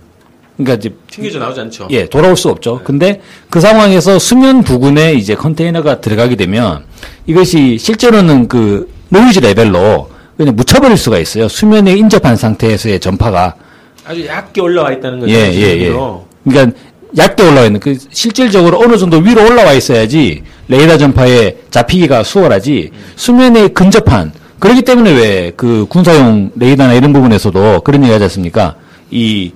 그러니까 0.58 0.74
이제 0.76 0.96
튕겨져 1.10 1.40
나오지 1.40 1.60
않죠. 1.62 1.88
예, 1.92 2.08
돌아올 2.08 2.36
수 2.36 2.50
없죠. 2.50 2.82
근데 2.84 3.22
그 3.50 3.62
상황에서 3.62 4.18
수면 4.20 4.64
부근에 4.64 5.14
이제 5.14 5.36
컨테이너가 5.36 6.02
들어가게 6.02 6.36
되면 6.36 6.84
이것이 7.28 7.78
실제로는 7.78 8.48
그 8.48 8.92
노이즈 9.10 9.40
레벨로 9.40 10.10
그냥 10.36 10.56
묻혀버릴 10.56 10.98
수가 10.98 11.20
있어요. 11.20 11.48
수면에 11.48 11.94
인접한 11.94 12.36
상태에서의 12.36 13.00
전파가. 13.00 13.54
아주 14.06 14.26
얇게 14.26 14.62
올라와 14.62 14.92
있다는 14.94 15.20
거죠. 15.20 15.32
예, 15.32 15.52
예, 15.54 15.82
예. 15.88 15.94
그러니까 16.44 16.78
얇게 17.18 17.44
올라와 17.44 17.66
있는 17.68 17.80
그 17.80 17.96
실질적으로 18.12 18.80
어느 18.80 18.98
정도 18.98 19.18
위로 19.18 19.44
올라와 19.46 19.74
있어야지 19.74 20.44
레이더 20.68 20.98
전파에 20.98 21.56
잡히기가 21.70 22.24
수월하지 22.24 22.92
수면에 23.16 23.70
근접한 23.70 24.32
그렇기 24.60 24.82
때문에 24.82 25.12
왜 25.12 25.52
그 25.56 25.86
군사용 25.88 26.52
레이더나 26.56 26.94
이런 26.96 27.14
부분에서도 27.14 27.82
그런 27.82 28.04
얘기 28.04 28.12
하지 28.12 28.24
않습니까? 28.26 28.76
이 29.12 29.52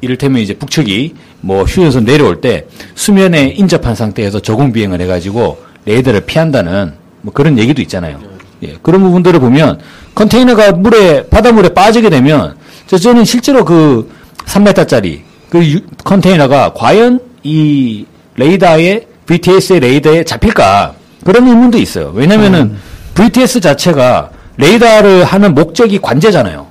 이를테면 0.00 0.40
이제 0.42 0.54
북측이 0.54 1.14
뭐 1.40 1.64
휴전선 1.64 2.04
내려올 2.04 2.40
때 2.40 2.66
수면에 2.94 3.48
인접한 3.56 3.94
상태에서 3.94 4.40
저공 4.40 4.72
비행을 4.72 5.00
해가지고 5.00 5.58
레이더를 5.86 6.22
피한다는 6.22 6.92
뭐 7.22 7.32
그런 7.32 7.58
얘기도 7.58 7.80
있잖아요. 7.82 8.18
예, 8.62 8.74
그런 8.82 9.02
부분들을 9.02 9.38
보면 9.40 9.78
컨테이너가 10.14 10.72
물에 10.72 11.26
바닷물에 11.28 11.68
빠지게 11.70 12.08
되면 12.10 12.56
저 12.86 12.96
저는 12.98 13.24
실제로 13.24 13.64
그 13.64 14.10
3m짜리 14.46 15.20
그 15.50 15.64
유- 15.64 15.80
컨테이너가 16.04 16.72
과연 16.74 17.20
이 17.42 18.04
레이더에 18.36 19.06
VTS의 19.26 19.80
레이더에 19.80 20.24
잡힐까 20.24 20.94
그런 21.24 21.46
의문도 21.48 21.78
있어요. 21.78 22.12
왜냐면은 22.14 22.76
VTS 23.14 23.60
자체가 23.60 24.30
레이더를 24.56 25.24
하는 25.24 25.54
목적이 25.54 25.98
관제잖아요. 26.00 26.66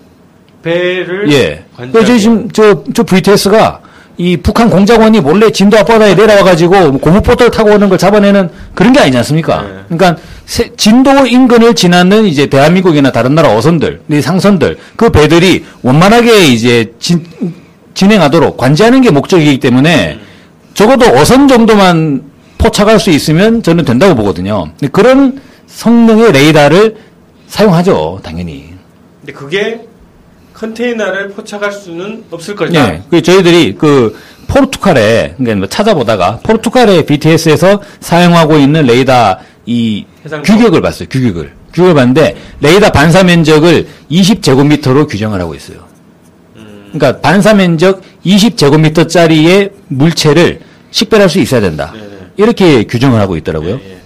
배를 0.65 1.31
예. 1.31 1.63
관제하게. 1.77 1.91
그래서 1.91 2.17
지금 2.17 2.49
저, 2.51 2.83
저 2.93 3.03
VTS가 3.03 3.79
이 4.17 4.37
북한 4.37 4.69
공작원이 4.69 5.19
몰래 5.21 5.51
진도 5.51 5.77
앞바다에 5.77 6.15
내려와가지고 6.15 6.99
고무보트를 6.99 7.51
타고 7.51 7.71
오는 7.71 7.87
걸 7.89 7.97
잡아내는 7.97 8.49
그런 8.73 8.93
게 8.93 8.99
아니지 9.01 9.17
않습니까? 9.17 9.61
네. 9.61 9.67
그러니까 9.89 10.21
세- 10.45 10.71
진도 10.75 11.25
인근을 11.27 11.75
지나는 11.75 12.25
이제 12.25 12.47
대한민국이나 12.47 13.11
다른 13.11 13.35
나라 13.35 13.53
어선들, 13.55 14.01
이 14.09 14.21
상선들, 14.21 14.77
그 14.95 15.09
배들이 15.09 15.65
원만하게 15.83 16.45
이제 16.47 16.93
진, 16.97 17.25
진행하도록 17.93 18.57
관제하는 18.57 19.01
게 19.01 19.11
목적이기 19.11 19.59
때문에 19.59 20.19
적어도 20.73 21.05
어선 21.17 21.47
정도만 21.47 22.23
포착할 22.57 22.99
수 22.99 23.09
있으면 23.09 23.61
저는 23.63 23.83
된다고 23.85 24.15
보거든요. 24.15 24.67
그런 24.91 25.41
성능의 25.67 26.31
레이더를 26.31 26.95
사용하죠, 27.47 28.19
당연히. 28.23 28.69
근데 29.21 29.33
그게 29.33 29.81
컨테이너를 30.55 31.29
포착할 31.29 31.71
수는 31.71 32.23
없을 32.31 32.55
거다. 32.55 32.93
예. 32.93 33.03
그 33.09 33.21
저희들이 33.21 33.75
그 33.75 34.17
포르투갈에 34.47 35.35
그러니까 35.37 35.55
뭐 35.59 35.67
찾아보다가 35.67 36.39
포르투갈의 36.43 37.05
BTS에서 37.05 37.81
사용하고 37.99 38.57
있는 38.57 38.85
레이더 38.85 39.37
이. 39.65 40.05
규격을 40.43 40.81
봤어요. 40.81 41.07
규격을. 41.09 41.53
규격을 41.73 41.93
봤는데 41.93 42.35
레이더 42.61 42.91
반사 42.91 43.23
면적을 43.23 43.87
20제곱미터로 44.09 45.09
규정을 45.09 45.41
하고 45.41 45.53
있어요. 45.55 45.79
그러니까 46.93 47.19
반사 47.19 47.53
면적 47.53 48.01
20제곱미터짜리의 48.25 49.71
물체를 49.89 50.61
식별할 50.91 51.29
수 51.29 51.39
있어야 51.39 51.59
된다. 51.59 51.91
네네. 51.93 52.05
이렇게 52.37 52.83
규정을 52.85 53.19
하고 53.19 53.35
있더라고요. 53.35 53.79
예, 53.83 53.91
예. 53.91 53.97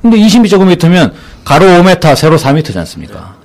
근데 0.00 0.16
20제곱미터면 0.16 1.12
가로 1.44 1.66
5m, 1.66 2.16
세로 2.16 2.38
4m지 2.38 2.76
않습니까? 2.78 3.36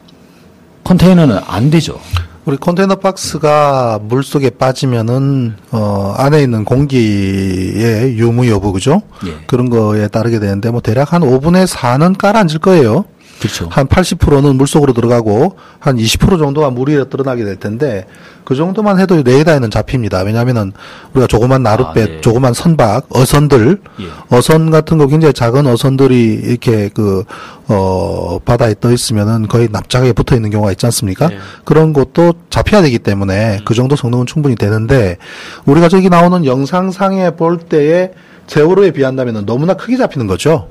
컨테이너는 0.86 1.40
안 1.46 1.70
되죠. 1.70 2.00
우리 2.48 2.56
컨테이너 2.56 2.96
박스가 2.96 4.00
물 4.02 4.24
속에 4.24 4.52
빠지면은 4.52 5.56
어 5.72 6.14
안에 6.18 6.42
있는 6.42 6.64
공기의 6.64 8.18
유무 8.18 8.48
여부 8.48 8.72
그죠? 8.72 9.02
예. 9.26 9.34
그런 9.48 9.70
거에 9.70 10.08
따르게 10.08 10.40
되는데 10.40 10.72
뭐 10.72 10.80
대략 10.80 11.12
한 11.12 11.24
5분의 11.24 11.68
4는 11.68 12.18
깔아앉을 12.18 12.60
거예요. 12.60 13.04
그렇죠. 13.40 13.68
한 13.70 13.88
80%는 13.88 14.56
물 14.56 14.68
속으로 14.68 14.94
들어가고 14.94 15.58
한 15.80 15.98
20% 15.98 16.40
정도가 16.40 16.72
물 16.72 16.90
위에 16.90 17.06
떠나게 17.10 17.44
될 17.44 17.56
텐데 17.58 18.06
그 18.44 18.56
정도만 18.56 19.00
해도 19.00 19.22
레이더에는 19.22 19.70
잡힙니다. 19.70 20.22
왜냐하면은 20.22 20.72
우리가 21.14 21.28
조그만 21.28 21.64
나룻배, 21.64 22.02
아, 22.02 22.06
네. 22.06 22.22
조그만 22.22 22.54
선박, 22.54 23.06
어선들, 23.10 23.82
예. 24.00 24.06
어선 24.30 24.72
같은 24.72 24.98
거 24.98 25.08
굉장히 25.08 25.34
작은 25.34 25.68
어선들이 25.68 26.34
이렇게 26.44 26.90
그 26.90 27.24
어 27.70 28.40
바다에 28.46 28.76
떠 28.80 28.92
있으면은 28.92 29.48
거의 29.48 29.68
납작하게 29.70 30.14
붙어 30.14 30.36
있는 30.36 30.50
경우가 30.50 30.72
있지 30.72 30.86
않습니까? 30.86 31.28
네. 31.28 31.38
그런 31.66 31.92
것도 31.92 32.34
잡혀야 32.50 32.82
되기 32.82 32.98
때문에 32.98 33.60
그 33.66 33.74
정도 33.74 33.98
성능은 33.98 34.26
충분히 34.26 34.56
되는데 34.56 35.18
우리가 35.66 35.90
저기 35.90 36.10
나오는 36.10 36.46
영상상에 36.46 37.32
볼 37.32 37.58
때의 37.58 38.12
세월호에 38.48 38.92
비한다면은 38.92 39.46
너무나 39.46 39.74
크게 39.74 39.98
잡히는 39.98 40.28
거죠. 40.28 40.70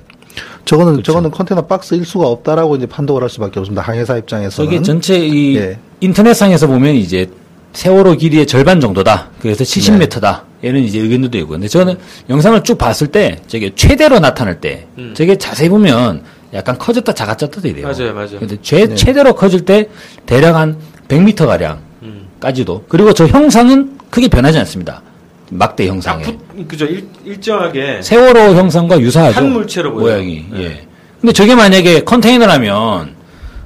저거는 0.67 0.93
그렇죠. 0.95 1.13
저거는 1.13 1.31
컨테이너 1.31 1.63
박스 1.63 1.95
일 1.95 2.05
수가 2.05 2.27
없다라고 2.27 2.77
이제 2.77 2.87
판독을 2.87 3.23
할 3.23 3.31
수밖에 3.31 3.59
없습니다. 3.61 3.83
항해사 3.83 4.19
입장에서는. 4.19 4.71
저게 4.71 4.83
전체 4.83 5.19
이 5.19 5.57
예. 5.57 5.79
인터넷상에서 6.01 6.67
보면 6.67 6.95
이제 6.97 7.31
세월호 7.73 8.17
길이의 8.17 8.47
절반 8.47 8.81
정도다. 8.81 9.31
그래서 9.41 9.65
70m다. 9.65 10.43
이런 10.63 10.83
이제 10.83 10.99
의견도 10.99 11.39
있고. 11.39 11.51
근데 11.51 11.69
저는 11.69 11.97
영상을 12.29 12.63
쭉 12.65 12.77
봤을 12.79 13.07
때 13.07 13.41
저게 13.47 13.73
최대로 13.75 14.19
나타날 14.19 14.61
때 14.61 14.87
음. 14.99 15.15
저게 15.17 15.37
자세히 15.37 15.69
보면 15.69 16.23
약간 16.53 16.77
커졌다 16.79 17.13
작아졌다 17.13 17.61
돼요. 17.61 17.75
맞아요, 17.87 18.13
맞아요. 18.15 18.39
근데 18.41 18.57
최, 18.63 18.93
최대로 18.95 19.35
커질 19.35 19.65
때 19.65 19.89
대략 20.25 20.57
한 20.57 20.77
100m 21.09 21.47
가량 21.47 21.79
음. 22.03 22.27
까지도. 22.41 22.85
그리고 22.89 23.13
저 23.13 23.27
형상은 23.27 23.99
크게 24.11 24.29
변하지 24.29 24.59
않습니다. 24.59 25.03
막대 25.51 25.87
딱 25.87 25.93
형상에. 25.93 26.23
붙, 26.25 26.69
그죠. 26.69 26.85
일, 26.87 27.09
일정하게 27.25 28.03
세월호 28.03 28.55
형상과 28.55 28.99
유사하죠. 29.01 29.37
한 29.37 29.53
물체로 29.53 29.93
보여요. 29.93 30.17
모양이. 30.17 30.45
네. 30.51 30.63
예. 30.63 30.87
근데 31.21 31.33
저게 31.33 31.55
만약에 31.55 32.05
컨테이너라면 32.05 33.15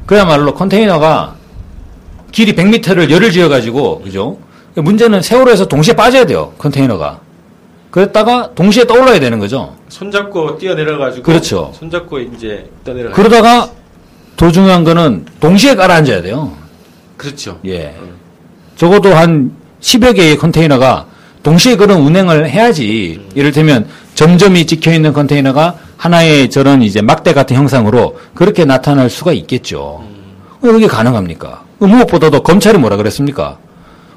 그야말로 0.07 0.55
컨테이너가 0.55 1.37
길이 2.33 2.55
100m를 2.55 3.11
열을 3.11 3.31
지어 3.31 3.49
가지고 3.49 4.01
그죠? 4.03 4.39
문제는 4.75 5.21
세월호에서 5.23 5.67
동시에 5.67 5.95
빠져야 5.95 6.27
돼요. 6.27 6.53
컨테이너가. 6.59 7.21
그랬다가 7.91 8.55
동시에 8.55 8.85
떠올라야 8.87 9.19
되는 9.19 9.39
거죠. 9.41 9.75
손잡고 9.89 10.59
뛰어내려가지고. 10.59 11.25
그렇죠. 11.25 11.73
손잡고 11.75 12.21
이제 12.21 12.71
뛰어내려가. 12.85 13.15
그러다가 13.17 13.71
더 14.37 14.51
중요한 14.53 14.85
거는 14.85 15.27
동시에 15.41 15.75
깔아앉아야 15.75 16.23
돼요. 16.23 16.57
그렇죠. 17.17 17.59
예. 17.67 17.97
적어도 18.77 19.13
한 19.15 19.53
10여 19.81 20.15
개의 20.15 20.37
컨테이너가 20.37 21.07
동시에 21.43 21.77
그런 21.77 22.01
운행을 22.01 22.49
해야지 22.51 23.21
이를테면 23.35 23.87
점점이 24.15 24.67
찍혀 24.67 24.93
있는 24.93 25.13
컨테이너가 25.13 25.77
하나의 25.97 26.51
저런 26.51 26.83
이제 26.83 27.01
막대 27.01 27.33
같은 27.33 27.57
형상으로 27.57 28.19
그렇게 28.35 28.65
나타날 28.65 29.09
수가 29.09 29.33
있겠죠. 29.33 30.05
왜 30.63 30.73
그게 30.73 30.87
가능합니까? 30.87 31.63
그 31.79 31.85
무엇보다도 31.87 32.43
검찰이 32.43 32.79
뭐라 32.79 32.97
그랬습니까? 32.97 33.59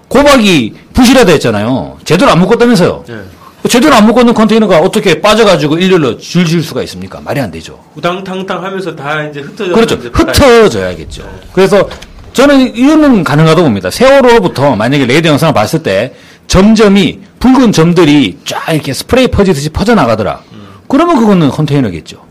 고박이 0.10 0.74
부실하다 0.94 1.32
했잖아요. 1.34 1.98
제대로 2.04 2.32
안 2.32 2.40
묶었다면서요. 2.40 3.06
예. 3.10 3.70
제대로 3.70 3.96
안 3.96 4.06
묶었는 4.06 4.34
컨테이너가 4.34 4.80
어떻게 4.80 5.22
빠져가지고 5.22 5.78
일렬로 5.78 6.18
줄질 6.18 6.62
수가 6.62 6.84
있습니까? 6.84 7.22
말이 7.22 7.40
안 7.40 7.50
되죠. 7.50 7.80
우당탕탕 7.96 8.62
하면서 8.64 8.94
다 8.94 9.24
이제 9.24 9.40
흩어져. 9.40 9.74
그렇죠. 9.74 9.96
흩어져야겠죠. 9.96 11.24
그래서 11.54 11.88
저는 12.34 12.76
이거는 12.76 13.24
가능하다고 13.24 13.64
봅니다. 13.64 13.90
세월호부터 13.90 14.76
만약에 14.76 15.06
레이더 15.06 15.30
영상을 15.30 15.54
봤을 15.54 15.82
때 15.82 16.14
점점이 16.48 17.20
붉은 17.40 17.72
점들이 17.72 18.38
쫙 18.46 18.74
이렇게 18.74 18.94
스프레이 18.94 19.28
퍼지듯이 19.28 19.70
퍼져나가더라. 19.70 20.42
그러면 20.88 21.18
그거는 21.20 21.50
컨테이너겠죠. 21.50 22.24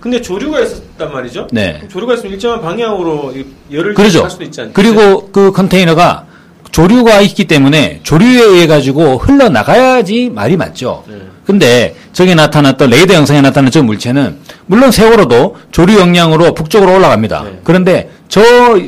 근데 0.00 0.20
조류가 0.20 0.60
있었단 0.60 1.12
말이죠. 1.12 1.48
네. 1.52 1.82
조류가 1.90 2.14
있으면 2.14 2.32
일정한 2.32 2.60
방향으로 2.60 3.32
이 3.34 3.44
열을 3.74 3.94
그러죠. 3.94 4.22
할 4.24 4.30
수도 4.30 4.44
있지 4.44 4.60
않나요? 4.60 4.72
그리고 4.74 5.30
그 5.30 5.52
컨테이너가 5.52 6.26
조류가 6.72 7.20
있기 7.22 7.44
때문에 7.44 8.00
조류에 8.02 8.42
의해 8.42 8.66
가지고 8.66 9.18
흘러나가야지 9.18 10.30
말이 10.30 10.56
맞죠. 10.56 11.04
네. 11.06 11.16
근데 11.46 11.94
저기 12.12 12.34
나타났던 12.34 12.90
레이더 12.90 13.14
영상에 13.14 13.40
나타난 13.40 13.70
저 13.70 13.82
물체는 13.82 14.38
물론 14.66 14.90
세월호도 14.90 15.56
조류 15.70 15.98
영향으로 15.98 16.54
북쪽으로 16.54 16.94
올라갑니다. 16.94 17.42
네. 17.42 17.60
그런데 17.64 18.10
저 18.28 18.40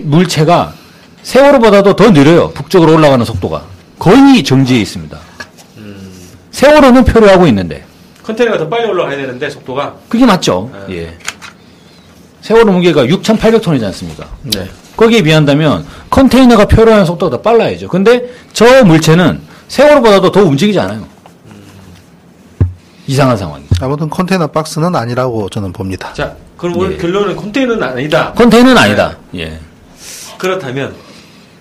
물체가 0.02 0.72
세월호보다도 1.22 1.96
더 1.96 2.10
느려요. 2.10 2.50
북쪽으로 2.50 2.94
올라가는 2.94 3.24
속도가 3.24 3.64
거의 3.98 4.42
정지해 4.42 4.80
있습니다. 4.80 5.18
음. 5.78 6.12
세월호는 6.50 7.04
표류하고 7.04 7.46
있는데 7.48 7.84
컨테이너가 8.22 8.58
더 8.58 8.68
빨리 8.68 8.88
올라가야 8.88 9.16
되는데 9.16 9.50
속도가. 9.50 9.94
그게 10.08 10.24
맞죠. 10.24 10.70
네. 10.88 10.96
예. 10.96 11.18
세월호 12.40 12.72
무게가 12.72 13.04
6,800톤이지 13.04 13.84
않습니까? 13.84 14.26
네. 14.42 14.68
거기에 14.96 15.22
비한다면 15.22 15.86
컨테이너가 16.10 16.66
표류하는 16.66 17.04
속도가 17.04 17.36
더 17.36 17.42
빨라야죠. 17.42 17.88
근데 17.88 18.30
저 18.52 18.84
물체는 18.84 19.40
세월호보다도 19.68 20.30
더 20.32 20.42
움직이지 20.42 20.78
않아요. 20.80 21.06
이상한 23.06 23.36
상황이죠. 23.36 23.84
아무튼 23.84 24.08
컨테이너 24.08 24.46
박스는 24.46 24.94
아니라고 24.94 25.50
저는 25.50 25.72
봅니다. 25.72 26.12
자, 26.14 26.34
그럼 26.56 26.76
오늘 26.78 26.92
예. 26.92 26.96
결론은 26.96 27.36
컨테이너는 27.36 27.82
아니다. 27.82 28.32
컨테이너는 28.32 28.78
아니다. 28.78 29.16
예. 29.36 29.58
그렇다면 30.38 30.94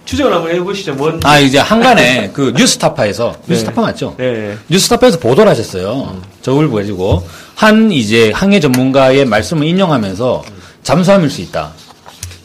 추정을 0.06 0.34
한번 0.34 0.51
해보시죠. 0.51 0.93
뭔? 0.95 1.20
아 1.24 1.39
이제 1.39 1.58
한간에 1.58 2.32
그 2.34 2.54
뉴스타파에서 2.58 3.36
네. 3.45 3.54
뉴스타파 3.54 3.82
맞죠? 3.82 4.16
네. 4.18 4.58
뉴스타파에서 4.70 5.20
보도를 5.20 5.49
하셨어요. 5.51 6.22
저걸 6.41 6.72
가지고 6.72 7.26
한 7.56 7.91
이제 7.91 8.32
항해 8.34 8.60
전문가의 8.60 9.26
말씀을 9.26 9.66
인용하면서 9.68 10.43
잠수함일 10.84 11.30
수 11.30 11.41
있다. 11.41 11.72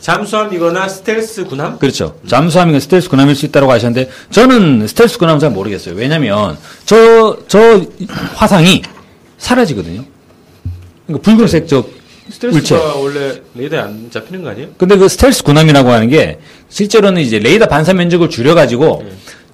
잠수함이거나 0.00 0.88
스텔스 0.88 1.44
군함? 1.46 1.78
그렇죠. 1.78 2.16
잠수함이건 2.26 2.80
스텔스 2.80 3.08
군함일 3.10 3.34
수 3.34 3.44
있다고 3.46 3.70
하셨는데 3.70 4.08
저는 4.30 4.86
스텔스 4.86 5.18
군함은 5.18 5.40
잘 5.40 5.50
모르겠어요. 5.50 5.94
왜냐면 5.96 6.56
저, 6.86 7.36
저 7.48 7.82
화상이 8.34 8.82
사라지거든요. 9.36 10.04
그러니까 11.06 11.30
붉은색 11.30 11.68
저 11.68 11.84
스텔스가 12.30 12.50
물체. 12.50 12.76
원래 12.76 13.40
레이더에 13.54 13.78
안 13.80 14.08
잡히는 14.10 14.42
거 14.42 14.50
아니에요? 14.50 14.68
근데 14.76 14.96
그 14.96 15.08
스텔스 15.08 15.42
군함이라고 15.44 15.90
하는 15.90 16.08
게 16.08 16.38
실제로는 16.68 17.22
이제 17.22 17.38
레이더 17.38 17.66
반사 17.66 17.94
면적을 17.94 18.28
줄여가지고 18.30 19.04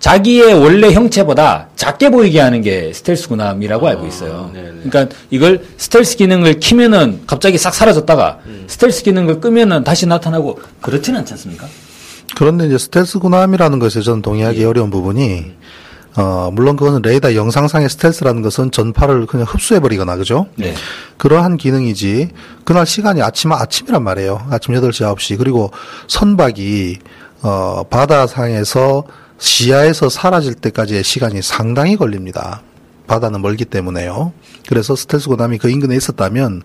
자기의 0.00 0.54
원래 0.54 0.92
형체보다 0.92 1.68
작게 1.76 2.10
보이게 2.10 2.40
하는 2.40 2.60
게 2.60 2.92
스텔스 2.92 3.28
군함이라고 3.28 3.86
알고 3.88 4.06
있어요. 4.06 4.50
네네. 4.52 4.72
그러니까 4.90 5.16
이걸 5.30 5.64
스텔스 5.78 6.16
기능을 6.16 6.60
키면은 6.60 7.22
갑자기 7.26 7.56
싹 7.58 7.74
사라졌다가 7.74 8.40
스텔스 8.66 9.02
기능을 9.04 9.40
끄면은 9.40 9.82
다시 9.84 10.06
나타나고 10.06 10.60
그렇지는 10.82 11.20
않지 11.20 11.32
않습니까? 11.34 11.66
그런데 12.36 12.66
이제 12.66 12.76
스텔스 12.76 13.20
군함이라는 13.20 13.78
것에 13.78 14.02
저는 14.02 14.20
동의하기 14.20 14.60
예. 14.60 14.64
어려운 14.64 14.90
부분이 14.90 15.52
어 16.16 16.50
물론 16.52 16.76
그거는 16.76 17.02
레이더 17.02 17.34
영상상의 17.34 17.88
스텔스라는 17.88 18.42
것은 18.42 18.70
전파를 18.70 19.26
그냥 19.26 19.46
흡수해 19.48 19.80
버리거나 19.80 20.16
그죠? 20.16 20.46
네. 20.56 20.74
그러한 21.16 21.56
기능이지 21.56 22.30
그날 22.64 22.86
시간이 22.86 23.20
아침 23.20 23.52
아침이란 23.52 24.02
말이에요. 24.02 24.46
아침 24.50 24.74
8시 24.74 25.12
9시 25.14 25.38
그리고 25.38 25.70
선박이 26.06 26.98
어 27.42 27.82
바다상에서 27.90 29.04
시야에서 29.38 30.08
사라질 30.08 30.54
때까지의 30.54 31.02
시간이 31.02 31.42
상당히 31.42 31.96
걸립니다. 31.96 32.62
바다는 33.06 33.42
멀기 33.42 33.64
때문에요. 33.64 34.32
그래서 34.68 34.96
스텔스 34.96 35.28
군함이 35.28 35.58
그 35.58 35.68
인근에 35.68 35.94
있었다면 35.96 36.62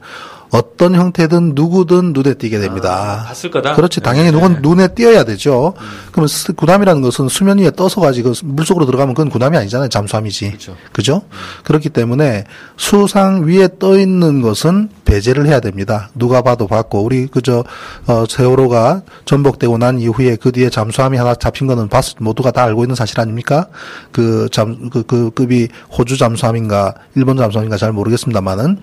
어떤 0.51 0.95
형태든 0.95 1.51
누구든 1.55 2.13
눈에 2.13 2.33
띄게 2.33 2.59
됩니다. 2.59 3.21
아, 3.21 3.27
봤을 3.27 3.51
거다? 3.51 3.75
그렇지. 3.75 4.01
당연히 4.01 4.31
네. 4.31 4.31
누군 4.31 4.61
눈에 4.61 4.87
띄어야 4.89 5.23
되죠. 5.23 5.73
그러면 6.11 6.27
스- 6.27 6.53
군함이라는 6.53 7.01
것은 7.01 7.27
수면 7.29 7.59
위에 7.59 7.71
떠서 7.71 8.01
가지고 8.01 8.33
물속으로 8.43 8.85
들어가면 8.85 9.13
그건 9.13 9.29
군함이 9.29 9.55
아니잖아요. 9.57 9.89
잠수함이지. 9.89 10.47
그렇죠. 10.47 10.75
그죠? 10.91 11.21
그렇기 11.63 11.89
때문에 11.89 12.45
수상 12.77 13.45
위에 13.47 13.69
떠 13.79 13.99
있는 13.99 14.41
것은 14.41 14.89
배제를 15.10 15.47
해야 15.47 15.60
됩니다. 15.60 16.10
누가 16.16 16.41
봐도 16.41 16.68
봤고 16.68 17.03
우리 17.03 17.26
그저 17.28 17.64
어 18.07 18.26
세월호가 18.30 19.01
전복되고 19.26 19.78
난 19.78 19.99
이후에 19.99 20.36
그 20.36 20.51
뒤에 20.51 20.70
잠수함이 20.70 21.18
하나 21.18 21.34
잡힌 21.36 21.68
거는 21.68 21.89
봤 21.89 22.05
모두가 22.20 22.51
다 22.51 22.64
알고 22.64 22.84
있는 22.84 22.95
사실 22.95 23.20
아닙니까? 23.20 23.68
그잠그 24.12 25.03
그 25.03 25.32
급이 25.32 25.68
호주 25.97 26.18
잠수함인가 26.18 26.93
일본 27.16 27.38
잠수함인가 27.38 27.78
잘 27.78 27.91
모르겠습니다만은 27.91 28.80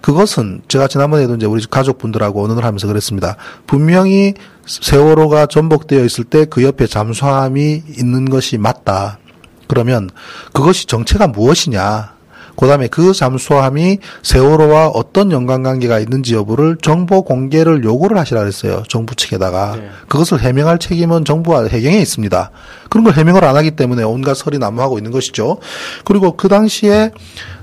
그것은 0.00 0.62
제가 0.68 0.86
지난번에도 0.86 1.34
이제 1.34 1.46
우리 1.46 1.64
가족분들하고 1.68 2.44
언론을 2.44 2.64
하면서 2.64 2.86
그랬습니다. 2.86 3.36
분명히 3.66 4.34
세월호가 4.66 5.46
전복되어 5.46 6.04
있을 6.04 6.24
때 6.24 6.44
그 6.46 6.62
옆에 6.62 6.86
잠수함이 6.86 7.82
있는 7.98 8.30
것이 8.30 8.58
맞다. 8.58 9.18
그러면 9.66 10.10
그것이 10.52 10.86
정체가 10.86 11.26
무엇이냐? 11.28 12.14
그 12.56 12.66
다음에 12.66 12.88
그 12.88 13.12
잠수함이 13.12 13.98
세월호와 14.22 14.88
어떤 14.88 15.32
연관관계가 15.32 15.98
있는지 15.98 16.34
여부를 16.34 16.76
정보 16.80 17.22
공개를 17.22 17.84
요구를 17.84 18.16
하시라 18.18 18.40
그랬어요. 18.40 18.82
정부 18.88 19.14
측에다가. 19.14 19.76
네. 19.76 19.88
그것을 20.08 20.40
해명할 20.40 20.78
책임은 20.78 21.24
정부와 21.24 21.64
해경에 21.66 21.98
있습니다. 21.98 22.50
그런 22.90 23.04
걸 23.04 23.14
해명을 23.14 23.44
안 23.44 23.56
하기 23.56 23.72
때문에 23.72 24.02
온갖 24.02 24.34
설이 24.34 24.58
난무하고 24.58 24.98
있는 24.98 25.10
것이죠. 25.10 25.58
그리고 26.04 26.36
그 26.36 26.48
당시에, 26.48 27.10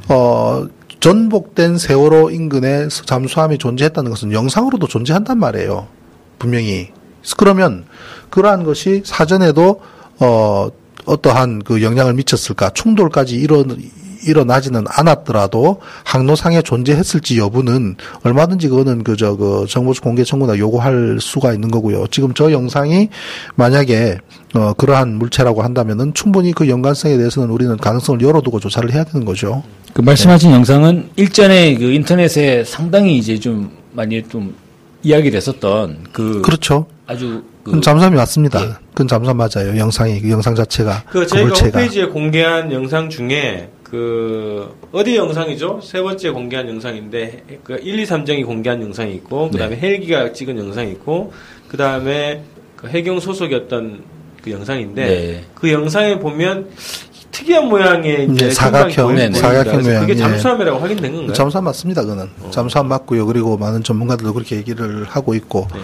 어, 0.09 0.65
전복된 0.99 1.79
세월호 1.79 2.29
인근에 2.29 2.87
잠수함이 2.89 3.57
존재했다는 3.57 4.11
것은 4.11 4.31
영상으로도 4.33 4.87
존재한단 4.87 5.39
말이에요. 5.39 5.87
분명히. 6.37 6.89
그러면 7.37 7.85
그러한 8.29 8.63
것이 8.63 9.01
사전에도 9.03 9.81
어 10.19 10.69
어떠한 11.05 11.63
그 11.63 11.81
영향을 11.81 12.13
미쳤을까 12.13 12.69
충돌까지 12.71 13.35
일어 13.35 13.65
일어나지는 14.25 14.85
않았더라도 14.87 15.79
항로상에 16.03 16.61
존재했을지 16.61 17.37
여부는 17.37 17.95
얼마든지 18.23 18.69
그거는 18.69 19.03
그저 19.03 19.35
그 19.35 19.65
정보 19.69 19.93
공개 20.01 20.23
청구나 20.23 20.57
요구할 20.57 21.17
수가 21.19 21.53
있는 21.53 21.69
거고요. 21.71 22.07
지금 22.07 22.33
저 22.33 22.51
영상이 22.51 23.09
만약에 23.55 24.17
어 24.55 24.73
그러한 24.73 25.17
물체라고 25.17 25.61
한다면은 25.61 26.13
충분히 26.13 26.51
그 26.51 26.67
연관성에 26.67 27.17
대해서는 27.17 27.49
우리는 27.49 27.75
가능성을 27.77 28.21
열어두고 28.21 28.59
조사를 28.59 28.91
해야 28.91 29.03
되는 29.03 29.25
거죠. 29.25 29.63
그 29.93 30.01
말씀하신 30.01 30.51
영상은 30.51 31.09
일전에 31.15 31.75
그 31.75 31.91
인터넷에 31.91 32.63
상당히 32.63 33.17
이제 33.17 33.39
좀 33.39 33.71
많이 33.93 34.21
좀 34.27 34.55
이야기를 35.03 35.37
했었던 35.37 36.05
그 36.11 36.41
그렇죠. 36.41 36.85
아주 37.07 37.43
그 37.63 37.79
잠수함이 37.81 38.15
맞습니다. 38.15 38.79
그건 38.89 39.07
잠수함 39.07 39.37
맞아요. 39.37 39.77
영상이 39.77 40.21
그 40.21 40.29
영상 40.29 40.55
자체가 40.55 41.03
그그 41.09 41.27
저희가 41.27 41.47
물체가 41.47 41.79
홈페이지에 41.79 42.05
공개한 42.05 42.71
영상 42.71 43.09
중에 43.09 43.69
그 43.91 44.73
어디 44.93 45.17
영상이죠? 45.17 45.81
세 45.83 46.01
번째 46.01 46.29
공개한 46.29 46.69
영상인데 46.69 47.59
그 47.61 47.73
1, 47.73 47.99
2, 47.99 48.05
3정이 48.05 48.45
공개한 48.45 48.81
영상이 48.81 49.13
있고 49.15 49.51
그다음에 49.51 49.75
헬기가 49.75 50.31
찍은 50.31 50.57
영상이 50.57 50.91
있고 50.91 51.33
그다음에 51.67 52.41
그 52.77 52.87
해경 52.87 53.19
소속이었던 53.19 54.01
그 54.41 54.51
영상인데 54.51 55.05
네. 55.05 55.45
그 55.53 55.69
영상에 55.73 56.19
보면 56.19 56.69
특이한 57.31 57.67
모양의 57.67 58.29
이제 58.31 58.45
네, 58.45 58.51
사각형, 58.51 59.15
네. 59.15 59.31
사각형 59.33 59.81
모양, 59.83 60.01
그게 60.01 60.13
예. 60.13 60.17
잠수함이라고 60.17 60.79
확인된 60.79 61.11
건가요? 61.13 61.33
잠수함 61.33 61.65
맞습니다. 61.65 62.05
그는 62.05 62.29
잠수함 62.49 62.87
맞고요. 62.87 63.25
그리고 63.25 63.57
많은 63.57 63.83
전문가들도 63.83 64.33
그렇게 64.33 64.55
얘기를 64.55 65.03
하고 65.03 65.33
있고 65.35 65.67
네. 65.73 65.81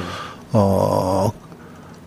어 0.53 1.29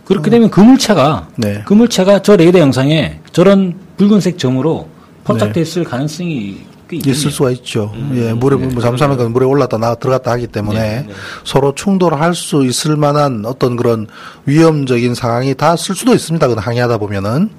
그렇게 0.07 0.31
되면 0.31 0.49
그 0.51 0.61
물체가 0.61 1.29
네. 1.37 1.63
그 1.67 1.75
물체가 1.75 2.23
저 2.23 2.37
레이더 2.37 2.59
영상에 2.59 3.21
저런 3.33 3.75
붉은색 3.99 4.39
점으로 4.39 4.89
포착됐을 5.33 5.85
가능성이 5.85 6.65
꽤 6.89 6.97
있겠네요. 6.97 7.13
있을 7.17 7.31
수가 7.31 7.51
있죠. 7.53 7.93
예, 8.15 8.33
물에 8.33 8.57
뭐 8.57 8.83
잠수함에 8.83 9.17
가 9.17 9.29
물에 9.29 9.47
올랐다 9.47 9.79
나 9.79 9.95
들어갔다 9.95 10.33
하기 10.33 10.49
때문에 10.49 10.79
네, 10.81 11.05
네. 11.07 11.13
서로 11.45 11.73
충돌할 11.75 12.35
수 12.35 12.65
있을 12.65 12.97
만한 12.97 13.45
어떤 13.47 13.77
그런 13.77 14.09
위험적인 14.47 15.15
상황이 15.15 15.55
다 15.55 15.77
쓸 15.77 15.95
수도 15.95 16.15
있습니다. 16.15 16.49
그 16.49 16.55
항해하다 16.55 16.99
보면은 16.99 17.51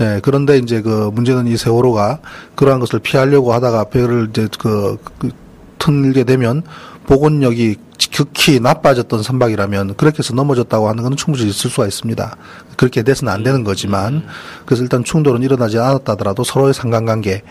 예, 0.00 0.20
그런데 0.22 0.58
이제 0.58 0.82
그 0.82 1.10
문제는 1.14 1.46
이 1.46 1.56
세월호가 1.56 2.18
그러한 2.56 2.78
것을 2.80 2.98
피하려고 2.98 3.52
하다가 3.54 3.84
배를 3.84 4.28
이제 4.30 4.48
그, 4.58 4.98
그 5.18 5.30
틀게 5.78 6.24
되면 6.24 6.62
복원력이 7.06 7.76
극히 8.14 8.60
나빠졌던 8.60 9.22
선박이라면 9.22 9.94
그렇게 9.96 10.18
해서 10.18 10.34
넘어졌다고 10.34 10.88
하는 10.88 11.02
것은 11.02 11.16
충분히 11.16 11.48
있을 11.48 11.70
수가 11.70 11.86
있습니다. 11.86 12.36
그렇게 12.76 13.02
돼서는 13.02 13.32
안 13.32 13.42
되는 13.42 13.64
거지만 13.64 14.24
그래서 14.64 14.82
일단 14.82 15.04
충돌은 15.04 15.42
일어나지 15.42 15.78
않았다더라도 15.78 16.44
서로의 16.44 16.74
상관관계 16.74 17.42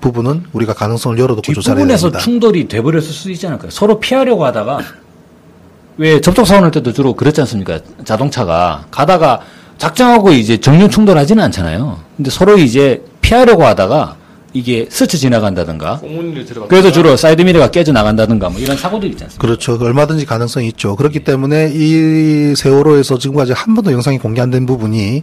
부분은 0.00 0.44
우리가 0.52 0.74
가능성을 0.74 1.18
열어두고 1.18 1.54
조사를 1.54 1.78
해야 1.78 1.96
됩니다. 1.96 2.18
충돌이 2.18 2.68
돼버렸을 2.68 3.12
수도 3.12 3.30
있지 3.30 3.46
않을까요? 3.46 3.70
서로 3.70 3.98
피하려고 3.98 4.44
하다가 4.44 4.80
왜 5.98 6.20
접촉 6.20 6.46
사고날 6.46 6.70
때도 6.70 6.92
주로 6.92 7.14
그렇지 7.14 7.40
않습니까? 7.40 7.80
자동차가 8.04 8.84
가다가 8.90 9.40
작정하고 9.78 10.32
이제 10.32 10.58
정면 10.58 10.90
충돌하지는 10.90 11.42
않잖아요. 11.44 11.98
근데 12.16 12.30
서로 12.30 12.56
이제 12.58 13.02
피하려고 13.20 13.64
하다가 13.64 14.16
이게 14.56 14.86
스쳐 14.90 15.18
지나간다든가. 15.18 16.00
그래서 16.68 16.90
주로 16.90 17.16
사이드미러가 17.16 17.70
깨져 17.70 17.92
나간다든가 17.92 18.48
뭐 18.48 18.58
이런 18.60 18.76
사고도 18.76 19.06
있지 19.06 19.24
않습니까? 19.24 19.40
그렇죠. 19.46 19.78
얼마든지 19.80 20.24
가능성이 20.24 20.68
있죠. 20.68 20.96
그렇기 20.96 21.20
때문에 21.20 21.70
이 21.74 22.54
세월호에서 22.56 23.18
지금까지 23.18 23.52
한 23.52 23.74
번도 23.74 23.92
영상이 23.92 24.18
공개 24.18 24.40
안 24.40 24.46
된 24.50 24.64
부분이 24.64 25.22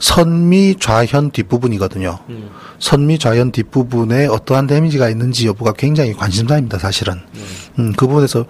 선미 0.00 0.76
좌현 0.80 1.30
뒷부분이거든요. 1.30 2.18
음. 2.28 2.48
선미 2.84 3.18
좌현 3.18 3.50
뒷부분에 3.50 4.26
어떠한 4.26 4.66
데미지가 4.66 5.08
있는지 5.08 5.46
여부가 5.46 5.72
굉장히 5.72 6.12
관심사입니다, 6.12 6.78
사실은. 6.78 7.14
음, 7.78 7.94
그 7.96 8.06
부분에서, 8.06 8.44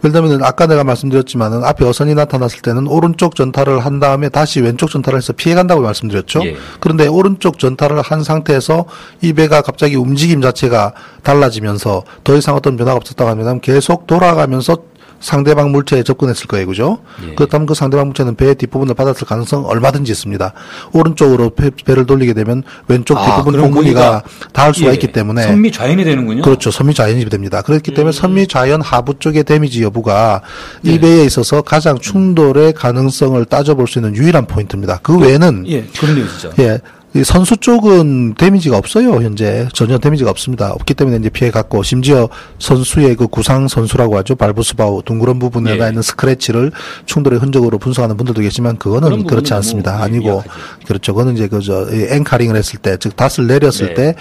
들면 0.00 0.44
아까 0.44 0.68
내가 0.68 0.84
말씀드렸지만은 0.84 1.64
앞에 1.64 1.84
어선이 1.84 2.14
나타났을 2.14 2.60
때는 2.60 2.86
오른쪽 2.86 3.34
전타를 3.34 3.80
한 3.80 3.98
다음에 3.98 4.28
다시 4.28 4.60
왼쪽 4.60 4.90
전타를 4.90 5.16
해서 5.16 5.32
피해간다고 5.32 5.80
말씀드렸죠. 5.80 6.40
예. 6.44 6.56
그런데 6.78 7.08
오른쪽 7.08 7.58
전타를 7.58 8.00
한 8.00 8.22
상태에서 8.22 8.84
이 9.22 9.32
배가 9.32 9.60
갑자기 9.60 9.96
움직임 9.96 10.40
자체가 10.40 10.92
달라지면서 11.24 12.04
더 12.22 12.36
이상 12.36 12.54
어떤 12.54 12.76
변화가 12.76 12.96
없었다고 12.96 13.28
하면 13.28 13.60
계속 13.60 14.06
돌아가면서 14.06 14.76
상대방 15.20 15.70
물체에 15.70 16.02
접근했을 16.02 16.46
거예요, 16.46 16.66
그죠? 16.66 16.98
예. 17.24 17.34
그렇다면 17.34 17.66
그 17.66 17.74
상대방 17.74 18.06
물체는 18.06 18.36
배의 18.36 18.54
뒷부분을 18.56 18.94
받았을 18.94 19.26
가능성 19.26 19.66
얼마든지 19.66 20.10
있습니다. 20.10 20.52
오른쪽으로 20.92 21.50
배, 21.50 21.70
를 21.86 22.06
돌리게 22.06 22.34
되면 22.34 22.62
왼쪽 22.88 23.18
아, 23.18 23.36
뒷부분 23.36 23.70
거기가 23.70 24.22
닿을 24.52 24.74
수가 24.74 24.90
예, 24.90 24.94
있기 24.94 25.12
때문에 25.12 25.42
선미 25.42 25.72
좌연이 25.72 26.04
되는군요. 26.04 26.42
그렇죠. 26.42 26.70
선미 26.70 26.94
좌연이 26.94 27.24
됩니다. 27.26 27.62
그렇기 27.62 27.92
음. 27.92 27.94
때문에 27.94 28.12
선미 28.12 28.46
좌연 28.46 28.80
하부 28.80 29.18
쪽의 29.18 29.44
데미지 29.44 29.82
여부가 29.82 30.42
네. 30.82 30.92
이 30.94 31.00
배에 31.00 31.24
있어서 31.24 31.62
가장 31.62 31.98
충돌의 31.98 32.74
가능성을 32.74 33.44
따져볼 33.44 33.88
수 33.88 33.98
있는 33.98 34.14
유일한 34.16 34.46
포인트입니다. 34.46 35.00
그 35.02 35.18
외에는 35.18 35.64
예, 35.68 35.84
그런데요, 35.98 36.26
진짜. 36.28 36.50
예. 36.60 36.78
이 37.12 37.24
선수 37.24 37.56
쪽은 37.56 38.34
데미지가 38.34 38.76
없어요, 38.76 39.14
현재. 39.14 39.68
전혀 39.72 39.98
데미지가 39.98 40.30
없습니다. 40.30 40.70
없기 40.70 40.94
때문에 40.94 41.16
이제 41.16 41.28
피해 41.28 41.50
갔고, 41.50 41.82
심지어 41.82 42.28
선수의 42.60 43.16
그 43.16 43.26
구상 43.26 43.66
선수라고 43.66 44.16
하죠. 44.18 44.36
bulbous 44.36 44.78
bow, 44.78 45.02
둥그런 45.04 45.40
부분에 45.40 45.72
예. 45.72 45.76
가 45.76 45.88
있는 45.88 46.02
스크래치를 46.02 46.70
충돌의 47.06 47.40
흔적으로 47.40 47.78
분석하는 47.78 48.16
분들도 48.16 48.42
계시지만, 48.42 48.76
그런 48.76 49.00
그거는 49.00 49.26
그렇지 49.26 49.52
않습니다. 49.54 50.00
아니고, 50.00 50.24
미약하죠. 50.24 50.50
그렇죠. 50.86 51.14
그거는 51.14 51.34
이제 51.34 51.48
그, 51.48 51.60
저, 51.60 51.88
이 51.90 52.06
anchoring을 52.10 52.54
했을 52.54 52.78
때, 52.78 52.96
즉, 52.96 53.16
닻을 53.16 53.48
내렸을 53.48 53.94
네. 53.94 53.94
때, 53.94 54.14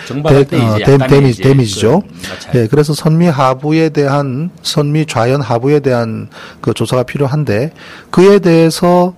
때 0.47 0.57
이제 0.57 0.83
데, 0.83 0.97
데미지, 0.97 1.43
데미지죠. 1.43 2.01
마찰. 2.27 2.55
예, 2.55 2.67
그래서 2.67 2.95
선미 2.95 3.27
하부에 3.27 3.89
대한, 3.89 4.49
선미 4.63 5.05
좌현 5.05 5.41
하부에 5.41 5.81
대한 5.81 6.29
그 6.59 6.73
조사가 6.73 7.03
필요한데, 7.03 7.71
그에 8.09 8.39
대해서, 8.39 9.13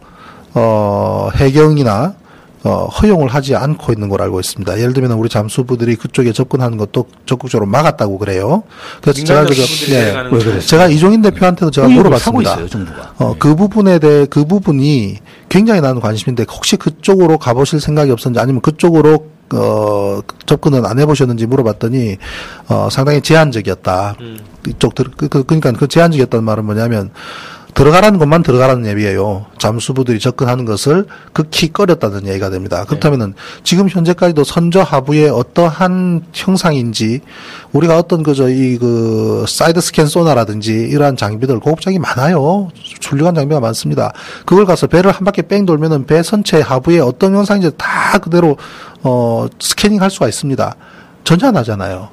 어, 0.53 1.29
해경이나 1.35 2.15
어, 2.63 2.85
허용을 2.85 3.29
하지 3.29 3.55
않고 3.55 3.91
있는 3.91 4.07
걸 4.07 4.21
알고 4.21 4.39
있습니다. 4.39 4.79
예를 4.79 4.93
들면 4.93 5.13
우리 5.13 5.29
잠수부들이 5.29 5.95
그쪽에 5.95 6.31
접근하는 6.31 6.77
것도 6.77 7.05
적극적으로 7.25 7.65
막았다고 7.67 8.19
그래요. 8.19 8.63
그래서 9.01 9.23
제가 9.23 9.45
그저 9.45 9.63
네? 9.91 10.59
제가 10.59 10.87
이종인 10.87 11.21
대표한테도 11.23 11.71
제가 11.71 11.87
의혹을 11.87 12.03
물어봤습니다. 12.03 12.53
있어요, 12.53 12.69
정부가. 12.69 13.13
어, 13.17 13.35
그 13.39 13.55
부분에 13.55 13.97
대해 13.97 14.27
그 14.29 14.45
부분이 14.45 15.17
굉장히 15.49 15.81
나는 15.81 15.99
관심인데 16.01 16.45
혹시 16.51 16.77
그쪽으로 16.77 17.39
가보실 17.39 17.79
생각이 17.79 18.11
없었는지 18.11 18.39
아니면 18.39 18.61
그쪽으로 18.61 19.31
어, 19.53 20.21
접근은 20.45 20.85
안 20.85 20.99
해보셨는지 20.99 21.45
물어봤더니 21.45 22.17
어, 22.69 22.87
상당히 22.91 23.21
제한적이었다. 23.21 24.15
이쪽 24.67 24.95
들, 24.95 25.05
그, 25.17 25.27
그, 25.27 25.43
그러니까 25.43 25.71
그 25.71 25.87
제한적이었다는 25.87 26.43
말은 26.43 26.65
뭐냐면 26.65 27.09
들어가라는 27.73 28.19
것만 28.19 28.43
들어가라는 28.43 28.85
얘기예요. 28.87 29.45
잠수부들이 29.57 30.19
접근하는 30.19 30.65
것을 30.65 31.05
극히 31.33 31.71
꺼렸다는 31.71 32.27
얘기가 32.27 32.49
됩니다. 32.49 32.83
그렇다면은 32.85 33.33
지금 33.63 33.87
현재까지도 33.87 34.43
선저 34.43 34.81
하부의 34.81 35.29
어떠한 35.29 36.25
형상인지 36.33 37.21
우리가 37.71 37.97
어떤 37.97 38.23
그저 38.23 38.49
이 38.49 38.77
그 38.81 39.45
side 39.47 39.79
scan 39.79 40.07
sonar라든지 40.07 40.73
이러한 40.73 41.15
장비들 41.15 41.59
고급장이 41.59 41.99
많아요. 41.99 42.69
훌륭한 43.03 43.35
장비가 43.35 43.59
많습니다. 43.59 44.11
그걸 44.45 44.65
가서 44.65 44.87
배를 44.87 45.11
한 45.11 45.23
바퀴 45.23 45.41
뺑 45.43 45.65
돌면은 45.65 46.05
배 46.05 46.23
선체 46.23 46.59
하부에 46.61 46.99
어떤 46.99 47.35
형상인지 47.35 47.71
다 47.77 48.17
그대로 48.19 48.57
어 49.03 49.47
스캐닝 49.59 50.01
할 50.01 50.09
수가 50.09 50.27
있습니다. 50.27 50.75
전혀 51.23 51.47
안 51.47 51.55
하잖아요. 51.57 52.09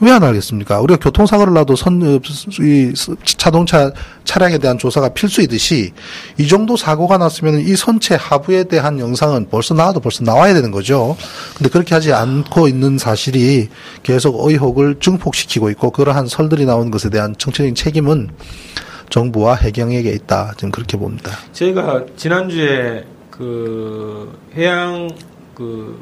왜안 0.00 0.22
하겠습니까? 0.22 0.80
우리가 0.80 1.00
교통사고를 1.00 1.54
나도 1.54 1.74
선, 1.74 2.00
어, 2.02 2.20
이 2.60 2.92
자동차 3.24 3.92
차량에 4.24 4.58
대한 4.58 4.78
조사가 4.78 5.10
필수이듯이 5.10 5.92
이 6.38 6.46
정도 6.46 6.76
사고가 6.76 7.18
났으면 7.18 7.60
이 7.60 7.74
선체 7.74 8.14
하부에 8.14 8.64
대한 8.64 9.00
영상은 9.00 9.48
벌써 9.50 9.74
나와도 9.74 10.00
벌써 10.00 10.22
나와야 10.22 10.54
되는 10.54 10.70
거죠. 10.70 11.16
근데 11.56 11.68
그렇게 11.68 11.94
하지 11.94 12.12
않고 12.12 12.68
있는 12.68 12.98
사실이 12.98 13.68
계속 14.02 14.48
의혹을 14.48 14.96
증폭시키고 15.00 15.70
있고 15.70 15.90
그러한 15.90 16.28
설들이 16.28 16.64
나오는 16.64 16.90
것에 16.90 17.10
대한 17.10 17.34
정치적인 17.36 17.74
책임은 17.74 18.30
정부와 19.10 19.56
해경에게 19.56 20.12
있다. 20.12 20.52
지금 20.56 20.70
그렇게 20.70 20.96
봅니다. 20.96 21.32
저희가 21.52 22.04
지난주에 22.16 23.04
그 23.30 24.38
해양 24.54 25.10
그 25.54 25.98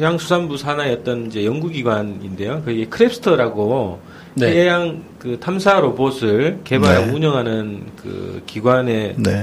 해양수산부 0.00 0.56
산하였던 0.56 1.26
이제 1.26 1.44
연구기관인데요. 1.44 2.62
그게 2.64 2.86
크랩스터라고 2.86 3.98
네. 4.34 4.62
해양 4.62 5.02
그 5.18 5.38
탐사 5.38 5.78
로봇을 5.80 6.60
개발 6.64 7.06
네. 7.06 7.12
운영하는 7.12 7.82
그 8.02 8.42
기관에서 8.46 9.14
네. 9.18 9.42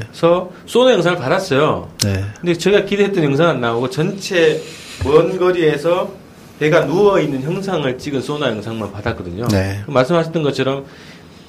쏘는 0.66 0.93
영상을 0.93 1.20
받았어요. 1.20 1.89
네. 2.03 2.24
근데 2.39 2.53
제가 2.55 2.86
기대했던 2.86 3.24
영상은 3.24 3.55
안 3.55 3.62
나오고 3.62 3.89
전체 3.91 4.60
먼 5.03 5.38
거리에서 5.38 6.12
배가 6.60 6.86
누워 6.88 7.20
있는 7.20 7.43
형상을 7.43 7.97
찍은 7.99 8.22
소나 8.22 8.49
영상만 8.49 8.91
받았거든요. 8.91 9.47
네. 9.49 9.84
말씀하셨던 9.86 10.41
것처럼 10.41 10.86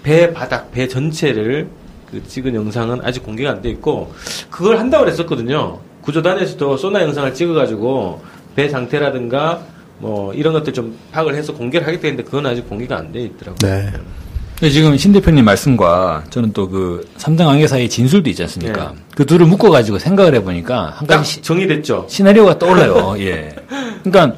배 0.02 0.34
바닥, 0.34 0.70
배 0.70 0.86
전체를 0.86 1.68
그 2.11 2.22
찍은 2.26 2.54
영상은 2.54 3.00
아직 3.02 3.22
공개가 3.22 3.50
안 3.50 3.62
돼 3.62 3.70
있고 3.70 4.12
그걸 4.50 4.78
한다고 4.78 5.04
그랬었거든요. 5.04 5.78
구조단에서도 6.02 6.76
소나 6.76 7.02
영상을 7.02 7.32
찍어가지고 7.32 8.20
배 8.59 8.68
상태라든가 8.68 9.61
뭐 9.98 10.34
이런 10.34 10.52
것들 10.52 10.72
좀 10.72 10.96
파악을 11.12 11.36
해서 11.36 11.52
공개를 11.54 11.86
하겠다 11.86 12.09
했는데 12.09 12.24
그건 12.24 12.44
아직 12.46 12.68
공개가 12.68 12.96
안 12.96 13.12
돼 13.12 13.20
있더라고요. 13.20 13.56
네. 13.62 13.92
근데 14.59 14.70
지금 14.72 14.96
신 14.96 15.12
대표님 15.12 15.44
말씀과 15.44 16.24
저는 16.30 16.52
또 16.52 16.66
그 16.68 17.09
삼등 17.18 17.48
항해 17.48 17.68
사이의 17.68 17.88
진술도 17.88 18.28
있지 18.30 18.42
않습니까? 18.42 18.94
그 19.14 19.24
둘을 19.24 19.46
묶어가지고 19.46 20.00
생각을 20.00 20.34
해보니까 20.34 20.94
한딱 20.96 21.18
가지 21.18 21.34
시, 21.34 21.42
정리됐죠. 21.42 22.06
시나리오가 22.09 22.59
떠올라요. 22.59 23.14
예. 23.22 23.54
그러니까 24.02 24.36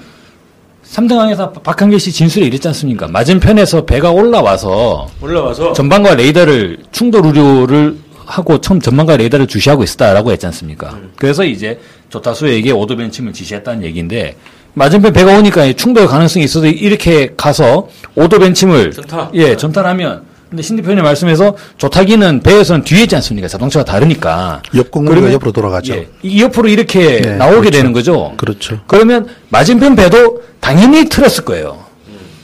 삼등 0.83 1.19
항해사 1.19 1.51
박한계 1.53 1.97
씨 1.97 2.13
진술에 2.13 2.45
이랬지 2.45 2.69
않습니까? 2.69 3.09
맞은편에서 3.09 3.87
배가 3.87 4.11
올라와서 4.11 5.09
올라와서 5.23 5.73
전방과 5.73 6.17
레이더를 6.17 6.77
충돌 6.93 7.25
우려를 7.25 7.97
하고 8.27 8.61
처음 8.61 8.81
전방과 8.81 9.17
레이더를 9.17 9.47
주시하고 9.47 9.83
있었다라고 9.83 10.31
했지 10.31 10.45
않습니까? 10.47 10.99
그래서 11.17 11.43
이제 11.45 11.81
조타수에게 12.11 12.73
오도벤침을 12.73 13.33
지시했다는 13.33 13.85
얘기인데 13.85 14.37
맞은편 14.75 15.13
배가 15.13 15.37
오니까 15.39 15.73
충돌 15.73 16.07
가능성이 16.07 16.45
있어도 16.45 16.67
이렇게 16.67 17.33
가서 17.37 17.89
오도벤침을 18.15 18.93
전타. 18.93 19.31
예 19.35 19.57
전탄하면 19.57 20.23
근데 20.49 20.63
신 20.65 20.77
대표님 20.77 21.03
말씀에서 21.05 21.57
조타기는 21.79 22.41
배에서는 22.41 22.83
뒤에 22.83 23.03
있지 23.05 23.15
않습니까? 23.17 23.47
자동차가 23.47 23.85
다르니까 23.85 24.63
옆 24.75 24.91
공무가 24.91 25.15
그러면- 25.15 25.33
옆으로 25.35 25.53
돌아가죠. 25.53 25.95
예, 25.95 26.09
이 26.23 26.43
옆으로 26.43 26.69
이렇게 26.69 27.21
네, 27.21 27.37
나오게 27.37 27.59
그렇죠. 27.61 27.71
되는 27.71 27.93
거죠. 27.93 28.33
그렇죠. 28.37 28.81
그러면 28.89 29.29
맞은편 29.51 29.95
배도 29.95 30.43
당연히 30.61 31.09
틀었을 31.09 31.45
거예요. 31.45 31.85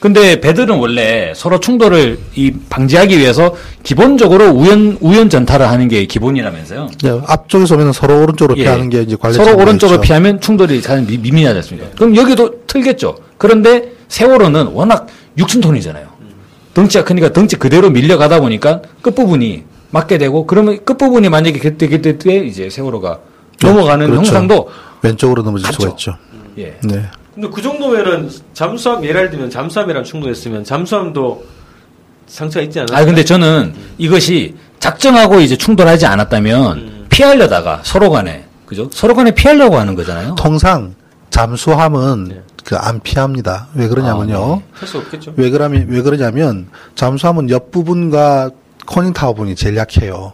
근데 0.01 0.41
배들은 0.41 0.77
원래 0.79 1.33
서로 1.35 1.59
충돌을 1.59 2.19
이 2.35 2.53
방지하기 2.69 3.19
위해서 3.19 3.55
기본적으로 3.83 4.51
우연 4.51 4.99
우연 5.01 5.31
전타를 5.31 5.69
하는 5.69 5.89
게 5.89 6.05
기본이라면서요. 6.07 6.89
네, 7.03 7.21
앞쪽에서 7.27 7.75
오면 7.77 7.93
서로 7.93 8.23
오른쪽으로 8.23 8.57
예. 8.59 8.63
피하는 8.65 8.91
게 8.91 9.03
이제 9.03 9.17
관례 9.17 9.35
서로 9.37 9.57
오른쪽으로 9.57 10.01
피하면 10.01 10.41
충돌이 10.41 10.81
가장 10.83 11.07
미- 11.07 11.19
미미하지 11.19 11.57
않습니까? 11.59 11.91
그럼 11.97 12.15
여기도 12.15 12.67
틀겠죠. 12.67 13.17
그런데 13.39 13.93
세월호는 14.09 14.67
워낙 14.69 15.07
6천 15.39 15.63
톤이잖아요. 15.63 16.07
덩치가 16.75 17.05
크니까 17.05 17.33
덩치 17.33 17.57
그대로 17.57 17.89
밀려가다 17.91 18.41
보니까 18.41 18.83
끝부분이 19.01 19.65
맞게 19.91 20.19
되고 20.19 20.47
그러면 20.47 20.85
끝부분이 20.85 21.29
만약에 21.31 21.59
그때 21.59 21.89
그때 21.89 22.19
때 22.19 22.37
이제 22.45 22.69
세월호가 22.69 23.19
넘어가는 23.63 24.07
그렇죠. 24.07 24.19
형상도 24.27 24.69
왼쪽으로 25.01 25.43
넘어질 25.43 25.73
수가. 25.73 25.89
있죠. 25.91 26.17
예. 26.59 26.77
네. 26.85 27.03
근데 27.37 27.51
그 27.51 27.61
정도면은 27.61 28.31
잠수함 28.55 29.05
예를 29.05 29.31
들면 29.31 29.51
잠수함이랑 29.51 30.05
충돌했으면 30.05 30.65
잠수함도 30.65 31.45
상처가 32.27 32.65
있지 32.65 32.81
않아요? 32.81 32.97
아 32.97 33.05
근데 33.05 33.25
저는 33.25 33.75
이것이 33.99 34.57
작정하고 34.81 35.41
이제 35.41 35.55
충돌하지 35.55 36.07
않았다면 36.07 37.07
피하려다가 37.11 37.83
서로 37.85 38.11
간에 38.11 38.47
그죠? 38.65 38.89
서로 38.91 39.15
간에 39.15 39.33
피하려고 39.33 39.77
하는 39.77 39.95
거잖아요. 39.95 40.35
통상 40.37 40.95
잠수함은 41.29 42.25
네. 42.25 42.43
그안 42.65 43.01
피합니다. 43.01 43.69
왜 43.75 43.87
그러냐면요. 43.87 44.63
할수 44.73 44.99
없겠죠. 44.99 45.35
왜 45.37 45.51
그러면 45.51 45.87
왜 45.91 46.01
그러냐면 46.01 46.69
잠수함은 46.95 47.51
옆 47.51 47.71
부분과 47.71 48.51
conning 48.87 49.13
tower 49.13 49.35
부분이 49.35 49.57
제일 49.57 49.77
약해요. 49.77 50.33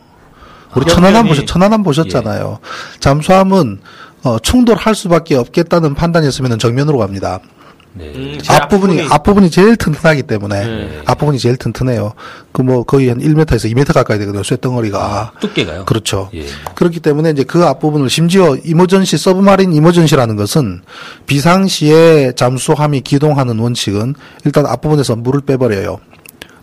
우리 0.76 0.84
아, 0.86 0.94
천안함 0.94 1.26
보셨 1.26 1.46
천안함 1.48 1.82
보셨잖아요. 1.82 2.61
잠수함은 3.00 3.80
어, 4.25 4.39
충돌할 4.39 4.95
수밖에 4.95 5.35
없겠다는 5.37 5.95
판단이었으면 5.95 6.59
정면으로 6.59 6.99
갑니다. 6.99 7.41
네. 7.95 8.07
음, 8.16 8.39
제일 8.43 8.62
앞부분이 8.62 9.03
앞부분이- 9.03 9.12
앞부분이 9.12 9.51
제일 9.51 9.77
튼튼하기 9.77 10.23
때문에 10.23 10.64
네. 10.64 11.03
앞부분이 11.05 11.39
제일 11.39 11.57
튼튼해요. 11.59 12.14
그 12.51 12.62
뭐 12.62 12.85
거의 12.85 13.09
한 13.11 13.18
1m에서 13.18 13.70
2m 13.70 13.93
가까이 13.93 14.18
되거든요. 14.18 14.43
쇳덩어리가. 14.43 15.33
두께가요. 15.41 15.85
그렇죠. 15.85 16.31
예. 16.33 16.47
그렇기 16.75 17.01
때문에 17.01 17.31
이제 17.33 17.45
그 17.45 17.62
앞부분을 17.66 18.09
심지어 18.09 18.57
emergency 18.64 19.18
submarine 19.18 19.74
emergency라는 19.74 20.37
것은 20.37 20.81
비상시에 21.27 22.33
잠수함이 22.37 23.03
기동하는 23.03 23.59
원칙은 23.59 24.14
일단 24.47 24.64
앞부분에서 24.64 25.16
물을 25.16 25.41
빼버려요. 25.43 25.99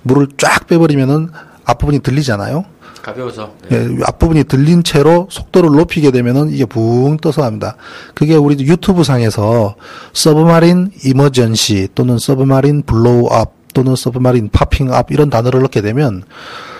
물을 0.02 0.28
쫙 0.38 0.66
빼버리면은 0.66 1.30
앞부분이 1.66 2.00
들리잖아요. 2.00 2.66
가벼워서. 3.02 3.54
네. 3.70 3.78
예, 3.78 4.04
앞부분이 4.06 4.46
들린 4.46 4.84
채로 4.84 5.28
속도를 5.30 5.70
높이게 5.72 6.12
되면은 6.12 6.52
이게 6.52 6.66
붕 6.66 7.18
떠서 7.18 7.44
합니다. 7.44 7.76
그게 8.14 8.36
우리 8.36 8.60
유튜브 8.66 9.04
상에서 9.04 9.76
submarine 10.14 10.92
emergency 11.06 11.90
또는 11.96 12.18
submarine 12.18 12.84
blow 12.84 13.30
up 13.30 13.54
또는 13.74 13.96
submarine 13.96 14.50
popping 14.52 14.98
up 14.98 15.12
이런 15.12 15.30
단어를 15.30 15.62
넣게 15.62 15.82
되면 15.82 16.24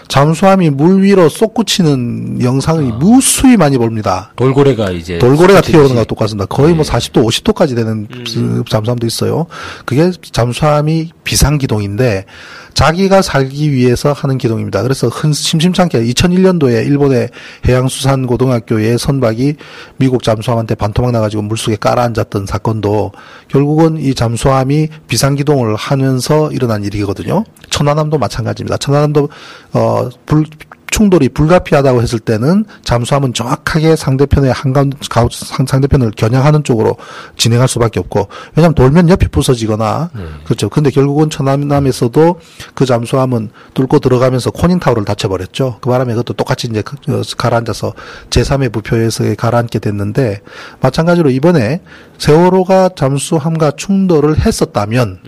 잠수함이 0.10 0.72
물 0.72 1.04
위로 1.04 1.30
솟구치는 1.30 2.42
영상이 2.42 2.92
무수히 2.94 3.58
많이 3.58 3.78
봅니다. 3.78 4.34
돌고래가 4.36 4.90
이제 4.90 5.20
돌고래가. 5.20 5.62
튀어오르는 5.62 5.96
것과 5.96 6.04
똑같습니다. 6.06 6.46
거의 6.48 6.74
뭐 6.74 6.84
네. 6.84 6.92
40도, 6.92 7.24
50도까지 7.26 7.76
되는 7.76 8.08
그 8.08 8.64
잠수함도 8.68 9.06
있어요. 9.06 9.46
그게 9.86 10.12
잠수함이 10.32 11.12
비상 11.24 11.60
기동인데 11.60 12.26
자기가 12.74 13.22
살기 13.22 13.72
위해서 13.72 14.14
하는 14.14 14.38
기동입니다. 14.38 14.82
그래서 14.84 15.10
흔, 15.10 15.34
심심찮게 15.34 16.02
2001년도에 16.06 16.86
일본의 16.88 17.30
해양수산 17.68 18.26
고등학교의 18.26 18.98
선박이 18.98 19.56
미국 19.98 20.24
잠수함한테 20.24 20.76
반토막 20.76 21.12
나가지고 21.12 21.44
물속에 21.44 21.76
깔아앉았던 21.76 22.46
사건도 22.46 23.12
결국은 23.48 23.98
이 23.98 24.16
잠수함이 24.16 24.88
비상 25.08 25.36
기동을 25.36 25.76
하면서 25.76 26.52
일어난 26.52 26.84
일이거든요. 26.84 27.44
천안함도 27.70 28.18
마찬가지입니다. 28.18 28.78
천안함도 28.78 29.30
어, 29.74 29.99
불, 30.26 30.46
충돌이 30.92 31.30
불가피하다고 31.30 32.02
했을 32.02 32.18
때는 32.20 32.66
잠수함은 32.84 33.34
정확하게 33.36 33.96
상대편의 33.96 34.54
상- 34.56 35.30
상대편을 35.68 36.12
겨냥하는 36.18 36.64
쪽으로 36.64 36.98
진행할 37.38 37.68
수밖에 37.68 38.00
없고 38.00 38.28
왜냐하면 38.56 38.74
돌면 38.74 39.08
옆이 39.08 39.28
부서지거나 39.32 40.10
그렇죠. 40.46 40.68
근데 40.68 40.90
결국은 40.90 41.30
천안함에서도 41.30 42.40
그 42.74 42.86
잠수함은 42.88 43.52
뚫고 43.76 44.00
들어가면서 44.00 44.50
코닌 44.50 44.80
타워를 44.80 45.06
다쳐버렸죠. 45.06 45.78
그 45.80 45.90
바람에 45.92 46.14
그것도 46.14 46.34
똑같이 46.34 46.68
이제 46.68 46.82
그- 46.82 46.96
어, 47.14 47.22
가라앉아서 47.38 47.94
제3의 48.32 48.74
부표에서 48.74 49.36
가라앉게 49.36 49.78
됐는데 49.80 50.42
마찬가지로 50.82 51.30
이번에 51.30 51.82
세월호가 52.18 52.90
잠수함과 52.96 53.72
충돌을 53.78 54.40
했었다면 54.40 55.20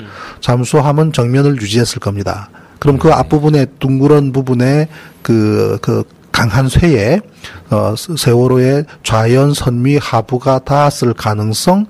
잠수함은 0.41 1.13
정면을 1.13 1.61
유지했을 1.61 1.99
겁니다. 1.99 2.49
그럼 2.81 2.97
그 2.97 3.11
앞부분에 3.13 3.67
둥그런 3.79 4.31
부분에 4.31 4.87
그, 5.21 5.77
그 5.83 6.03
강한 6.31 6.67
쇠에, 6.67 7.19
어, 7.69 7.93
스- 7.95 8.15
세월호의 8.17 8.85
좌현, 9.03 9.53
선미, 9.53 9.97
하부가 9.97 10.57
닿았을 10.59 11.13
가능성 11.13 11.85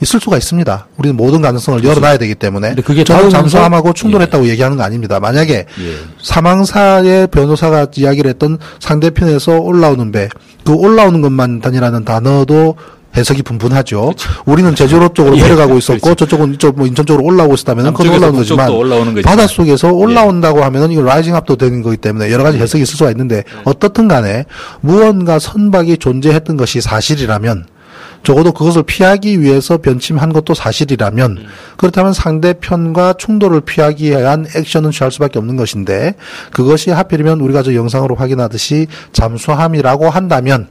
있을 0.00 0.20
수가 0.20 0.36
있습니다. 0.36 0.86
우리는 0.96 1.16
모든 1.16 1.42
가능성을 1.42 1.82
열어놔야 1.82 2.18
되기 2.18 2.36
때문에. 2.36 2.68
근데 2.68 2.82
그게 2.82 3.02
저는 3.02 3.30
잠수함하고 3.30 3.92
충돌했다고 3.94 4.46
얘기하는 4.46 4.76
거 4.76 4.84
아닙니다. 4.84 5.18
만약에 5.18 5.54
예. 5.54 5.94
사망사의 6.22 7.26
변호사가 7.32 7.88
이야기를 7.96 8.28
했던 8.30 8.58
상대편에서 8.78 9.58
올라오는 9.58 10.12
배, 10.12 10.28
그 10.64 10.72
올라오는 10.72 11.20
것만 11.20 11.60
단이라는 11.60 12.04
단어도 12.04 12.76
해석이 13.16 13.42
분분하죠. 13.42 14.14
우리는 14.44 14.74
제주도 14.74 15.08
쪽으로 15.12 15.36
예, 15.38 15.42
내려가고 15.42 15.78
있었고 15.78 16.00
그렇죠. 16.00 16.26
저쪽은 16.26 16.54
이쪽 16.54 16.76
뭐 16.76 16.86
인천 16.86 17.04
쪽으로 17.04 17.24
올라오고 17.24 17.54
있었다면 17.54 17.92
그건 17.94 18.12
북쪽도 18.12 18.32
거지만 18.32 18.70
올라오는 18.70 19.14
거지만. 19.14 19.22
바닷 19.22 19.48
속에서 19.48 19.92
올라온다고 19.92 20.62
하면은 20.62 20.92
이거 20.92 21.02
rising 21.02 21.34
up도 21.34 21.56
되는 21.56 21.82
거기 21.82 21.96
때문에 21.96 22.30
여러 22.30 22.44
가지 22.44 22.58
해석이 22.58 22.82
있을 22.82 22.96
수가 22.96 23.10
있는데 23.10 23.44
어떻든 23.64 24.08
간에 24.08 24.44
무언가 24.80 25.38
선박이 25.38 25.98
존재했던 25.98 26.56
것이 26.56 26.80
사실이라면 26.80 27.66
적어도 28.24 28.52
그것을 28.52 28.82
피하기 28.82 29.40
위해서 29.40 29.78
변침한 29.78 30.32
것도 30.32 30.54
사실이라면 30.54 31.46
그렇다면 31.76 32.12
상대편과 32.12 33.14
충돌을 33.14 33.60
피하기 33.62 34.10
위한 34.10 34.46
액션은 34.54 34.90
취할 34.90 35.12
수밖에 35.12 35.38
없는 35.38 35.56
것인데 35.56 36.14
그것이 36.52 36.90
하필이면 36.90 37.40
우리가 37.40 37.62
저 37.62 37.74
영상으로 37.74 38.16
확인하듯이 38.16 38.86
잠수함이라고 39.12 40.10
한다면 40.10 40.66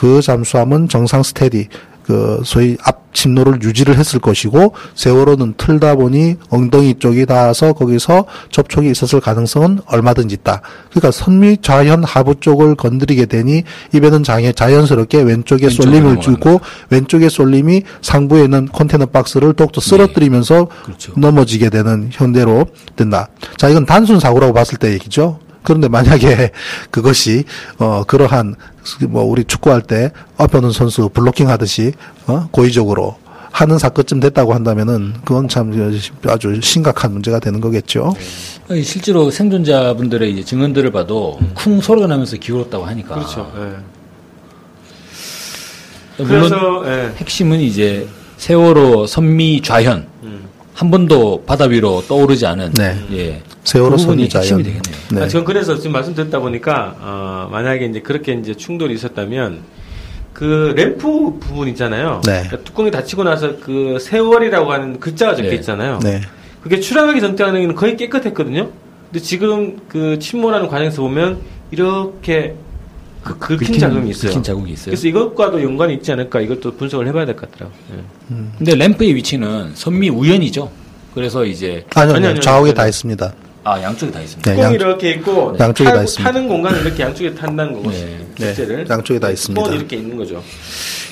그 0.00 0.22
잠수함은 0.22 0.88
정상 0.88 1.22
스테디 1.22 1.68
그 2.04 2.40
소위 2.42 2.78
앞 2.82 3.12
침노를 3.12 3.62
유지를 3.62 3.98
했을 3.98 4.18
것이고 4.18 4.72
세월호는 4.94 5.54
틀다 5.58 5.96
보니 5.96 6.36
엉덩이 6.48 6.94
쪽이 6.98 7.26
닿아서 7.26 7.74
거기서 7.74 8.24
접촉이 8.50 8.90
있었을 8.90 9.20
가능성은 9.20 9.80
얼마든지 9.84 10.36
있다. 10.36 10.62
그러니까 10.88 11.10
선미 11.10 11.58
좌현 11.60 12.02
하부 12.02 12.36
쪽을 12.40 12.76
건드리게 12.76 13.26
되니 13.26 13.64
입에는 13.92 14.22
장애 14.22 14.52
자연스럽게 14.52 15.20
왼쪽에 15.20 15.68
쏠림을 15.68 16.20
주고 16.20 16.62
왼쪽의 16.88 17.28
쏠림이 17.28 17.82
상부에 18.00 18.44
있는 18.44 18.68
컨테이너 18.72 19.04
박스를 19.04 19.52
더욱더 19.52 19.82
쓰러뜨리면서 19.82 20.68
그렇죠. 20.84 21.12
넘어지게 21.14 21.68
되는 21.68 22.08
현대로 22.10 22.66
된다. 22.96 23.28
자, 23.58 23.68
이건 23.68 23.84
단순 23.84 24.18
사고라고 24.18 24.54
봤을 24.54 24.78
때 24.78 24.92
얘기죠. 24.92 25.40
그런데 25.62 25.88
만약에 25.88 26.50
그것이 26.90 27.44
어 27.78 28.04
그러한 28.04 28.54
뭐 29.08 29.22
우리 29.24 29.44
축구할 29.44 29.82
때 29.82 30.12
앞에 30.36 30.58
오는 30.58 30.70
선수 30.70 31.08
블로킹 31.08 31.48
하듯이 31.48 31.92
어 32.26 32.48
고의적으로 32.50 33.16
하는 33.52 33.78
사건쯤 33.78 34.20
됐다고 34.20 34.54
한다면은 34.54 35.14
그건 35.24 35.48
참 35.48 35.72
아주 36.26 36.60
심각한 36.62 37.12
문제가 37.12 37.40
되는 37.40 37.60
거겠죠. 37.60 38.14
아니, 38.68 38.82
실제로 38.82 39.30
생존자분들의 39.30 40.32
이제 40.32 40.44
증언들을 40.44 40.92
봐도 40.92 41.38
쿵 41.54 41.80
소리가 41.80 42.06
나면서 42.06 42.36
기울었다고 42.36 42.84
하니까. 42.84 43.14
그렇죠. 43.16 43.52
예. 43.56 43.60
물론 46.22 46.48
그래서 46.48 46.82
예. 46.86 47.14
핵심은 47.16 47.60
이제 47.60 48.06
세월호 48.36 49.06
선미 49.06 49.62
좌현 49.62 50.06
음. 50.22 50.48
한 50.80 50.90
번도 50.90 51.42
바다 51.44 51.66
위로 51.66 52.00
떠오르지 52.08 52.46
않은 52.46 52.72
네. 52.72 52.96
예. 53.12 53.42
세월호 53.64 53.96
그 53.96 53.98
선미 53.98 54.30
좌현. 54.30 54.42
핵심이 54.42 54.62
되겠네요. 54.62 54.96
네. 55.12 55.20
아, 55.20 55.28
전 55.28 55.44
그래서 55.44 55.76
지금 55.76 55.92
말씀 55.92 56.14
듣다 56.14 56.38
보니까 56.38 56.96
어, 56.98 57.48
만약에 57.52 57.84
이제 57.84 58.00
그렇게 58.00 58.32
이제 58.32 58.54
충돌이 58.54 58.94
있었다면 58.94 59.60
그 60.32 60.72
램프 60.74 61.36
부분 61.38 61.68
있잖아요. 61.68 62.22
네. 62.24 62.44
그러니까 62.44 62.56
뚜껑이 62.64 62.90
닫히고 62.90 63.24
나서 63.24 63.58
그 63.60 63.98
세월이라고 64.00 64.72
하는 64.72 64.98
글자가 64.98 65.34
적혀 65.34 65.50
네. 65.50 65.56
있잖아요. 65.56 65.98
네. 66.02 66.22
그게 66.62 66.80
출항하기 66.80 67.20
전까지는 67.20 67.74
거의 67.74 67.98
깨끗했거든요. 67.98 68.70
근데 69.12 69.22
지금 69.22 69.80
그 69.86 70.18
침몰하는 70.18 70.66
과정에서 70.68 71.02
보면 71.02 71.40
이렇게 71.72 72.54
그 73.22 73.38
긁힌 73.38 73.78
자국이 73.78 74.10
있어요. 74.10 74.30
긁힌 74.30 74.42
자국이 74.42 74.72
있어요. 74.72 74.86
그래서 74.86 75.08
이것과도 75.08 75.62
연관이 75.62 75.94
있지 75.94 76.10
않을까 76.12 76.40
이것도 76.40 76.76
분석을 76.76 77.06
해봐야 77.08 77.26
될 77.26 77.36
것 77.36 77.50
같더라고요. 77.50 77.78
예. 77.94 78.34
근데 78.58 78.74
램프의 78.74 79.14
위치는 79.14 79.72
선미 79.74 80.08
우연이죠. 80.08 80.70
그래서 81.14 81.44
이제 81.44 81.84
아니요, 81.94 82.14
아니, 82.14 82.18
아니요. 82.18 82.28
아니요. 82.30 82.40
좌우에 82.40 82.72
다 82.72 82.86
있습니다. 82.86 83.34
아 83.62 83.82
양쪽에 83.82 84.10
다 84.10 84.20
있습니다. 84.22 84.50
네, 84.50 84.56
뚜껑이 84.56 84.74
양- 84.74 84.80
이렇게 84.80 85.10
있고 85.10 85.54
양쪽에 85.58 85.90
다 85.90 85.96
타- 85.96 86.02
있습니다. 86.02 86.32
타는 86.32 86.48
공간은 86.48 86.80
이렇게 86.80 87.02
양쪽에 87.02 87.34
탄다는 87.34 87.74
거고 87.74 87.90
네. 87.90 88.26
네, 88.38 88.54
실제를 88.54 88.86
양쪽에 88.88 89.18
다 89.20 89.30
있습니다. 89.30 89.60
스폰이 89.60 89.76
이렇게 89.78 89.96
있는 89.96 90.16
거죠. 90.16 90.42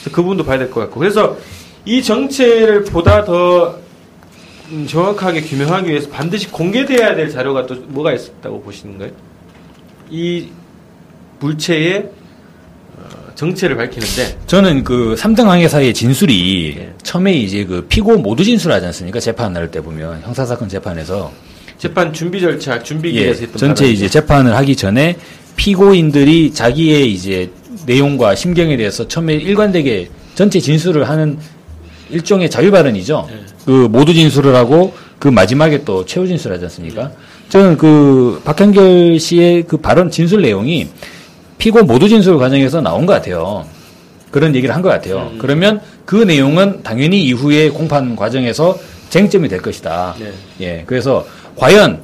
그래서 0.00 0.10
그 0.10 0.22
부분도 0.22 0.44
봐야 0.44 0.56
될 0.58 0.70
것 0.70 0.80
같고 0.80 0.98
그래서 0.98 1.36
이 1.84 2.02
정체를 2.02 2.84
보다 2.84 3.24
더 3.24 3.76
음, 4.70 4.86
정확하게 4.86 5.42
규명하기 5.42 5.90
위해서 5.90 6.08
반드시 6.08 6.50
공개돼야 6.50 7.14
될 7.14 7.28
자료가 7.30 7.66
또 7.66 7.74
뭐가 7.88 8.12
있었다고 8.14 8.62
보시는 8.62 8.96
거예요? 8.98 9.12
이 10.10 10.48
물체의 11.40 12.08
어, 12.96 13.02
정체를 13.34 13.76
밝히는데 13.76 14.38
저는 14.46 14.84
그 14.84 15.14
3등 15.18 15.44
항해사의 15.44 15.94
진술이 15.94 16.76
예. 16.78 16.92
처음에 17.02 17.32
이제 17.34 17.64
그 17.64 17.86
피고 17.88 18.16
모두 18.16 18.44
진술하지 18.44 18.86
않습니까? 18.86 19.20
재판할 19.20 19.70
때 19.70 19.80
보면 19.80 20.22
형사 20.22 20.44
사건 20.44 20.68
재판에서 20.68 21.32
재판 21.78 22.12
준비 22.12 22.40
절차, 22.40 22.82
준비 22.82 23.10
예, 23.14 23.24
기에서 23.24 23.40
했던 23.42 23.58
전체. 23.58 23.88
이제 23.88 24.08
재판을 24.08 24.56
하기 24.56 24.74
전에 24.74 25.16
피고인들이 25.56 26.52
자기의 26.52 27.12
이제 27.12 27.50
내용과 27.86 28.34
심경에 28.34 28.76
대해서 28.76 29.06
처음에 29.06 29.34
일관되게 29.34 30.08
전체 30.34 30.60
진술을 30.60 31.08
하는 31.08 31.38
일종의 32.10 32.50
자유 32.50 32.70
발언이죠. 32.70 33.28
네. 33.30 33.36
그 33.64 33.88
모두 33.90 34.14
진술을 34.14 34.54
하고 34.54 34.94
그 35.18 35.28
마지막에 35.28 35.84
또 35.84 36.04
최후 36.04 36.26
진술하지 36.26 36.64
않습니까? 36.64 37.12
저는 37.48 37.76
그 37.76 38.40
박한결 38.44 39.18
씨의 39.18 39.64
그 39.64 39.76
발언 39.78 40.10
진술 40.10 40.42
내용이 40.42 40.88
피고 41.58 41.82
모두 41.82 42.08
진술 42.08 42.38
과정에서 42.38 42.80
나온 42.80 43.04
것 43.06 43.12
같아요. 43.14 43.66
그런 44.30 44.54
얘기를 44.54 44.74
한 44.74 44.82
것 44.82 44.88
같아요. 44.90 45.30
음. 45.32 45.38
그러면 45.38 45.80
그 46.04 46.16
내용은 46.16 46.82
당연히 46.82 47.22
이후에 47.24 47.70
공판 47.70 48.14
과정에서 48.16 48.78
쟁점이 49.10 49.48
될 49.48 49.60
것이다. 49.62 50.14
네. 50.18 50.32
예, 50.60 50.82
그래서 50.86 51.26
과연 51.56 52.02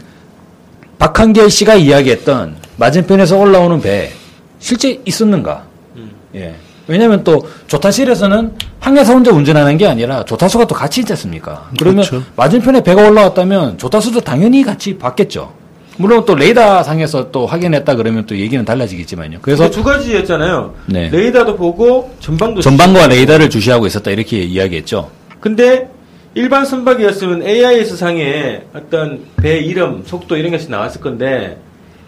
박한결 0.98 1.50
씨가 1.50 1.74
이야기했던 1.74 2.56
맞은편에서 2.76 3.36
올라오는 3.36 3.80
배 3.80 4.10
실제 4.58 5.00
있었는가? 5.04 5.64
음. 5.96 6.10
예. 6.34 6.54
왜냐하면 6.86 7.24
또 7.24 7.46
조타실에서는 7.66 8.52
항해사 8.80 9.12
혼자 9.14 9.30
운전하는 9.30 9.76
게 9.78 9.86
아니라 9.86 10.24
조타수가 10.24 10.66
또 10.66 10.74
같이 10.74 11.00
있지 11.00 11.12
않습니까? 11.12 11.70
그러면 11.78 12.04
그렇죠. 12.04 12.24
맞은편에 12.36 12.82
배가 12.82 13.06
올라왔다면 13.08 13.78
조타수도 13.78 14.20
당연히 14.20 14.62
같이 14.62 14.96
봤겠죠. 14.98 15.52
물론 15.96 16.24
또 16.26 16.34
레이더 16.34 16.82
상에서 16.82 17.30
또 17.30 17.46
확인했다 17.46 17.94
그러면 17.94 18.26
또 18.26 18.36
얘기는 18.36 18.64
달라지겠지만요. 18.64 19.38
그래서 19.42 19.70
두 19.70 19.82
가지였잖아요. 19.82 20.74
네. 20.86 21.08
레이더도 21.10 21.56
보고 21.56 22.12
전방도 22.20 22.60
전방과 22.60 23.06
레이더를 23.06 23.48
주시하고 23.48 23.86
있었다 23.86 24.10
이렇게 24.10 24.38
이야기했죠. 24.42 25.10
근데 25.40 25.88
일반 26.34 26.64
선박이었으면 26.64 27.46
AIS 27.46 27.96
상에 27.96 28.62
어떤 28.74 29.20
배 29.36 29.58
이름, 29.58 30.02
속도 30.04 30.36
이런 30.36 30.50
것이 30.50 30.68
나왔을 30.68 31.00
건데 31.00 31.58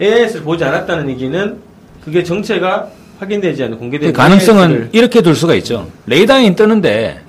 AIS를 0.00 0.42
보지 0.42 0.64
않았다는 0.64 1.08
얘기는 1.10 1.58
그게 2.04 2.24
정체가 2.24 2.88
확인되지 3.20 3.62
않은 3.64 3.74
그 3.74 3.78
공개된 3.78 4.12
가능성은 4.12 4.62
AIS 4.62 4.80
를 4.80 4.88
이렇게 4.92 5.22
둘 5.22 5.36
수가 5.36 5.54
있죠. 5.56 5.88
레이더에 6.06 6.54
뜨는데 6.56 7.20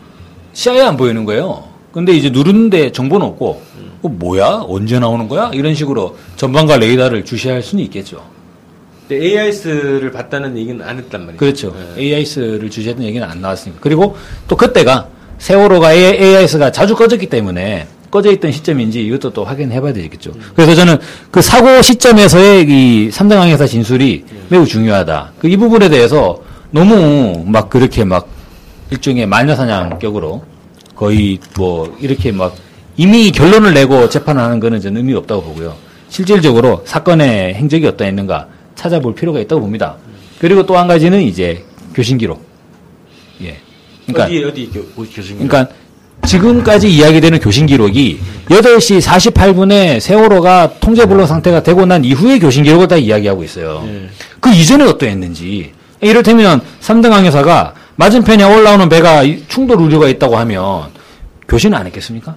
시야에 0.53 0.82
안 0.82 0.97
보이는 0.97 1.24
거예요. 1.24 1.66
근데 1.91 2.14
이제 2.14 2.30
누르는데 2.30 2.91
정보는 2.91 3.28
없고 3.28 3.62
어, 4.08 4.10
뭐야? 4.10 4.64
언제 4.68 4.99
나오는 4.99 5.28
거야? 5.28 5.51
이런 5.53 5.74
식으로 5.76 6.18
전방과 6.38 6.78
레이더를 6.78 7.26
주시할 7.26 7.62
수는 7.62 7.84
있겠죠. 7.86 8.24
AIS를 9.12 10.12
봤다는 10.12 10.58
얘기는 10.58 10.84
안 10.86 10.97
했단 10.97 11.22
말이에요. 11.22 11.38
그렇죠. 11.38 11.74
네. 11.95 12.01
AIS를 12.03 12.70
주시했던 12.70 13.05
얘기는 13.05 13.26
안 13.28 13.41
나왔으니까. 13.41 13.80
그리고 13.82 14.18
또 14.47 14.55
그때가 14.58 15.08
세월호가 15.38 15.93
AIS가 15.93 16.72
자주 16.72 16.95
꺼졌기 16.95 17.28
때문에 17.28 17.88
꺼져 18.12 18.32
있던 18.32 18.51
시점인지 18.51 19.05
이것도 19.05 19.32
또 19.34 19.43
확인해 19.45 19.80
봐야 19.82 19.93
되겠죠. 19.93 20.32
그래서 20.55 20.76
저는 20.76 20.97
그 21.32 21.41
사고 21.41 21.82
시점에서의 21.82 22.64
이 22.64 23.10
3등 23.12 23.36
항해사 23.36 23.66
진술이 23.68 24.24
매우 24.49 24.66
중요하다. 24.66 25.34
그 25.39 25.47
이 25.47 25.55
부분에 25.58 25.89
대해서 25.89 26.41
너무 26.72 27.43
막 27.45 27.70
그렇게 27.70 28.03
막 28.03 28.28
일종의 28.91 29.26
마녀사냥격으로 29.26 30.43
거의 30.95 31.39
뭐 31.58 31.95
이렇게 31.99 32.32
막 32.32 32.55
이미 32.98 33.32
결론을 33.32 33.74
내고 33.74 34.10
재판을 34.10 34.41
하는 34.41 34.60
거는 34.60 34.82
저는 34.82 34.98
의미가 34.98 35.20
없다고 35.20 35.43
보고요. 35.43 35.76
실질적으로 36.10 36.82
사건의 36.86 37.54
행적이 37.56 37.88
어떠했는가 37.88 38.48
찾아볼 38.76 39.14
필요가 39.16 39.39
있다고 39.39 39.62
봅니다. 39.62 39.95
그리고 40.39 40.66
또 40.66 40.78
한 40.78 40.88
가지는 40.88 41.22
이제 41.22 41.64
교신 41.93 42.18
기록. 42.18 42.45
예. 43.43 43.58
그러니까 44.06 44.26
어디 44.26 44.43
어디 44.43 44.70
교, 44.74 44.80
뭐 44.95 45.06
교수님? 45.14 45.48
그러니까 45.48 45.74
지금까지 46.26 46.89
이야기되는 46.89 47.39
교신 47.39 47.66
기록이 47.68 48.20
8시 48.50 49.02
48분에 49.02 50.00
세월호가 50.00 50.74
통제 50.80 51.06
불능 51.06 51.26
상태가 51.26 51.62
되고 51.64 51.86
난 51.86 52.04
이후의 52.04 52.39
교신 52.39 52.64
기록을 52.64 52.88
다 52.88 52.98
이야기하고 52.98 53.43
있어요. 53.43 53.84
예. 53.88 54.10
그 54.39 54.50
이전에 54.52 54.84
어떠했는지. 54.86 55.72
이를테면 56.02 56.62
3등 56.82 57.10
항해사가 57.10 57.74
맞은편에 57.95 58.43
올라오는 58.43 58.88
배가 58.89 59.24
이- 59.24 59.43
충돌 59.48 59.82
우려가 59.82 60.08
있다고 60.08 60.38
하면 60.38 60.89
교신을 61.48 61.78
안 61.78 61.86
했겠습니까? 61.88 62.36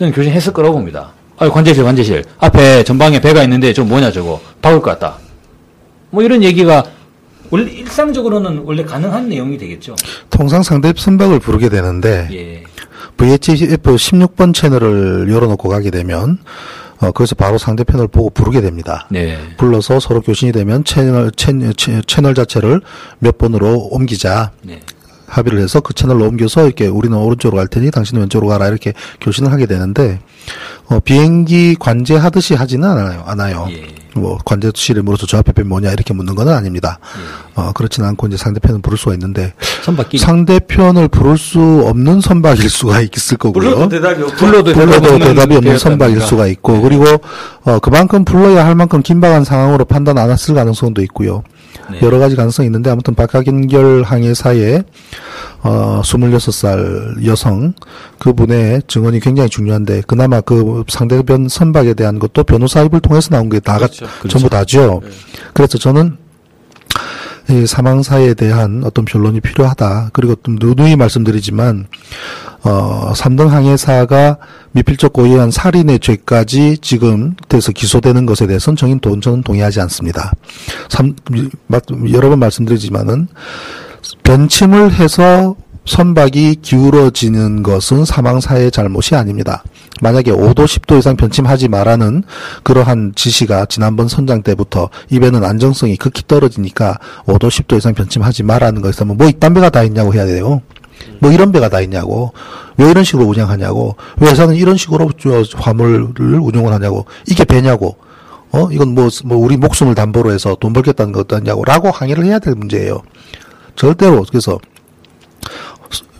저는 0.00 0.14
교신했을 0.14 0.54
거라고 0.54 0.76
봅니다. 0.76 1.12
아, 1.36 1.50
관제실, 1.50 1.84
관제실. 1.84 2.24
앞에 2.38 2.84
전방에 2.84 3.20
배가 3.20 3.42
있는데 3.42 3.74
저 3.74 3.84
뭐냐 3.84 4.10
저거. 4.10 4.40
박을 4.62 4.80
것 4.80 4.92
같다. 4.92 5.18
뭐 6.08 6.22
이런 6.22 6.42
얘기가 6.42 6.82
원래 7.50 7.70
일상적으로는 7.70 8.62
원래 8.64 8.82
가능한 8.82 9.28
내용이 9.28 9.58
되겠죠. 9.58 9.96
통상 10.30 10.62
상대 10.62 10.94
선박을 10.96 11.40
부르게 11.40 11.68
되는데 11.68 12.28
예. 12.32 12.62
VHF 13.18 13.96
16번 13.96 14.54
채널을 14.54 15.30
열어놓고 15.30 15.68
가게 15.68 15.90
되면 15.90 16.38
어, 17.00 17.10
거기서 17.10 17.34
바로 17.34 17.58
상대편을 17.58 18.08
보고 18.08 18.30
부르게 18.30 18.62
됩니다. 18.62 19.06
네. 19.10 19.36
불러서 19.58 20.00
서로 20.00 20.22
교신이 20.22 20.52
되면 20.52 20.82
채널, 20.84 21.30
채, 21.32 21.52
채, 21.76 22.00
채널 22.06 22.34
자체를 22.34 22.80
몇 23.18 23.36
번으로 23.36 23.88
옮기자. 23.90 24.52
네. 24.62 24.80
합의를 25.30 25.60
해서 25.60 25.80
그 25.80 25.94
채널로 25.94 26.26
옮겨서 26.26 26.66
이렇게 26.66 26.86
우리는 26.88 27.16
오른쪽으로 27.16 27.56
갈 27.58 27.68
테니 27.68 27.90
당신은 27.90 28.22
왼쪽으로 28.22 28.48
가라 28.48 28.66
이렇게 28.68 28.92
교신을 29.20 29.52
하게 29.52 29.66
되는데 29.66 30.20
어, 30.88 30.98
비행기 31.00 31.76
관제하듯이 31.78 32.54
하지는 32.54 32.88
않아요. 32.88 33.22
않아요. 33.26 33.68
예. 33.70 33.86
뭐 34.16 34.38
관제실에 34.44 35.02
물어서 35.02 35.24
저 35.28 35.38
앞에 35.38 35.52
배 35.52 35.62
뭐냐 35.62 35.92
이렇게 35.92 36.12
묻는 36.12 36.34
건 36.34 36.48
아닙니다. 36.48 36.98
어, 37.54 37.70
그렇지는 37.72 38.08
않고 38.08 38.26
이제 38.26 38.36
상대편을 38.36 38.80
부를 38.82 38.98
수가 38.98 39.12
있는데 39.12 39.54
선박끼리. 39.84 40.20
상대편을 40.20 41.06
부를 41.06 41.38
수 41.38 41.60
없는 41.86 42.20
선박일 42.20 42.68
수가 42.68 43.02
있을 43.02 43.36
거고요. 43.36 43.62
불러도 43.70 43.88
대답이 43.88 44.22
없고 44.24 44.34
불러도 44.36 44.72
불러도 44.72 45.18
대답이 45.20 45.56
없는. 45.56 45.78
선박일 45.78 46.20
수가 46.22 46.48
있고 46.48 46.80
그리고 46.80 47.04
어 47.64 47.78
그만큼 47.78 48.24
불러야 48.24 48.66
할 48.66 48.74
만큼 48.74 49.00
긴박한 49.00 49.44
상황으로 49.44 49.84
판단 49.84 50.18
안 50.18 50.28
했을 50.28 50.56
가능성도 50.56 51.02
있고요. 51.02 51.44
네. 51.90 52.00
여러 52.02 52.18
가지 52.18 52.36
가능성이 52.36 52.66
있는데 52.66 52.90
아무튼 52.90 53.14
박하긴결 53.14 54.02
항해사의 54.02 54.84
어 55.62 56.00
26살 56.02 57.26
여성 57.26 57.74
그분의 58.18 58.82
증언이 58.86 59.20
굉장히 59.20 59.48
중요한데 59.50 60.02
그나마 60.06 60.40
그 60.40 60.84
상대편 60.88 61.48
선박에 61.48 61.94
대한 61.94 62.18
것도 62.18 62.44
변호사 62.44 62.82
입을 62.82 63.00
통해서 63.00 63.30
나온 63.30 63.48
게 63.48 63.60
다가 63.60 63.86
그렇죠. 63.86 64.06
전부 64.28 64.48
다죠. 64.48 65.02
그래서 65.52 65.78
저는 65.78 66.16
이 67.50 67.66
사망사에 67.66 68.34
대한 68.34 68.82
어떤 68.84 69.04
변론이 69.04 69.40
필요하다. 69.40 70.10
그리고 70.12 70.36
좀 70.42 70.56
누누이 70.60 70.96
말씀드리지만 70.96 71.86
어, 72.62 73.12
삼등 73.16 73.50
항해사가 73.52 74.36
미필적 74.72 75.12
고의한 75.12 75.50
살인의 75.50 75.98
죄까지 76.00 76.78
지금 76.82 77.34
돼서 77.48 77.72
기소되는 77.72 78.26
것에 78.26 78.46
대해서는 78.46 78.76
정인 78.76 79.00
돈 79.00 79.20
저는 79.20 79.42
동의하지 79.42 79.80
않습니다. 79.82 80.32
삼, 80.88 81.14
마- 81.66 81.80
여러 82.12 82.28
번 82.28 82.38
말씀드리지만은 82.38 83.28
변침을 84.22 84.92
해서 84.92 85.56
선박이 85.86 86.56
기울어지는 86.62 87.62
것은 87.62 88.04
사망사의 88.04 88.70
잘못이 88.70 89.16
아닙니다. 89.16 89.64
만약에 90.02 90.30
5도 90.30 90.66
10도 90.66 90.98
이상 90.98 91.16
변침하지 91.16 91.68
말라는 91.68 92.22
그러한 92.62 93.12
지시가 93.16 93.66
지난번 93.66 94.06
선장 94.06 94.42
때부터 94.42 94.88
이 95.10 95.18
배는 95.18 95.42
안정성이 95.42 95.96
극히 95.96 96.22
떨어지니까 96.28 96.98
5도 97.26 97.48
10도 97.48 97.78
이상 97.78 97.94
변침하지 97.94 98.42
말라는 98.44 98.82
거 98.82 98.90
있으면 98.90 99.16
뭐 99.16 99.26
이딴 99.26 99.52
배가 99.54 99.70
다 99.70 99.82
있냐고 99.82 100.14
해야 100.14 100.26
돼요. 100.26 100.62
뭐 101.20 101.30
이런 101.32 101.52
배가 101.52 101.68
다 101.68 101.80
있냐고. 101.80 102.32
왜 102.76 102.90
이런 102.90 103.04
식으로 103.04 103.26
운영하냐고. 103.26 103.96
왜 104.18 104.30
회사는 104.30 104.54
이런 104.56 104.76
식으로 104.76 105.10
저 105.20 105.42
화물을 105.56 106.12
운영을 106.40 106.72
하냐고. 106.72 107.06
이게 107.26 107.44
배냐고. 107.44 107.96
어, 108.52 108.68
이건 108.72 108.94
뭐, 108.94 109.08
뭐, 109.24 109.38
우리 109.38 109.56
목숨을 109.56 109.94
담보로 109.94 110.32
해서 110.32 110.56
돈 110.58 110.72
벌겠다는 110.72 111.12
거 111.12 111.20
어떠냐고. 111.20 111.64
라고 111.64 111.90
항의를 111.90 112.24
해야 112.24 112.38
될 112.40 112.54
문제예요. 112.56 113.00
절대로. 113.76 114.24
그래서, 114.28 114.58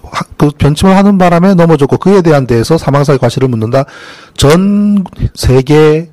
하- 0.04 0.24
그 0.36 0.50
변침을 0.50 0.96
하는 0.96 1.18
바람에 1.18 1.54
넘어졌고, 1.54 1.96
그에 1.98 2.22
대한 2.22 2.46
데에서 2.46 2.78
사망사의 2.78 3.18
과실을 3.18 3.48
묻는다. 3.48 3.84
전 4.36 5.04
세계 5.34 6.10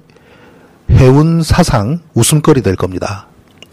해운 0.91 1.43
사상 1.43 1.99
웃음거리 2.15 2.61
될 2.61 2.75
겁니다. 2.75 3.27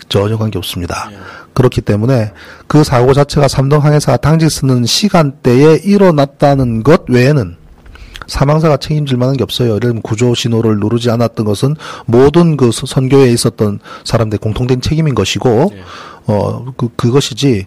전혀 0.08 0.36
관계 0.36 0.58
없습니다. 0.58 1.08
그렇기 1.54 1.80
때문에 1.80 2.32
그 2.66 2.84
사고 2.84 3.12
자체가 3.14 3.48
삼등 3.48 3.78
항해사가 3.82 4.18
당직 4.18 4.50
쓰는 4.50 4.84
시간대에 4.84 5.80
일어났다는 5.84 6.82
것 6.82 7.04
외에는 7.08 7.56
사망사가 8.26 8.78
책임질 8.78 9.18
만한 9.18 9.36
게 9.36 9.42
없어요. 9.42 9.68
예를 9.70 9.80
들면 9.80 10.02
구조 10.02 10.34
신호를 10.34 10.78
누르지 10.80 11.10
않았던 11.10 11.44
것은 11.44 11.76
모든 12.06 12.56
그 12.56 12.72
서- 12.72 12.86
선교에 12.86 13.30
있었던 13.30 13.80
사람들의 14.04 14.38
공통된 14.38 14.80
책임인 14.80 15.14
것이고, 15.14 15.70
어, 16.26 16.64
그, 16.76 16.88
그것이지, 16.96 17.66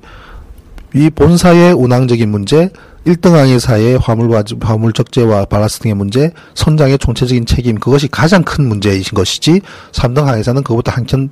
이 0.95 1.09
본사의 1.11 1.73
운항적인 1.73 2.29
문제, 2.29 2.71
1등 3.05 3.33
항해사의 3.33 3.99
화물, 3.99 4.31
화물 4.61 4.93
적재와 4.93 5.45
발라스 5.45 5.79
등의 5.79 5.93
문제, 5.95 6.31
선장의 6.55 6.97
총체적인 6.97 7.45
책임, 7.45 7.75
그것이 7.75 8.07
가장 8.07 8.41
큰 8.43 8.67
문제이신 8.67 9.13
것이지, 9.15 9.61
3등 9.91 10.23
항해사는 10.23 10.63
그것보다 10.63 10.93
한켠 10.93 11.29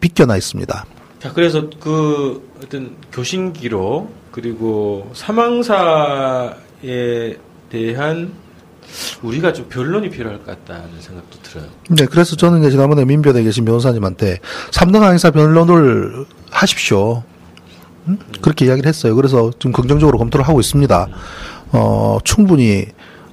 빗겨나 0.00 0.36
있습니다. 0.38 0.84
자, 1.20 1.32
그래서 1.32 1.68
그 1.80 2.48
어떤 2.62 2.96
교신 3.12 3.52
기록 3.52 4.12
그리고 4.30 5.10
사망사에 5.14 6.54
대한 7.70 8.32
우리가 9.22 9.52
좀 9.52 9.66
변론이 9.68 10.08
필요할 10.10 10.38
것 10.38 10.46
같다는 10.46 11.00
생각도 11.00 11.38
들어요. 11.42 11.66
네, 11.90 12.06
그래서 12.06 12.36
저는 12.36 12.60
이제 12.60 12.70
지난번에 12.70 13.04
민변에 13.04 13.42
계신 13.42 13.64
변호사님한테 13.64 14.38
3등 14.70 15.00
항해사 15.00 15.32
변론을 15.32 16.24
하십시오. 16.50 17.22
음? 18.06 18.18
그렇게 18.40 18.66
이야기를 18.66 18.88
했어요. 18.88 19.14
그래서 19.16 19.50
좀 19.58 19.72
긍정적으로 19.72 20.18
검토를 20.18 20.46
하고 20.46 20.60
있습니다. 20.60 21.08
어, 21.72 22.18
충분히, 22.24 22.86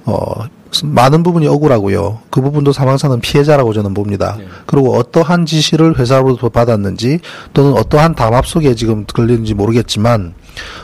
어, 0.06 0.46
많은 0.84 1.24
부분이 1.24 1.48
억울하고요. 1.48 2.20
그 2.30 2.42
부분도 2.42 2.72
사망사는 2.72 3.20
피해자라고 3.22 3.74
저는 3.74 3.94
봅니다. 3.94 4.36
네. 4.38 4.46
그리고 4.66 4.96
어떠한 4.96 5.46
지시를 5.46 5.98
회사로부터 5.98 6.50
받았는지 6.50 7.20
또는 7.54 7.74
어떠한 7.74 8.16
담합 8.16 8.46
속에 8.46 8.76
지금 8.76 9.06
걸리는지 9.06 9.54
모르겠지만, 9.54 10.34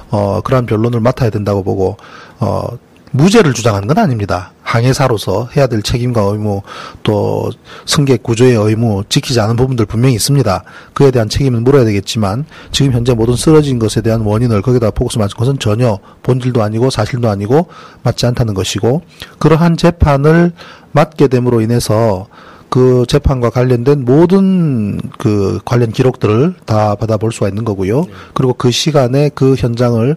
어, 0.09 0.41
그러한 0.41 0.65
변론을 0.65 0.99
맡아야 0.99 1.29
된다고 1.29 1.63
보고, 1.63 1.97
어, 2.39 2.67
무죄를 3.11 3.53
주장하는 3.53 3.87
건 3.87 3.97
아닙니다. 3.97 4.53
항해사로서 4.63 5.49
해야 5.55 5.67
될 5.67 5.81
책임과 5.81 6.21
의무, 6.21 6.61
또 7.03 7.51
승객 7.85 8.23
구조의 8.23 8.55
의무 8.55 9.03
지키지 9.09 9.39
않은 9.41 9.57
부분들 9.57 9.85
분명히 9.85 10.15
있습니다. 10.15 10.63
그에 10.93 11.11
대한 11.11 11.27
책임은 11.27 11.63
물어야 11.63 11.83
되겠지만 11.83 12.45
지금 12.71 12.93
현재 12.93 13.13
모든 13.13 13.35
쓰러진 13.35 13.79
것에 13.79 14.01
대한 14.01 14.21
원인을 14.21 14.61
거기다 14.61 14.91
포커스 14.91 15.17
맞춘 15.17 15.37
것은 15.37 15.59
전혀 15.59 15.99
본질도 16.23 16.63
아니고 16.63 16.89
사실도 16.89 17.29
아니고 17.29 17.67
맞지 18.03 18.25
않다는 18.27 18.53
것이고 18.53 19.01
그러한 19.39 19.75
재판을 19.75 20.53
맡게 20.93 21.27
됨으로 21.27 21.61
인해서 21.61 22.27
그 22.71 23.03
재판과 23.07 23.49
관련된 23.49 24.05
모든 24.05 24.97
그 25.19 25.59
관련 25.65 25.91
기록들을 25.91 26.55
다 26.65 26.95
받아볼 26.95 27.33
수가 27.33 27.49
있는 27.49 27.65
거고요. 27.65 28.05
그리고 28.33 28.53
그 28.53 28.71
시간에 28.71 29.29
그 29.35 29.55
현장을 29.55 30.15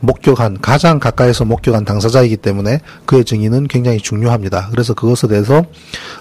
목격한 0.00 0.58
가장 0.62 1.00
가까이서 1.00 1.44
목격한 1.46 1.84
당사자이기 1.84 2.36
때문에 2.36 2.78
그의 3.06 3.24
증인은 3.24 3.66
굉장히 3.66 3.98
중요합니다. 3.98 4.68
그래서 4.70 4.94
그것에 4.94 5.26
대해서 5.28 5.64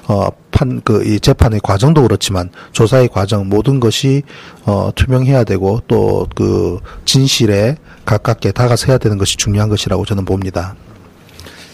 어 0.07 0.29
판 0.55 0.81
그 0.85 1.03
이 1.05 1.19
재판의 1.19 1.59
과정도 1.61 2.01
그렇지만 2.01 2.49
조사의 2.71 3.09
과정 3.09 3.49
모든 3.49 3.79
것이 3.81 4.23
어 4.65 4.89
투명해야 4.95 5.43
되고 5.43 5.81
또 5.87 6.25
그 6.35 6.79
진실에 7.05 7.77
가깝게 8.05 8.53
다가서야 8.53 8.97
되는 8.97 9.17
것이 9.17 9.37
중요한 9.37 9.69
것이라고 9.69 10.05
저는 10.05 10.25
봅니다. 10.25 10.75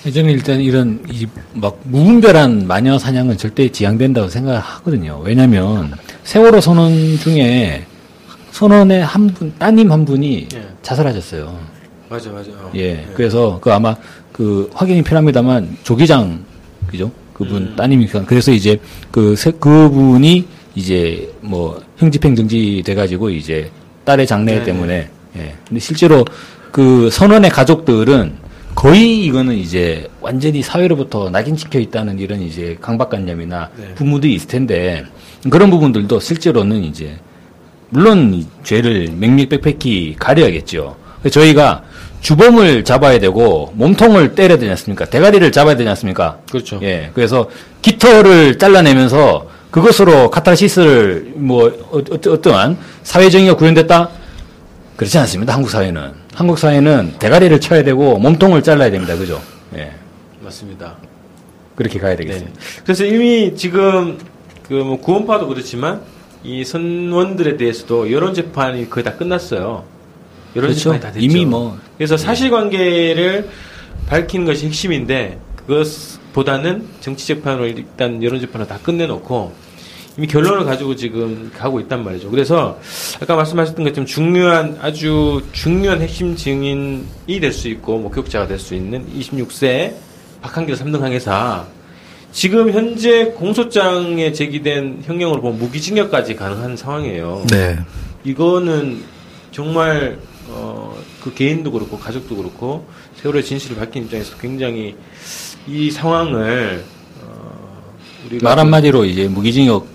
저는 0.04 0.32
일단 0.32 0.60
이런 0.60 1.00
이막 1.12 1.80
무분별한 1.84 2.66
마녀 2.66 2.98
사냥은 2.98 3.38
절대 3.38 3.70
지양된다고 3.70 4.30
생각하거든요. 4.30 5.22
왜냐하면 5.24 5.92
세월호 6.24 6.60
선원 6.60 7.18
중에 7.20 7.86
선원의 8.52 9.04
한 9.06 9.28
분, 9.28 9.54
따님 9.60 9.92
한 9.92 10.04
분이 10.04 10.48
예. 10.56 10.68
자살하셨어요. 10.82 11.56
맞아, 12.10 12.32
맞아. 12.32 12.50
어. 12.52 12.72
예. 12.76 13.06
그래서 13.14 13.60
그 13.62 13.72
아마 13.72 13.96
그 14.32 14.70
확인이 14.74 15.04
필요합니다만 15.04 15.78
조기장 15.84 16.44
그죠? 16.88 17.12
그분 17.34 17.58
음. 17.64 17.76
따님이 17.76 18.08
그- 18.08 18.26
그래서 18.26 18.52
이제 18.52 18.78
그 19.12 19.36
세- 19.36 19.52
그분이 19.52 20.46
이제 20.76 21.32
뭐 21.42 21.80
형집행 21.98 22.36
정지 22.36 22.82
돼가지고 22.86 23.30
이제 23.30 23.70
딸의 24.04 24.26
장래 24.26 24.56
네, 24.60 24.64
때문에 24.64 25.10
예. 25.38 25.54
근데 25.68 25.80
실제로 25.80 26.26
그 26.72 27.10
선원의 27.12 27.52
가족들은 27.52 28.34
거의 28.76 29.26
이거는 29.26 29.56
이제 29.56 30.10
완전히 30.22 30.62
사회로부터 30.62 31.30
낙인 31.30 31.56
찍혀 31.56 31.80
있다는 31.80 32.20
이런 32.20 32.42
이제 32.42 32.78
강박관념이나 32.82 33.70
네. 33.76 33.94
부모들이 33.96 34.34
있을 34.34 34.48
텐데 34.48 35.06
그런 35.50 35.70
부분들도 35.70 36.20
실제로는 36.20 36.84
이제 36.84 37.18
물론 37.90 38.34
이 38.34 38.48
죄를 38.64 39.10
맹맹백백히 39.18 40.16
가려야겠죠. 40.18 40.96
저희가 41.30 41.84
주범을 42.22 42.84
잡아야 42.84 43.20
되고 43.20 43.72
몸통을 43.76 44.36
때려야 44.36 44.58
되지 44.58 44.70
않습니까? 44.72 45.06
대가리를 45.06 45.52
잡아야 45.52 45.76
되지 45.76 45.90
않습니까? 45.90 46.40
그렇죠. 46.50 46.80
예. 46.84 47.12
그래서 47.14 47.50
깃털을 47.82 48.58
잘라내면서 48.58 49.48
그것으로 49.72 50.30
카타르시스를 50.30 51.34
뭐 51.36 51.68
어, 51.92 51.98
어, 51.98 52.32
어떠한 52.32 52.78
사회 53.04 53.30
정의가 53.30 53.56
구현됐다? 53.56 54.10
그렇지 54.96 55.18
않습니다. 55.18 55.54
한국 55.54 55.70
사회는. 55.70 56.21
한국 56.34 56.58
사회는 56.58 57.16
대가리를 57.20 57.60
쳐야 57.60 57.84
되고 57.84 58.18
몸통을 58.18 58.64
잘라야 58.64 58.90
됩니다. 58.92 59.16
그죠? 59.16 59.42
예. 59.76 59.92
맞습니다. 60.42 60.98
그렇게 61.76 62.00
가야 62.00 62.16
네. 62.16 62.24
되겠습니다. 62.24 62.60
그래서 62.84 63.06
이미 63.06 63.56
지금 63.56 64.18
그 64.68 64.74
뭐 64.76 65.00
구원파도 65.02 65.48
그렇지만 65.48 66.02
이 66.44 66.64
선원들에 66.64 67.58
대해서도 67.58 68.12
여론 68.12 68.34
재판이 68.34 68.90
거의 68.90 69.04
다 69.04 69.16
끝났어요. 69.18 69.84
여론 70.56 70.70
그렇죠. 70.70 70.80
재판이 70.80 71.02
다 71.02 71.12
됐죠. 71.12 71.26
이미 71.26 71.46
뭐 71.46 71.78
그래서 71.98 72.16
사실관계를 72.18 73.50
밝히는 74.08 74.46
것이 74.46 74.68
핵심인데 74.68 75.38
그것보다는 75.68 76.88
정치 77.02 77.28
재판으로 77.28 77.68
일단 77.68 78.24
여론 78.24 78.40
재판을 78.40 78.66
다 78.68 78.80
끝내놓고 78.82 79.52
이미 80.18 80.28
결론을 80.28 80.66
가지고 80.66 80.96
지금 80.96 81.52
가고 81.58 81.80
있단 81.80 82.04
말이죠. 82.04 82.30
그래서 82.30 82.80
아까 83.22 83.36
말씀하셨던 83.36 83.86
것처럼 83.86 84.06
중요한 84.06 84.78
아주 84.82 85.42
중요한 85.54 86.02
핵심 86.02 86.36
증인이 86.36 87.40
될 87.40 87.52
수 87.54 87.70
있고 87.70 87.98
목격자가 88.00 88.48
될 88.48 88.60
수 88.60 88.76
있는 88.76 89.06
26세 89.18 89.94
박한길 90.42 90.76
3등 90.76 91.00
항해사 91.00 91.66
지금 92.34 92.72
현재 92.72 93.26
공소장에 93.26 94.32
제기된 94.32 95.04
형량으로 95.06 95.42
보면 95.42 95.60
무기징역까지 95.60 96.36
가능한 96.36 96.78
상황이에요. 96.78 97.46
네. 97.50 97.78
이거는 98.24 99.04
정말 99.52 100.18
어, 100.50 100.96
그 101.22 101.34
개인도 101.34 101.72
그렇고 101.72 101.98
가족도 101.98 102.36
그렇고 102.36 102.86
세월의 103.16 103.44
진실을 103.44 103.78
밝힌 103.78 104.04
입장에서 104.04 104.38
굉장히 104.38 104.96
이 105.68 105.90
상황을 105.92 106.84
어, 107.22 107.84
우리가 108.28 108.44
말 108.50 108.60
한마디로 108.60 109.06
이제 109.06 109.28
무기징역 109.28 109.88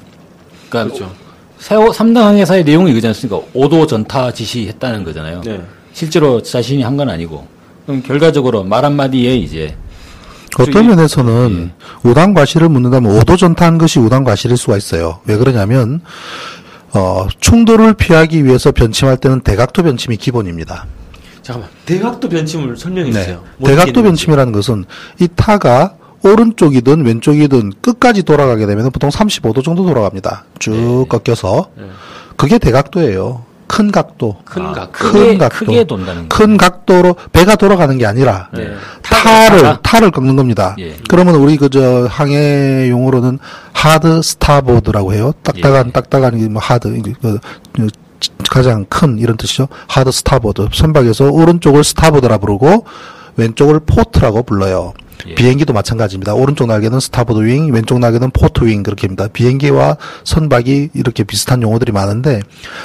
그러니까 0.69 0.95
그렇죠. 0.95 1.15
세호 1.59 1.91
3등 1.91 2.17
항해사의 2.21 2.65
내용이 2.65 2.91
이거지 2.93 3.07
않습니까? 3.09 3.41
오도 3.55 3.87
전타 3.87 4.33
지시했다는 4.33 5.05
거잖아요. 5.05 5.41
네. 5.45 5.63
실제로 5.93 6.43
자신이 6.43 6.83
한 6.83 6.97
건 6.97 7.09
아니고. 7.09 7.47
그럼 7.87 8.03
결과적으로 8.03 8.65
말 8.65 8.85
한마디에 8.85 9.37
이제 9.37 9.77
어떤 10.59 10.89
면에서는 10.89 11.71
우당 12.03 12.35
과실을 12.35 12.69
묻는다면 12.69 13.17
오도 13.17 13.37
전타한 13.37 13.79
것이 13.79 13.99
우당 14.01 14.25
과실일 14.25 14.57
수가 14.57 14.77
있어요. 14.77 15.21
왜 15.27 15.37
그러냐면 15.37 16.01
어, 16.93 17.27
충돌을 17.41 17.95
피하기 17.95 18.45
위해서 18.45 18.73
변침할 18.73 19.19
때는 19.19 19.41
대각도 19.41 19.83
변침이 19.83 20.17
기본입니다. 20.17 20.87
잠깐만 21.43 21.71
대각도 21.85 22.29
변침을 22.29 22.77
설명해 22.77 23.13
주세요. 23.13 23.43
뭐 23.59 23.69
대각도 23.71 24.03
변침이라는 24.03 24.53
것은 24.53 24.85
이 25.21 25.29
타가 25.37 25.95
오른쪽이든 26.27 27.05
왼쪽이든 27.05 27.73
끝까지 27.81 28.23
돌아가게 28.23 28.67
되면 28.67 28.91
보통 28.91 29.11
35도 29.11 29.63
정도 29.65 29.85
돌아갑니다. 29.85 30.45
쭉 30.59 30.73
네. 30.73 31.05
꺾여서 31.09 31.71
네. 31.77 31.85
그게 32.37 32.59
대각도예요. 32.59 33.45
큰 33.67 33.91
각도. 33.91 34.37
큰 34.45 34.63
아, 34.65 34.73
각. 34.73 34.93
큰 34.93 35.13
크게 35.13 35.39
각도. 35.39 35.67
크게 35.67 35.85
돈다는 35.85 36.29
거. 36.29 36.37
큰 36.37 36.57
각도로 36.57 37.17
배가 37.33 37.57
돌아가는 37.57 37.97
게 37.99 38.07
아니라 38.07 38.49
네. 38.53 38.71
타를 39.03 39.59
타가? 39.61 39.81
타를 39.83 40.11
꺾는 40.11 40.37
겁니다. 40.37 40.77
예. 40.79 40.97
그러면 41.09 41.35
우리 41.37 41.57
그저 41.57 42.07
항해 42.09 42.89
용어로는 42.91 43.39
hard 43.73 44.23
starboard라고 44.23 45.15
해요. 45.15 45.33
딱딱한 45.43 45.89
예. 45.89 45.93
딱딱한 45.93 46.39
이 46.39 46.43
뭐 46.43 46.61
hard 46.61 47.03
그, 47.21 47.39
그 47.73 47.89
가장 48.49 48.85
큰 48.89 49.19
이런 49.19 49.37
뜻이죠. 49.37 49.69
hard 49.89 50.13
starboard. 50.13 50.69
선박에서 50.73 51.31
오른쪽을 51.31 51.83
starboard라 51.83 52.39
부르고 52.39 52.85
왼쪽을 53.37 53.81
port라고 53.81 54.45
불러요. 54.45 54.95
예. 55.29 55.35
비행기도 55.35 55.73
마찬가지입니다. 55.73 56.35
오른쪽 56.35 56.67
날개는 56.67 57.01
starboard 57.01 57.41
wing, 57.45 57.73
왼쪽 57.73 57.99
날개는 57.99 58.31
port 58.31 58.65
wing 58.65 58.83
그렇게 58.83 59.07
합니다. 59.07 59.29
비행기와 59.33 59.97
선박이 60.25 60.91
이렇게 60.95 61.25
비슷한 61.25 61.63
용어들이 61.63 61.93
많은데 61.93 62.41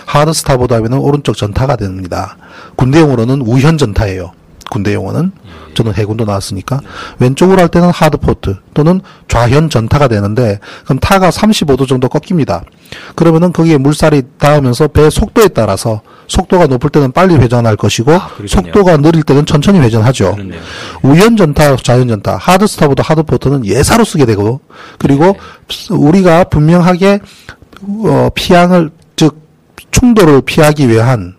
hard 0.06 0.34
starboard 0.34 0.74
하면은 0.74 1.00
오른쪽 1.00 1.36
전타가 1.36 1.76
됩니다. 1.76 2.38
군대 2.76 3.00
용어로는 3.00 3.42
우현 3.42 3.78
전타예요. 3.78 4.32
군대 4.72 4.94
용어는 4.94 5.34
저는 5.74 5.94
해군도 5.94 6.24
나왔으니까 6.24 6.80
왼쪽으로 7.20 7.60
할 7.60 7.68
때는 7.68 7.90
hard 7.90 8.18
port 8.18 8.56
또는 8.74 9.02
좌현 9.28 9.70
전타가 9.70 10.08
되는데 10.08 10.60
그럼 10.86 10.98
타가 11.00 11.30
35도 11.30 11.88
정도 11.88 12.08
꺾입니다. 12.08 12.64
그러면은 13.16 13.52
거기에 13.52 13.78
물살이 13.78 14.24
닿으면서 14.38 14.88
배 14.88 15.10
속도에 15.10 15.50
따라서 15.50 16.02
속도가 16.28 16.68
높을 16.68 16.90
때는 16.90 17.12
빨리 17.12 17.36
회전할 17.36 17.76
것이고 17.76 18.12
그렇군요. 18.12 18.48
속도가 18.48 18.98
느릴 18.98 19.24
때는 19.24 19.46
천천히 19.46 19.80
회전하죠. 19.80 20.36
그렇네요. 20.36 20.62
우현 21.02 21.36
전타, 21.36 21.76
좌현 21.76 22.08
전타, 22.08 22.38
hard 22.38 22.66
starboard 22.66 23.04
hard 23.04 23.24
port는 23.24 23.66
예사로 23.66 24.06
쓰게 24.06 24.26
되고 24.26 24.62
그리고 24.98 25.36
우리가 25.90 26.46
분명하게 26.46 27.20
어, 28.06 28.30
피항을 28.34 28.92
즉 29.18 29.36
충돌을 29.92 30.44
피하기 30.44 30.88
위한 30.88 31.36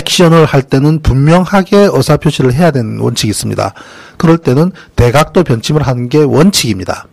액션을 0.00 0.46
할 0.46 0.62
때는 0.62 1.00
분명하게 1.02 1.90
의사 1.92 2.16
표시를 2.16 2.54
해야 2.54 2.70
되는 2.70 2.98
원칙이 2.98 3.28
있습니다. 3.30 3.74
그럴 4.16 4.38
때는 4.38 4.72
대각도 4.96 5.44
변침을 5.44 5.82
하는 5.82 6.08
게 6.08 6.18
원칙입니다. 6.18 7.06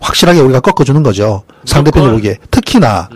확실하게 0.00 0.40
우리가 0.40 0.60
꺾어주는 0.60 1.02
거죠. 1.02 1.42
상대편이? 1.66 2.10
보기에. 2.10 2.38
특히나 2.50 3.10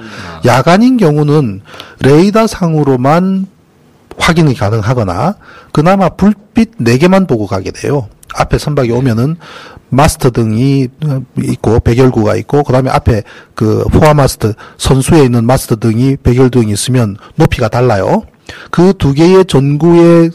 야간인 0.44 0.98
경우는 0.98 1.62
레이더 2.00 2.46
상으로만 2.46 3.46
확인이 4.18 4.54
가능하거나 4.54 5.36
그나마 5.72 6.10
불빛 6.10 6.78
4개만 6.78 7.26
보고 7.26 7.46
가게 7.46 7.70
돼요. 7.70 8.08
앞에 8.34 8.58
선박이 8.58 8.90
오면은 8.90 9.36
마스터 9.88 10.30
등이 10.30 10.88
있고 11.42 11.80
백열구가 11.80 12.36
있고 12.36 12.64
그다음에 12.64 12.90
앞에 12.90 13.22
그 13.54 13.84
포화 13.92 14.12
마스터 14.12 14.52
선수에 14.76 15.24
있는 15.24 15.46
마스터 15.46 15.76
등이 15.76 16.16
백열등이 16.22 16.70
있으면 16.72 17.16
높이가 17.36 17.68
달라요. 17.68 18.24
그 18.70 18.92
두 18.92 19.12
개의 19.14 19.44
전구의 19.46 20.30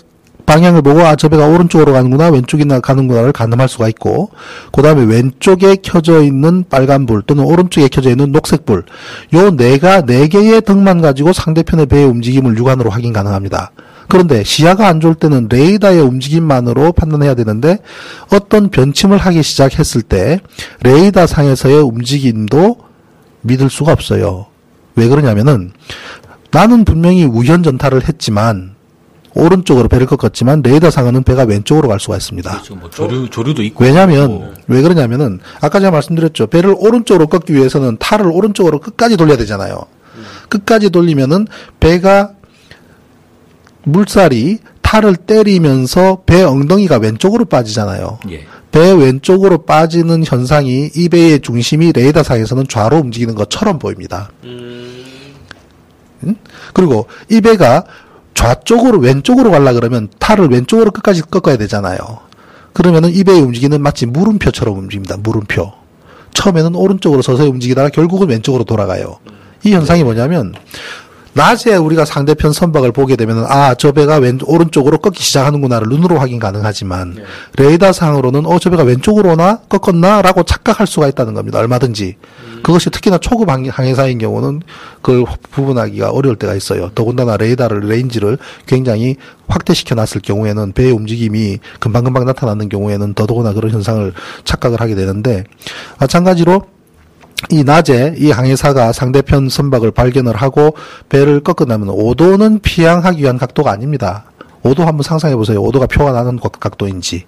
방향을 0.46 0.82
보고 0.82 1.02
아 1.02 1.16
저 1.16 1.30
배가 1.30 1.46
오른쪽으로 1.48 1.94
가는구나 1.94 2.30
왼쪽이나 2.30 2.80
가는구나를 2.80 3.32
가늠할 3.34 3.70
수가 3.70 3.88
있고 3.90 4.32
그 4.72 4.82
다음에 4.82 5.04
왼쪽에 5.04 5.76
켜져 5.84 6.24
있는 6.24 6.64
빨간 6.68 7.06
불 7.06 7.22
또는 7.22 7.44
오른쪽에 7.44 7.88
켜져 7.88 8.10
있는 8.10 8.32
녹색 8.32 8.66
불 8.66 8.84
요 9.34 9.52
네가 9.52 10.06
네 10.08 10.28
개의 10.28 10.62
등만 10.62 11.02
가지고 11.02 11.34
상대편의 11.34 11.86
배의 11.86 12.06
움직임을 12.06 12.58
육안으로 12.58 12.90
확인 12.90 13.14
가능합니다. 13.14 13.72
그런데 14.08 14.44
시야가 14.44 14.88
안 14.88 15.00
좋을 15.00 15.14
때는 15.14 15.50
레이더의 15.52 16.02
움직임만으로 16.02 16.94
판단해야 16.94 17.36
되는데 17.36 17.78
어떤 18.34 18.70
변침을 18.70 19.20
하기 19.20 19.44
시작했을 19.44 20.02
때 20.02 20.40
레이더 20.82 21.28
상에서의 21.28 21.80
움직임도 21.82 22.78
믿을 23.42 23.70
수가 23.70 23.92
없어요. 23.92 24.48
왜 24.96 25.08
그러냐면은 25.08 25.72
나는 26.52 26.86
분명히 26.86 27.24
우현 27.26 27.64
전타를 27.64 28.08
했지만 28.08 28.76
오른쪽으로 29.36 29.88
배를 29.88 30.08
꺾었지만 30.08 30.62
레이더 30.64 30.90
상에는 30.90 31.24
배가 31.24 31.44
왼쪽으로 31.44 31.88
갈 31.88 32.00
수가 32.00 32.18
있습니다. 32.18 32.50
그렇죠. 32.52 32.76
뭐 32.76 32.90
조류 32.90 33.30
조류도 33.30 33.62
있고. 33.64 33.84
왜냐하면 33.84 34.56
왜 34.68 34.82
그러냐면은 34.82 35.40
아까 35.62 35.80
제가 35.80 35.92
말씀드렸죠. 35.92 36.48
배를 36.48 36.76
오른쪽으로 36.78 37.28
꺾기 37.28 37.54
위해서는 37.54 37.98
탈을 38.00 38.28
오른쪽으로 38.28 38.80
끝까지 38.80 39.18
돌려야 39.18 39.38
되잖아요. 39.38 39.84
끝까지 40.50 40.90
돌리면은 40.90 41.48
배가 41.80 42.32
물살이 43.84 44.60
탈을 44.82 45.16
때리면서 45.16 46.24
배 46.26 46.44
엉덩이가 46.44 46.98
왼쪽으로 46.98 47.46
빠지잖아요. 47.46 48.20
예. 48.32 48.46
배 48.72 48.92
왼쪽으로 48.92 49.60
빠지는 49.60 50.24
현상이 50.26 50.90
이 50.96 51.10
배의 51.10 51.42
중심이 51.42 51.92
레이더상에서는 51.92 52.68
좌로 52.68 52.98
움직이는 52.98 53.36
것처럼 53.36 53.78
보입니다. 53.80 54.32
음, 54.44 54.50
응? 54.50 55.09
그리고 56.74 57.08
이 57.30 57.42
배가 57.42 57.84
좌쪽으로 58.34 59.00
왼쪽으로 59.00 59.52
가려 59.52 59.74
그러면 59.74 60.08
탈을 60.20 60.50
왼쪽으로 60.50 60.92
끝까지 60.92 61.22
꺾어야 61.24 61.58
되잖아요. 61.58 61.98
그러면은 62.74 63.14
이 63.14 63.24
배의 63.24 63.42
움직이는 63.42 63.82
마치 63.82 64.06
물음표처럼 64.06 64.78
움직입니다. 64.78 65.18
물음표. 65.18 65.74
처음에는 66.34 66.76
오른쪽으로 66.76 67.22
서서히 67.22 67.50
움직이다가 67.50 67.90
결국은 67.90 68.30
왼쪽으로 68.30 68.64
돌아가요. 68.64 69.18
이 69.66 69.74
현상이 69.74 70.04
뭐냐면 70.04 70.54
낮에 71.34 71.76
우리가 71.76 72.06
상대편 72.06 72.54
선박을 72.54 72.92
보게 72.92 73.16
되면은 73.16 73.46
아, 73.48 73.76
저 73.76 73.92
배가 73.92 74.18
왼 74.18 74.40
오른쪽으로 74.44 74.98
꺾기 74.98 75.22
시작하는구나를 75.22 75.88
눈으로 75.90 76.18
확인 76.18 76.40
가능하지만 76.40 77.18
레이더 77.58 77.94
상으로는 77.94 78.46
어, 78.46 78.58
저 78.60 78.70
배가 78.70 78.84
왼쪽으로 78.84 79.34
오나 79.34 79.60
꺾었나라고 79.70 80.44
착각할 80.44 80.88
수가 80.88 81.08
있다는 81.08 81.34
겁니다. 81.34 81.60
얼마든지. 81.60 82.16
그것이 82.70 82.92
특히나 82.92 83.18
초급 83.18 83.50
항- 83.50 83.66
항해사인 83.68 84.20
경우는 84.20 84.62
그걸 85.02 85.26
구분하기가 85.52 86.12
어려울 86.12 86.36
때가 86.36 86.54
있어요. 86.54 86.92
더군다나 86.94 87.36
레이더를 87.36 87.80
range를 87.80 88.38
굉장히 88.68 89.16
확대시켜 89.48 89.96
놨을 89.96 90.22
경우에는 90.22 90.74
배의 90.74 90.92
움직임이 90.92 91.58
금방금방 91.80 92.26
나타나는 92.26 92.70
경우에는 92.70 93.16
더더구나 93.16 93.54
그런 93.54 93.72
현상을 93.72 94.14
착각을 94.44 94.80
하게 94.82 94.94
되는데 94.94 95.46
마찬가지로 96.00 96.62
이 97.50 97.64
낮에 97.64 98.14
이 98.20 98.30
항해사가 98.30 98.92
상대편 98.92 99.50
선박을 99.50 99.90
발견을 99.90 100.36
하고 100.36 100.76
배를 101.10 101.40
꺾어나면 101.40 101.88
5도는 101.88 102.62
피항하기 102.62 103.24
위한 103.24 103.40
각도가 103.40 103.72
아닙니다. 103.72 104.26
5도 104.62 104.82
한번 104.82 105.02
상상해 105.02 105.36
보세요. 105.36 105.60
5도가 105.64 105.90
표가 105.90 106.12
나는 106.12 106.38
각- 106.40 106.60
각도인지. 106.60 107.26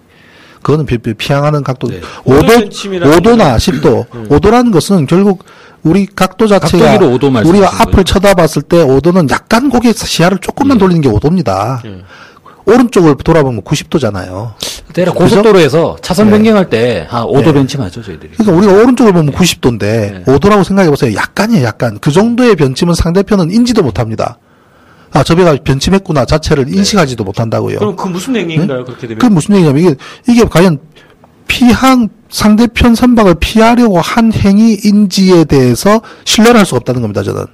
그거는 0.62 0.86
피, 0.86 0.98
피- 0.98 1.14
피항하는 1.14 1.62
각도. 1.64 1.88
네. 1.88 2.00
5도, 2.24 2.68
5cm라는 2.70 3.02
5도나 3.02 3.56
10도. 3.56 4.06
5도라는 4.28 4.72
것은 4.72 5.06
결국 5.06 5.44
우리 5.82 6.06
각도 6.06 6.46
자체가 6.46 6.84
각도기로 6.92 7.10
5도 7.18 7.30
말씀하시는 7.30 7.48
우리가 7.50 7.66
거예요. 7.70 7.82
앞을 7.82 8.04
쳐다봤을 8.04 8.62
때 8.62 8.76
5도는 8.84 9.28
약간 9.30 9.68
고개 9.68 9.92
시야를 9.92 10.38
조금만 10.38 10.78
돌리는 10.78 11.00
게 11.02 11.08
5도입니다. 11.08 11.84
예. 11.84 12.02
오른쪽을 12.64 13.16
돌아보면 13.16 13.62
90도잖아요. 13.62 14.52
대략 14.92 15.16
고속도로에서 15.16 15.96
차선 16.00 16.26
네. 16.26 16.32
변경할 16.32 16.70
때 16.70 17.06
한 17.10 17.24
5도 17.24 17.46
네. 17.46 17.52
벤치맞죠 17.54 18.02
저희들이. 18.02 18.32
그러니까 18.36 18.56
우리가 18.56 18.72
오른쪽을 18.82 19.12
보면 19.12 19.32
네. 19.32 19.36
90도인데 19.36 20.24
5도라고 20.26 20.62
생각해 20.62 20.88
보세요. 20.90 21.12
약간이에요, 21.16 21.64
약간. 21.64 21.98
그 22.00 22.12
정도의 22.12 22.54
변침은 22.54 22.94
상대편은 22.94 23.50
인지도 23.50 23.82
못 23.82 23.98
합니다. 23.98 24.38
아, 25.12 25.22
저 25.22 25.34
배가 25.34 25.56
변침했구나 25.62 26.24
자체를 26.24 26.74
인식하지도 26.74 27.24
못한다고요. 27.24 27.74
네. 27.74 27.78
그럼 27.78 27.96
그 27.96 28.08
무슨 28.08 28.36
얘기인가요? 28.36 28.84
그렇게 28.84 29.06
되면? 29.06 29.18
그게 29.18 29.32
무슨 29.32 29.56
얘기냐면 29.56 29.82
이게 29.82 29.94
이게 30.28 30.44
과연 30.44 30.78
피항 31.48 32.08
상대편 32.30 32.94
선박을 32.94 33.34
피하려고 33.40 34.00
한 34.00 34.32
행위인지에 34.32 35.44
대해서 35.44 36.00
신뢰를 36.24 36.58
할 36.58 36.66
수가 36.66 36.78
없다는 36.78 37.02
겁니다. 37.02 37.22
저는. 37.22 37.44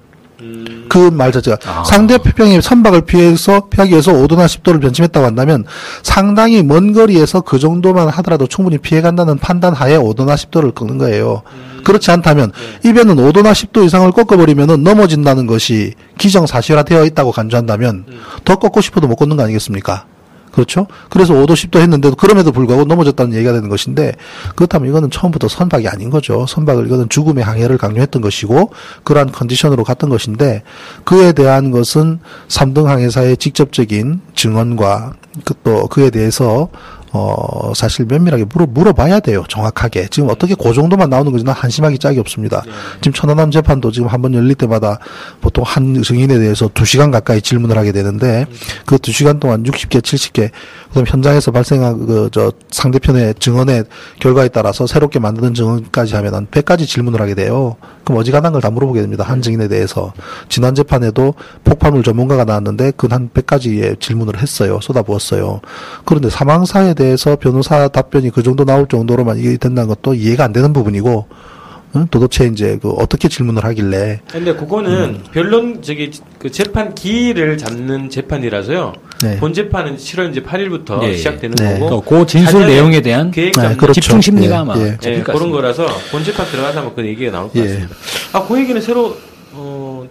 음. 0.96 1.10
그말 1.10 1.32
자체가 1.32 1.58
아. 1.66 1.84
상대편이 1.84 2.60
선박을 2.60 3.02
피해서 3.02 3.68
피하기 3.68 3.92
위해서 3.92 4.12
5도나 4.12 4.46
10도를 4.46 4.80
변침했다고 4.80 5.24
한다면 5.24 5.64
상당히 6.02 6.62
먼 6.62 6.92
거리에서 6.92 7.40
그 7.40 7.58
정도만 7.58 8.08
하더라도 8.08 8.46
충분히 8.46 8.78
피해 8.78 9.00
간다는 9.00 9.38
판단 9.38 9.74
하에 9.74 9.96
5도나 9.96 10.34
10도를 10.34 10.74
꺾는 10.74 10.98
거예요. 10.98 11.42
그렇지 11.84 12.10
않다면 12.10 12.52
이 12.84 12.92
배는 12.92 13.16
5도나 13.16 13.52
10도 13.52 13.84
이상을 13.84 14.10
꺾어 14.12 14.36
버리면은 14.36 14.82
넘어진다는 14.82 15.46
것이 15.46 15.94
기정사실화되어 16.18 17.04
있다고 17.06 17.32
간주한다면 17.32 18.04
더 18.44 18.56
꺾고 18.56 18.80
싶어도 18.80 19.06
못 19.06 19.16
꺾는 19.16 19.36
거 19.36 19.44
아니겠습니까? 19.44 20.04
그렇죠? 20.52 20.86
그래서 21.10 21.34
5도 21.34 21.50
10도 21.50 21.80
했는데도 21.80 22.16
그럼에도 22.16 22.52
불구하고 22.52 22.84
넘어졌다는 22.84 23.34
얘기가 23.34 23.52
되는 23.52 23.68
것인데 23.68 24.14
그렇다면 24.56 24.88
이거는 24.88 25.10
처음부터 25.10 25.48
선박이 25.48 25.88
아닌 25.88 26.10
거죠. 26.10 26.46
선박을 26.46 26.86
이거는 26.86 27.08
죽음의 27.08 27.44
항해를 27.44 27.78
강요했던 27.78 28.22
것이고 28.22 28.72
그러한 29.04 29.32
컨디션으로 29.32 29.84
갔던 29.84 30.10
것인데 30.10 30.62
그에 31.04 31.32
대한 31.32 31.70
것은 31.70 32.20
삼등 32.48 32.88
항해사의 32.88 33.36
직접적인 33.36 34.20
증언과 34.34 35.14
그또 35.44 35.86
그에 35.88 36.10
대해서 36.10 36.68
어 37.12 37.72
사실 37.74 38.04
면밀하게 38.06 38.44
물어 38.52 38.66
물어봐야 38.66 39.20
돼요. 39.20 39.44
정확하게 39.48 40.08
지금 40.10 40.28
어떻게 40.30 40.54
그 40.54 40.72
정도만 40.72 41.08
나오는 41.10 41.32
거지는 41.32 41.52
한심하기 41.52 41.98
짝이 41.98 42.18
없습니다. 42.18 42.62
지금 43.00 43.12
천안함 43.12 43.50
재판도 43.50 43.90
지금 43.92 44.08
한 44.08 44.18
번 44.22 44.34
열릴 44.34 44.54
때마다 44.56 44.98
보통 45.40 45.62
한 45.64 46.02
증인에 46.02 46.38
대해서 46.38 46.68
두 46.74 46.84
시간 46.84 47.10
가까이 47.12 47.40
질문을 47.40 47.78
하게 47.78 47.92
되는데 47.92 48.46
그 48.84 48.98
두 48.98 49.12
시간 49.12 49.38
동안 49.40 49.62
60개, 49.62 50.00
70개 50.02 50.50
그다음 50.88 51.06
현장에서 51.06 51.50
발생한 51.52 52.06
그 52.06 52.28
저 52.32 52.52
상대편의 52.70 53.34
증언의 53.38 53.84
결과에 54.20 54.48
따라서 54.48 54.86
새롭게 54.86 55.18
만드는 55.18 55.54
증언까지 55.54 56.14
하면 56.16 56.34
한 56.34 56.46
100가지 56.48 56.86
질문을 56.86 57.20
하게 57.20 57.34
돼요. 57.34 57.76
그럼 58.04 58.18
어지간한 58.20 58.52
걸 58.52 58.60
다 58.60 58.70
물어보게 58.70 59.00
됩니다. 59.00 59.22
한 59.24 59.40
증인에 59.40 59.68
대해서. 59.68 60.12
지난 60.48 60.74
재판에도 60.74 61.34
폭발물 61.64 62.02
전문가가 62.02 62.44
나왔는데 62.44 62.92
그한 62.96 63.30
100가지의 63.32 64.00
질문을 64.00 64.40
했어요. 64.42 64.80
쏟아부었어요. 64.82 65.60
그런데 66.04 66.28
사망사에 66.28 66.94
대해서 66.98 67.36
변호사 67.36 67.86
답변이 67.86 68.28
그 68.30 68.42
정도 68.42 68.64
나올 68.64 68.86
정도로만 68.88 69.38
이게 69.38 69.56
된다는 69.56 69.88
것도 69.88 70.14
이해가 70.14 70.42
안 70.44 70.52
되는 70.52 70.72
부분이고 70.72 71.26
응? 71.96 72.06
도대체 72.10 72.46
이제 72.46 72.76
그 72.82 72.90
어떻게 72.90 73.28
질문을 73.28 73.64
하길래 73.64 74.20
근데 74.30 74.52
그거는 74.52 75.20
변론 75.32 75.80
저기 75.80 76.10
그 76.38 76.50
재판 76.50 76.94
기일을 76.94 77.56
잡는 77.56 78.10
재판이라서요. 78.10 78.92
네. 79.22 79.36
본 79.38 79.54
재판은 79.54 79.96
7월 79.96 80.30
이제 80.30 80.42
8일부터 80.42 81.02
예, 81.04 81.08
예. 81.10 81.16
시작되는 81.16 81.54
네. 81.56 81.78
거고. 81.78 82.02
그 82.02 82.26
진술 82.26 82.66
내용에 82.66 83.00
대한 83.00 83.30
계획 83.30 83.52
네, 83.54 83.62
잡는 83.62 83.76
그렇죠. 83.78 84.00
집중 84.00 84.20
심리가 84.20 84.56
예, 84.56 84.58
아마 84.58 84.76
예. 84.76 84.98
예, 85.06 85.22
것 85.22 85.32
그런. 85.32 85.50
거라서 85.50 85.86
본 86.10 86.22
재판 86.24 86.46
들어가서 86.46 86.80
아마 86.80 86.92
그 86.92 87.06
얘기가 87.06 87.30
나올 87.32 87.48
것 87.48 87.56
예. 87.56 87.62
같습니다. 87.62 87.94
아, 88.32 88.44
그 88.46 88.58
얘기는 88.60 88.80
새로 88.82 89.16
어, 89.52 90.06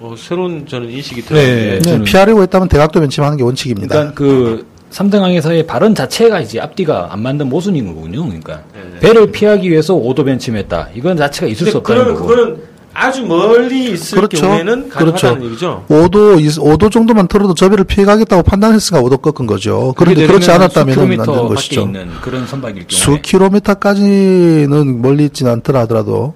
어, 0.00 0.14
새로운 0.18 0.66
저는 0.66 0.90
인식이 0.90 1.22
네. 1.22 1.28
들었는데. 1.28 1.78
네, 1.78 1.78
저는- 1.98 2.04
피하려고 2.04 2.42
했다면 2.42 2.68
대각도 2.68 3.00
변침하는 3.00 3.36
게 3.36 3.44
원칙입니다. 3.44 3.94
그러니까 3.94 4.14
그 4.14 4.66
삼등항에서의 4.96 5.66
발언 5.66 5.94
자체가 5.94 6.40
이제 6.40 6.58
앞뒤가 6.58 7.08
안 7.12 7.20
맞는 7.20 7.50
모순인 7.50 7.94
거군요. 7.94 8.24
그러니까 8.24 8.62
네. 8.72 8.98
배를 9.00 9.30
피하기 9.30 9.70
위해서 9.70 9.94
오도 9.94 10.24
벤침했다. 10.24 10.88
이건 10.94 11.18
자체가 11.18 11.48
있을 11.48 11.66
수 11.70 11.76
없다는 11.78 12.02
그러면 12.02 12.18
거고. 12.18 12.26
그거는 12.26 12.62
아주 12.94 13.26
멀리 13.26 13.90
있을 13.90 14.16
그렇죠. 14.16 14.40
경우에는 14.40 14.88
가능하다는 14.88 15.38
그렇죠. 15.38 15.44
얘기죠. 15.44 15.84
5도, 15.90 16.38
5도 16.38 16.90
정도만 16.90 17.28
틀어도 17.28 17.52
저 17.52 17.68
배를 17.68 17.84
피해가겠다고 17.84 18.42
판단했으니까 18.42 19.06
5도 19.06 19.20
꺾은 19.20 19.46
거죠. 19.46 19.92
그런데 19.98 20.26
그렇지 20.26 20.50
않았다면 20.50 20.94
수안 20.94 21.08
킬로미터 21.08 21.24
되는 21.26 21.42
밖에 21.42 21.54
것이죠. 21.54 21.80
있는 21.82 22.08
그런 22.22 22.46
선박일 22.46 22.86
경우에 22.86 22.98
수 22.98 23.20
킬로미터까지는 23.20 25.02
멀리 25.02 25.26
있지는 25.26 25.52
않더라 25.52 25.80
하더라도, 25.80 26.32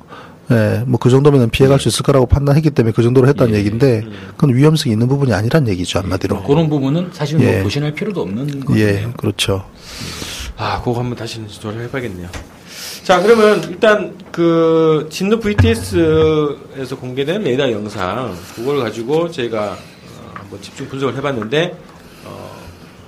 예, 0.51 0.83
뭐 0.87 0.99
그 0.99 1.11
정도면 1.11 1.51
피해갈 1.51 1.79
수 1.81 1.89
있을 1.89 2.03
거라고 2.03 2.27
판단했기 2.27 2.71
때문에 2.71 2.93
그 2.93 3.03
정도로 3.03 3.29
했다는 3.29 3.55
예, 3.55 3.59
얘기인데, 3.59 4.03
그건 4.37 4.55
위험성이 4.55 4.93
있는 4.93 5.09
부분이 5.09 5.33
아니란 5.33 5.69
얘기죠, 5.69 6.01
한마디로. 6.01 6.43
그런 6.43 6.69
부분은 6.69 7.11
사실 7.13 7.39
뭐 7.39 7.47
예. 7.47 7.63
부신할 7.63 7.93
필요도 7.93 8.21
없는 8.23 8.49
예, 8.59 8.65
거예요. 8.65 9.13
그렇죠. 9.17 9.65
아, 10.57 10.81
그거 10.83 10.99
한번 11.01 11.17
다시 11.17 11.41
조사를 11.49 11.85
해봐야겠네요. 11.85 12.29
자, 13.03 13.21
그러면 13.23 13.63
일단 13.65 14.15
그 14.31 15.09
진도 15.11 15.41
VTS에서 15.41 16.97
공개된 17.01 17.43
레이더 17.43 17.73
영상 17.73 18.37
그걸 18.55 18.79
가지고 18.81 19.31
저희가 19.31 19.71
어, 19.73 20.31
한번 20.35 20.61
집중 20.61 20.87
분석을 20.89 21.17
해봤는데 21.17 21.77
어, 22.27 22.51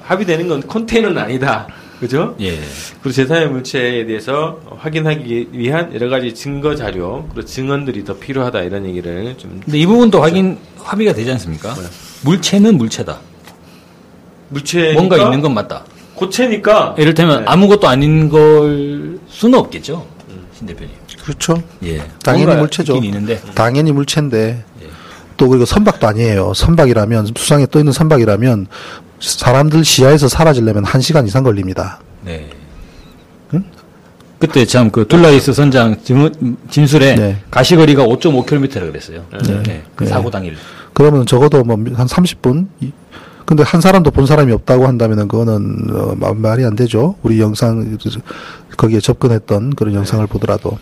합의되는 0.03 0.49
건 0.49 0.67
컨테이너는 0.67 1.19
아니다. 1.19 1.69
그죠? 2.03 2.35
예. 2.41 2.59
그리고 3.01 3.23
제3의 3.23 3.47
물체에 3.47 4.07
대해서 4.07 4.59
확인하기 4.77 5.51
위한 5.53 5.95
여러 5.95 6.09
가지 6.09 6.35
증거 6.35 6.75
자료, 6.75 7.29
그리고 7.33 7.47
증언들이 7.47 8.05
더 8.05 8.17
필요하다 8.19 8.63
이런 8.63 8.87
얘기를 8.87 9.37
좀 9.39 9.61
근데 9.65 9.79
이 9.79 9.87
부분도 9.87 10.21
확인 10.21 10.59
합의가 10.79 11.13
되지 11.13 11.31
않습니까? 11.31 11.73
뭐요? 11.75 11.87
물체는 12.23 12.77
물체다. 12.77 13.21
물체 14.49 14.95
뭔가 14.95 15.17
있는 15.17 15.41
건 15.43 15.55
맞다. 15.55 15.85
고체니까 16.17 16.97
이를테면 16.99 17.43
네. 17.43 17.45
아무것도 17.47 17.87
아닌 17.87 18.29
걸 18.29 19.21
수는 19.29 19.61
없겠죠. 19.61 20.05
신 20.59 20.67
대표님. 20.67 20.91
그렇죠. 21.23 21.63
예. 21.85 22.03
당연히 22.25 22.57
물체죠. 22.57 22.97
있는데. 22.97 23.41
당연히 23.55 23.93
물체인데 23.93 24.65
예. 24.83 24.87
또 25.37 25.49
그리고 25.49 25.67
선박도 25.67 26.05
아니에요. 26.09 26.53
선박이라면 26.53 27.29
수상에 27.37 27.67
떠 27.71 27.79
있는 27.79 27.93
선박이라면 27.93 28.67
사람들 29.23 29.85
시야에서 29.85 30.29
사라지려면 30.29 30.85
한 30.85 31.01
시간 31.01 31.27
이상 31.27 31.43
걸립니다. 31.45 32.01
네. 32.25 32.51
그때 34.39 34.65
참 34.67 34.91
그 34.91 35.07
둘라이스 35.07 35.53
선장 35.53 36.03
진- 36.03 36.57
진술에 36.69 37.15
네. 37.15 37.37
가시거리가 37.49 38.05
5.5km라 38.05 38.73
그랬어요. 38.91 39.25
네. 39.47 39.63
네. 39.63 39.83
그 39.95 40.03
네. 40.03 40.11
사고 40.11 40.31
당일. 40.33 40.57
그러면 40.93 41.25
적어도 41.27 41.63
뭐 41.63 41.77
한 41.95 42.07
30분. 42.09 42.67
이- 42.81 42.91
근데 43.47 43.63
한 43.63 43.81
사람도 43.81 44.11
본 44.11 44.27
사람이 44.27 44.51
없다고 44.53 44.87
한다면은 44.89 45.29
그거는 45.29 45.87
어, 45.95 46.15
마- 46.17 46.33
말이 46.35 46.65
안 46.65 46.75
되죠. 46.75 47.15
우리 47.23 47.41
영상 47.41 47.97
거기에 48.77 48.99
접근했던 48.99 49.77
그런 49.77 49.95
영상을 49.95 50.27
보더라도 50.27 50.77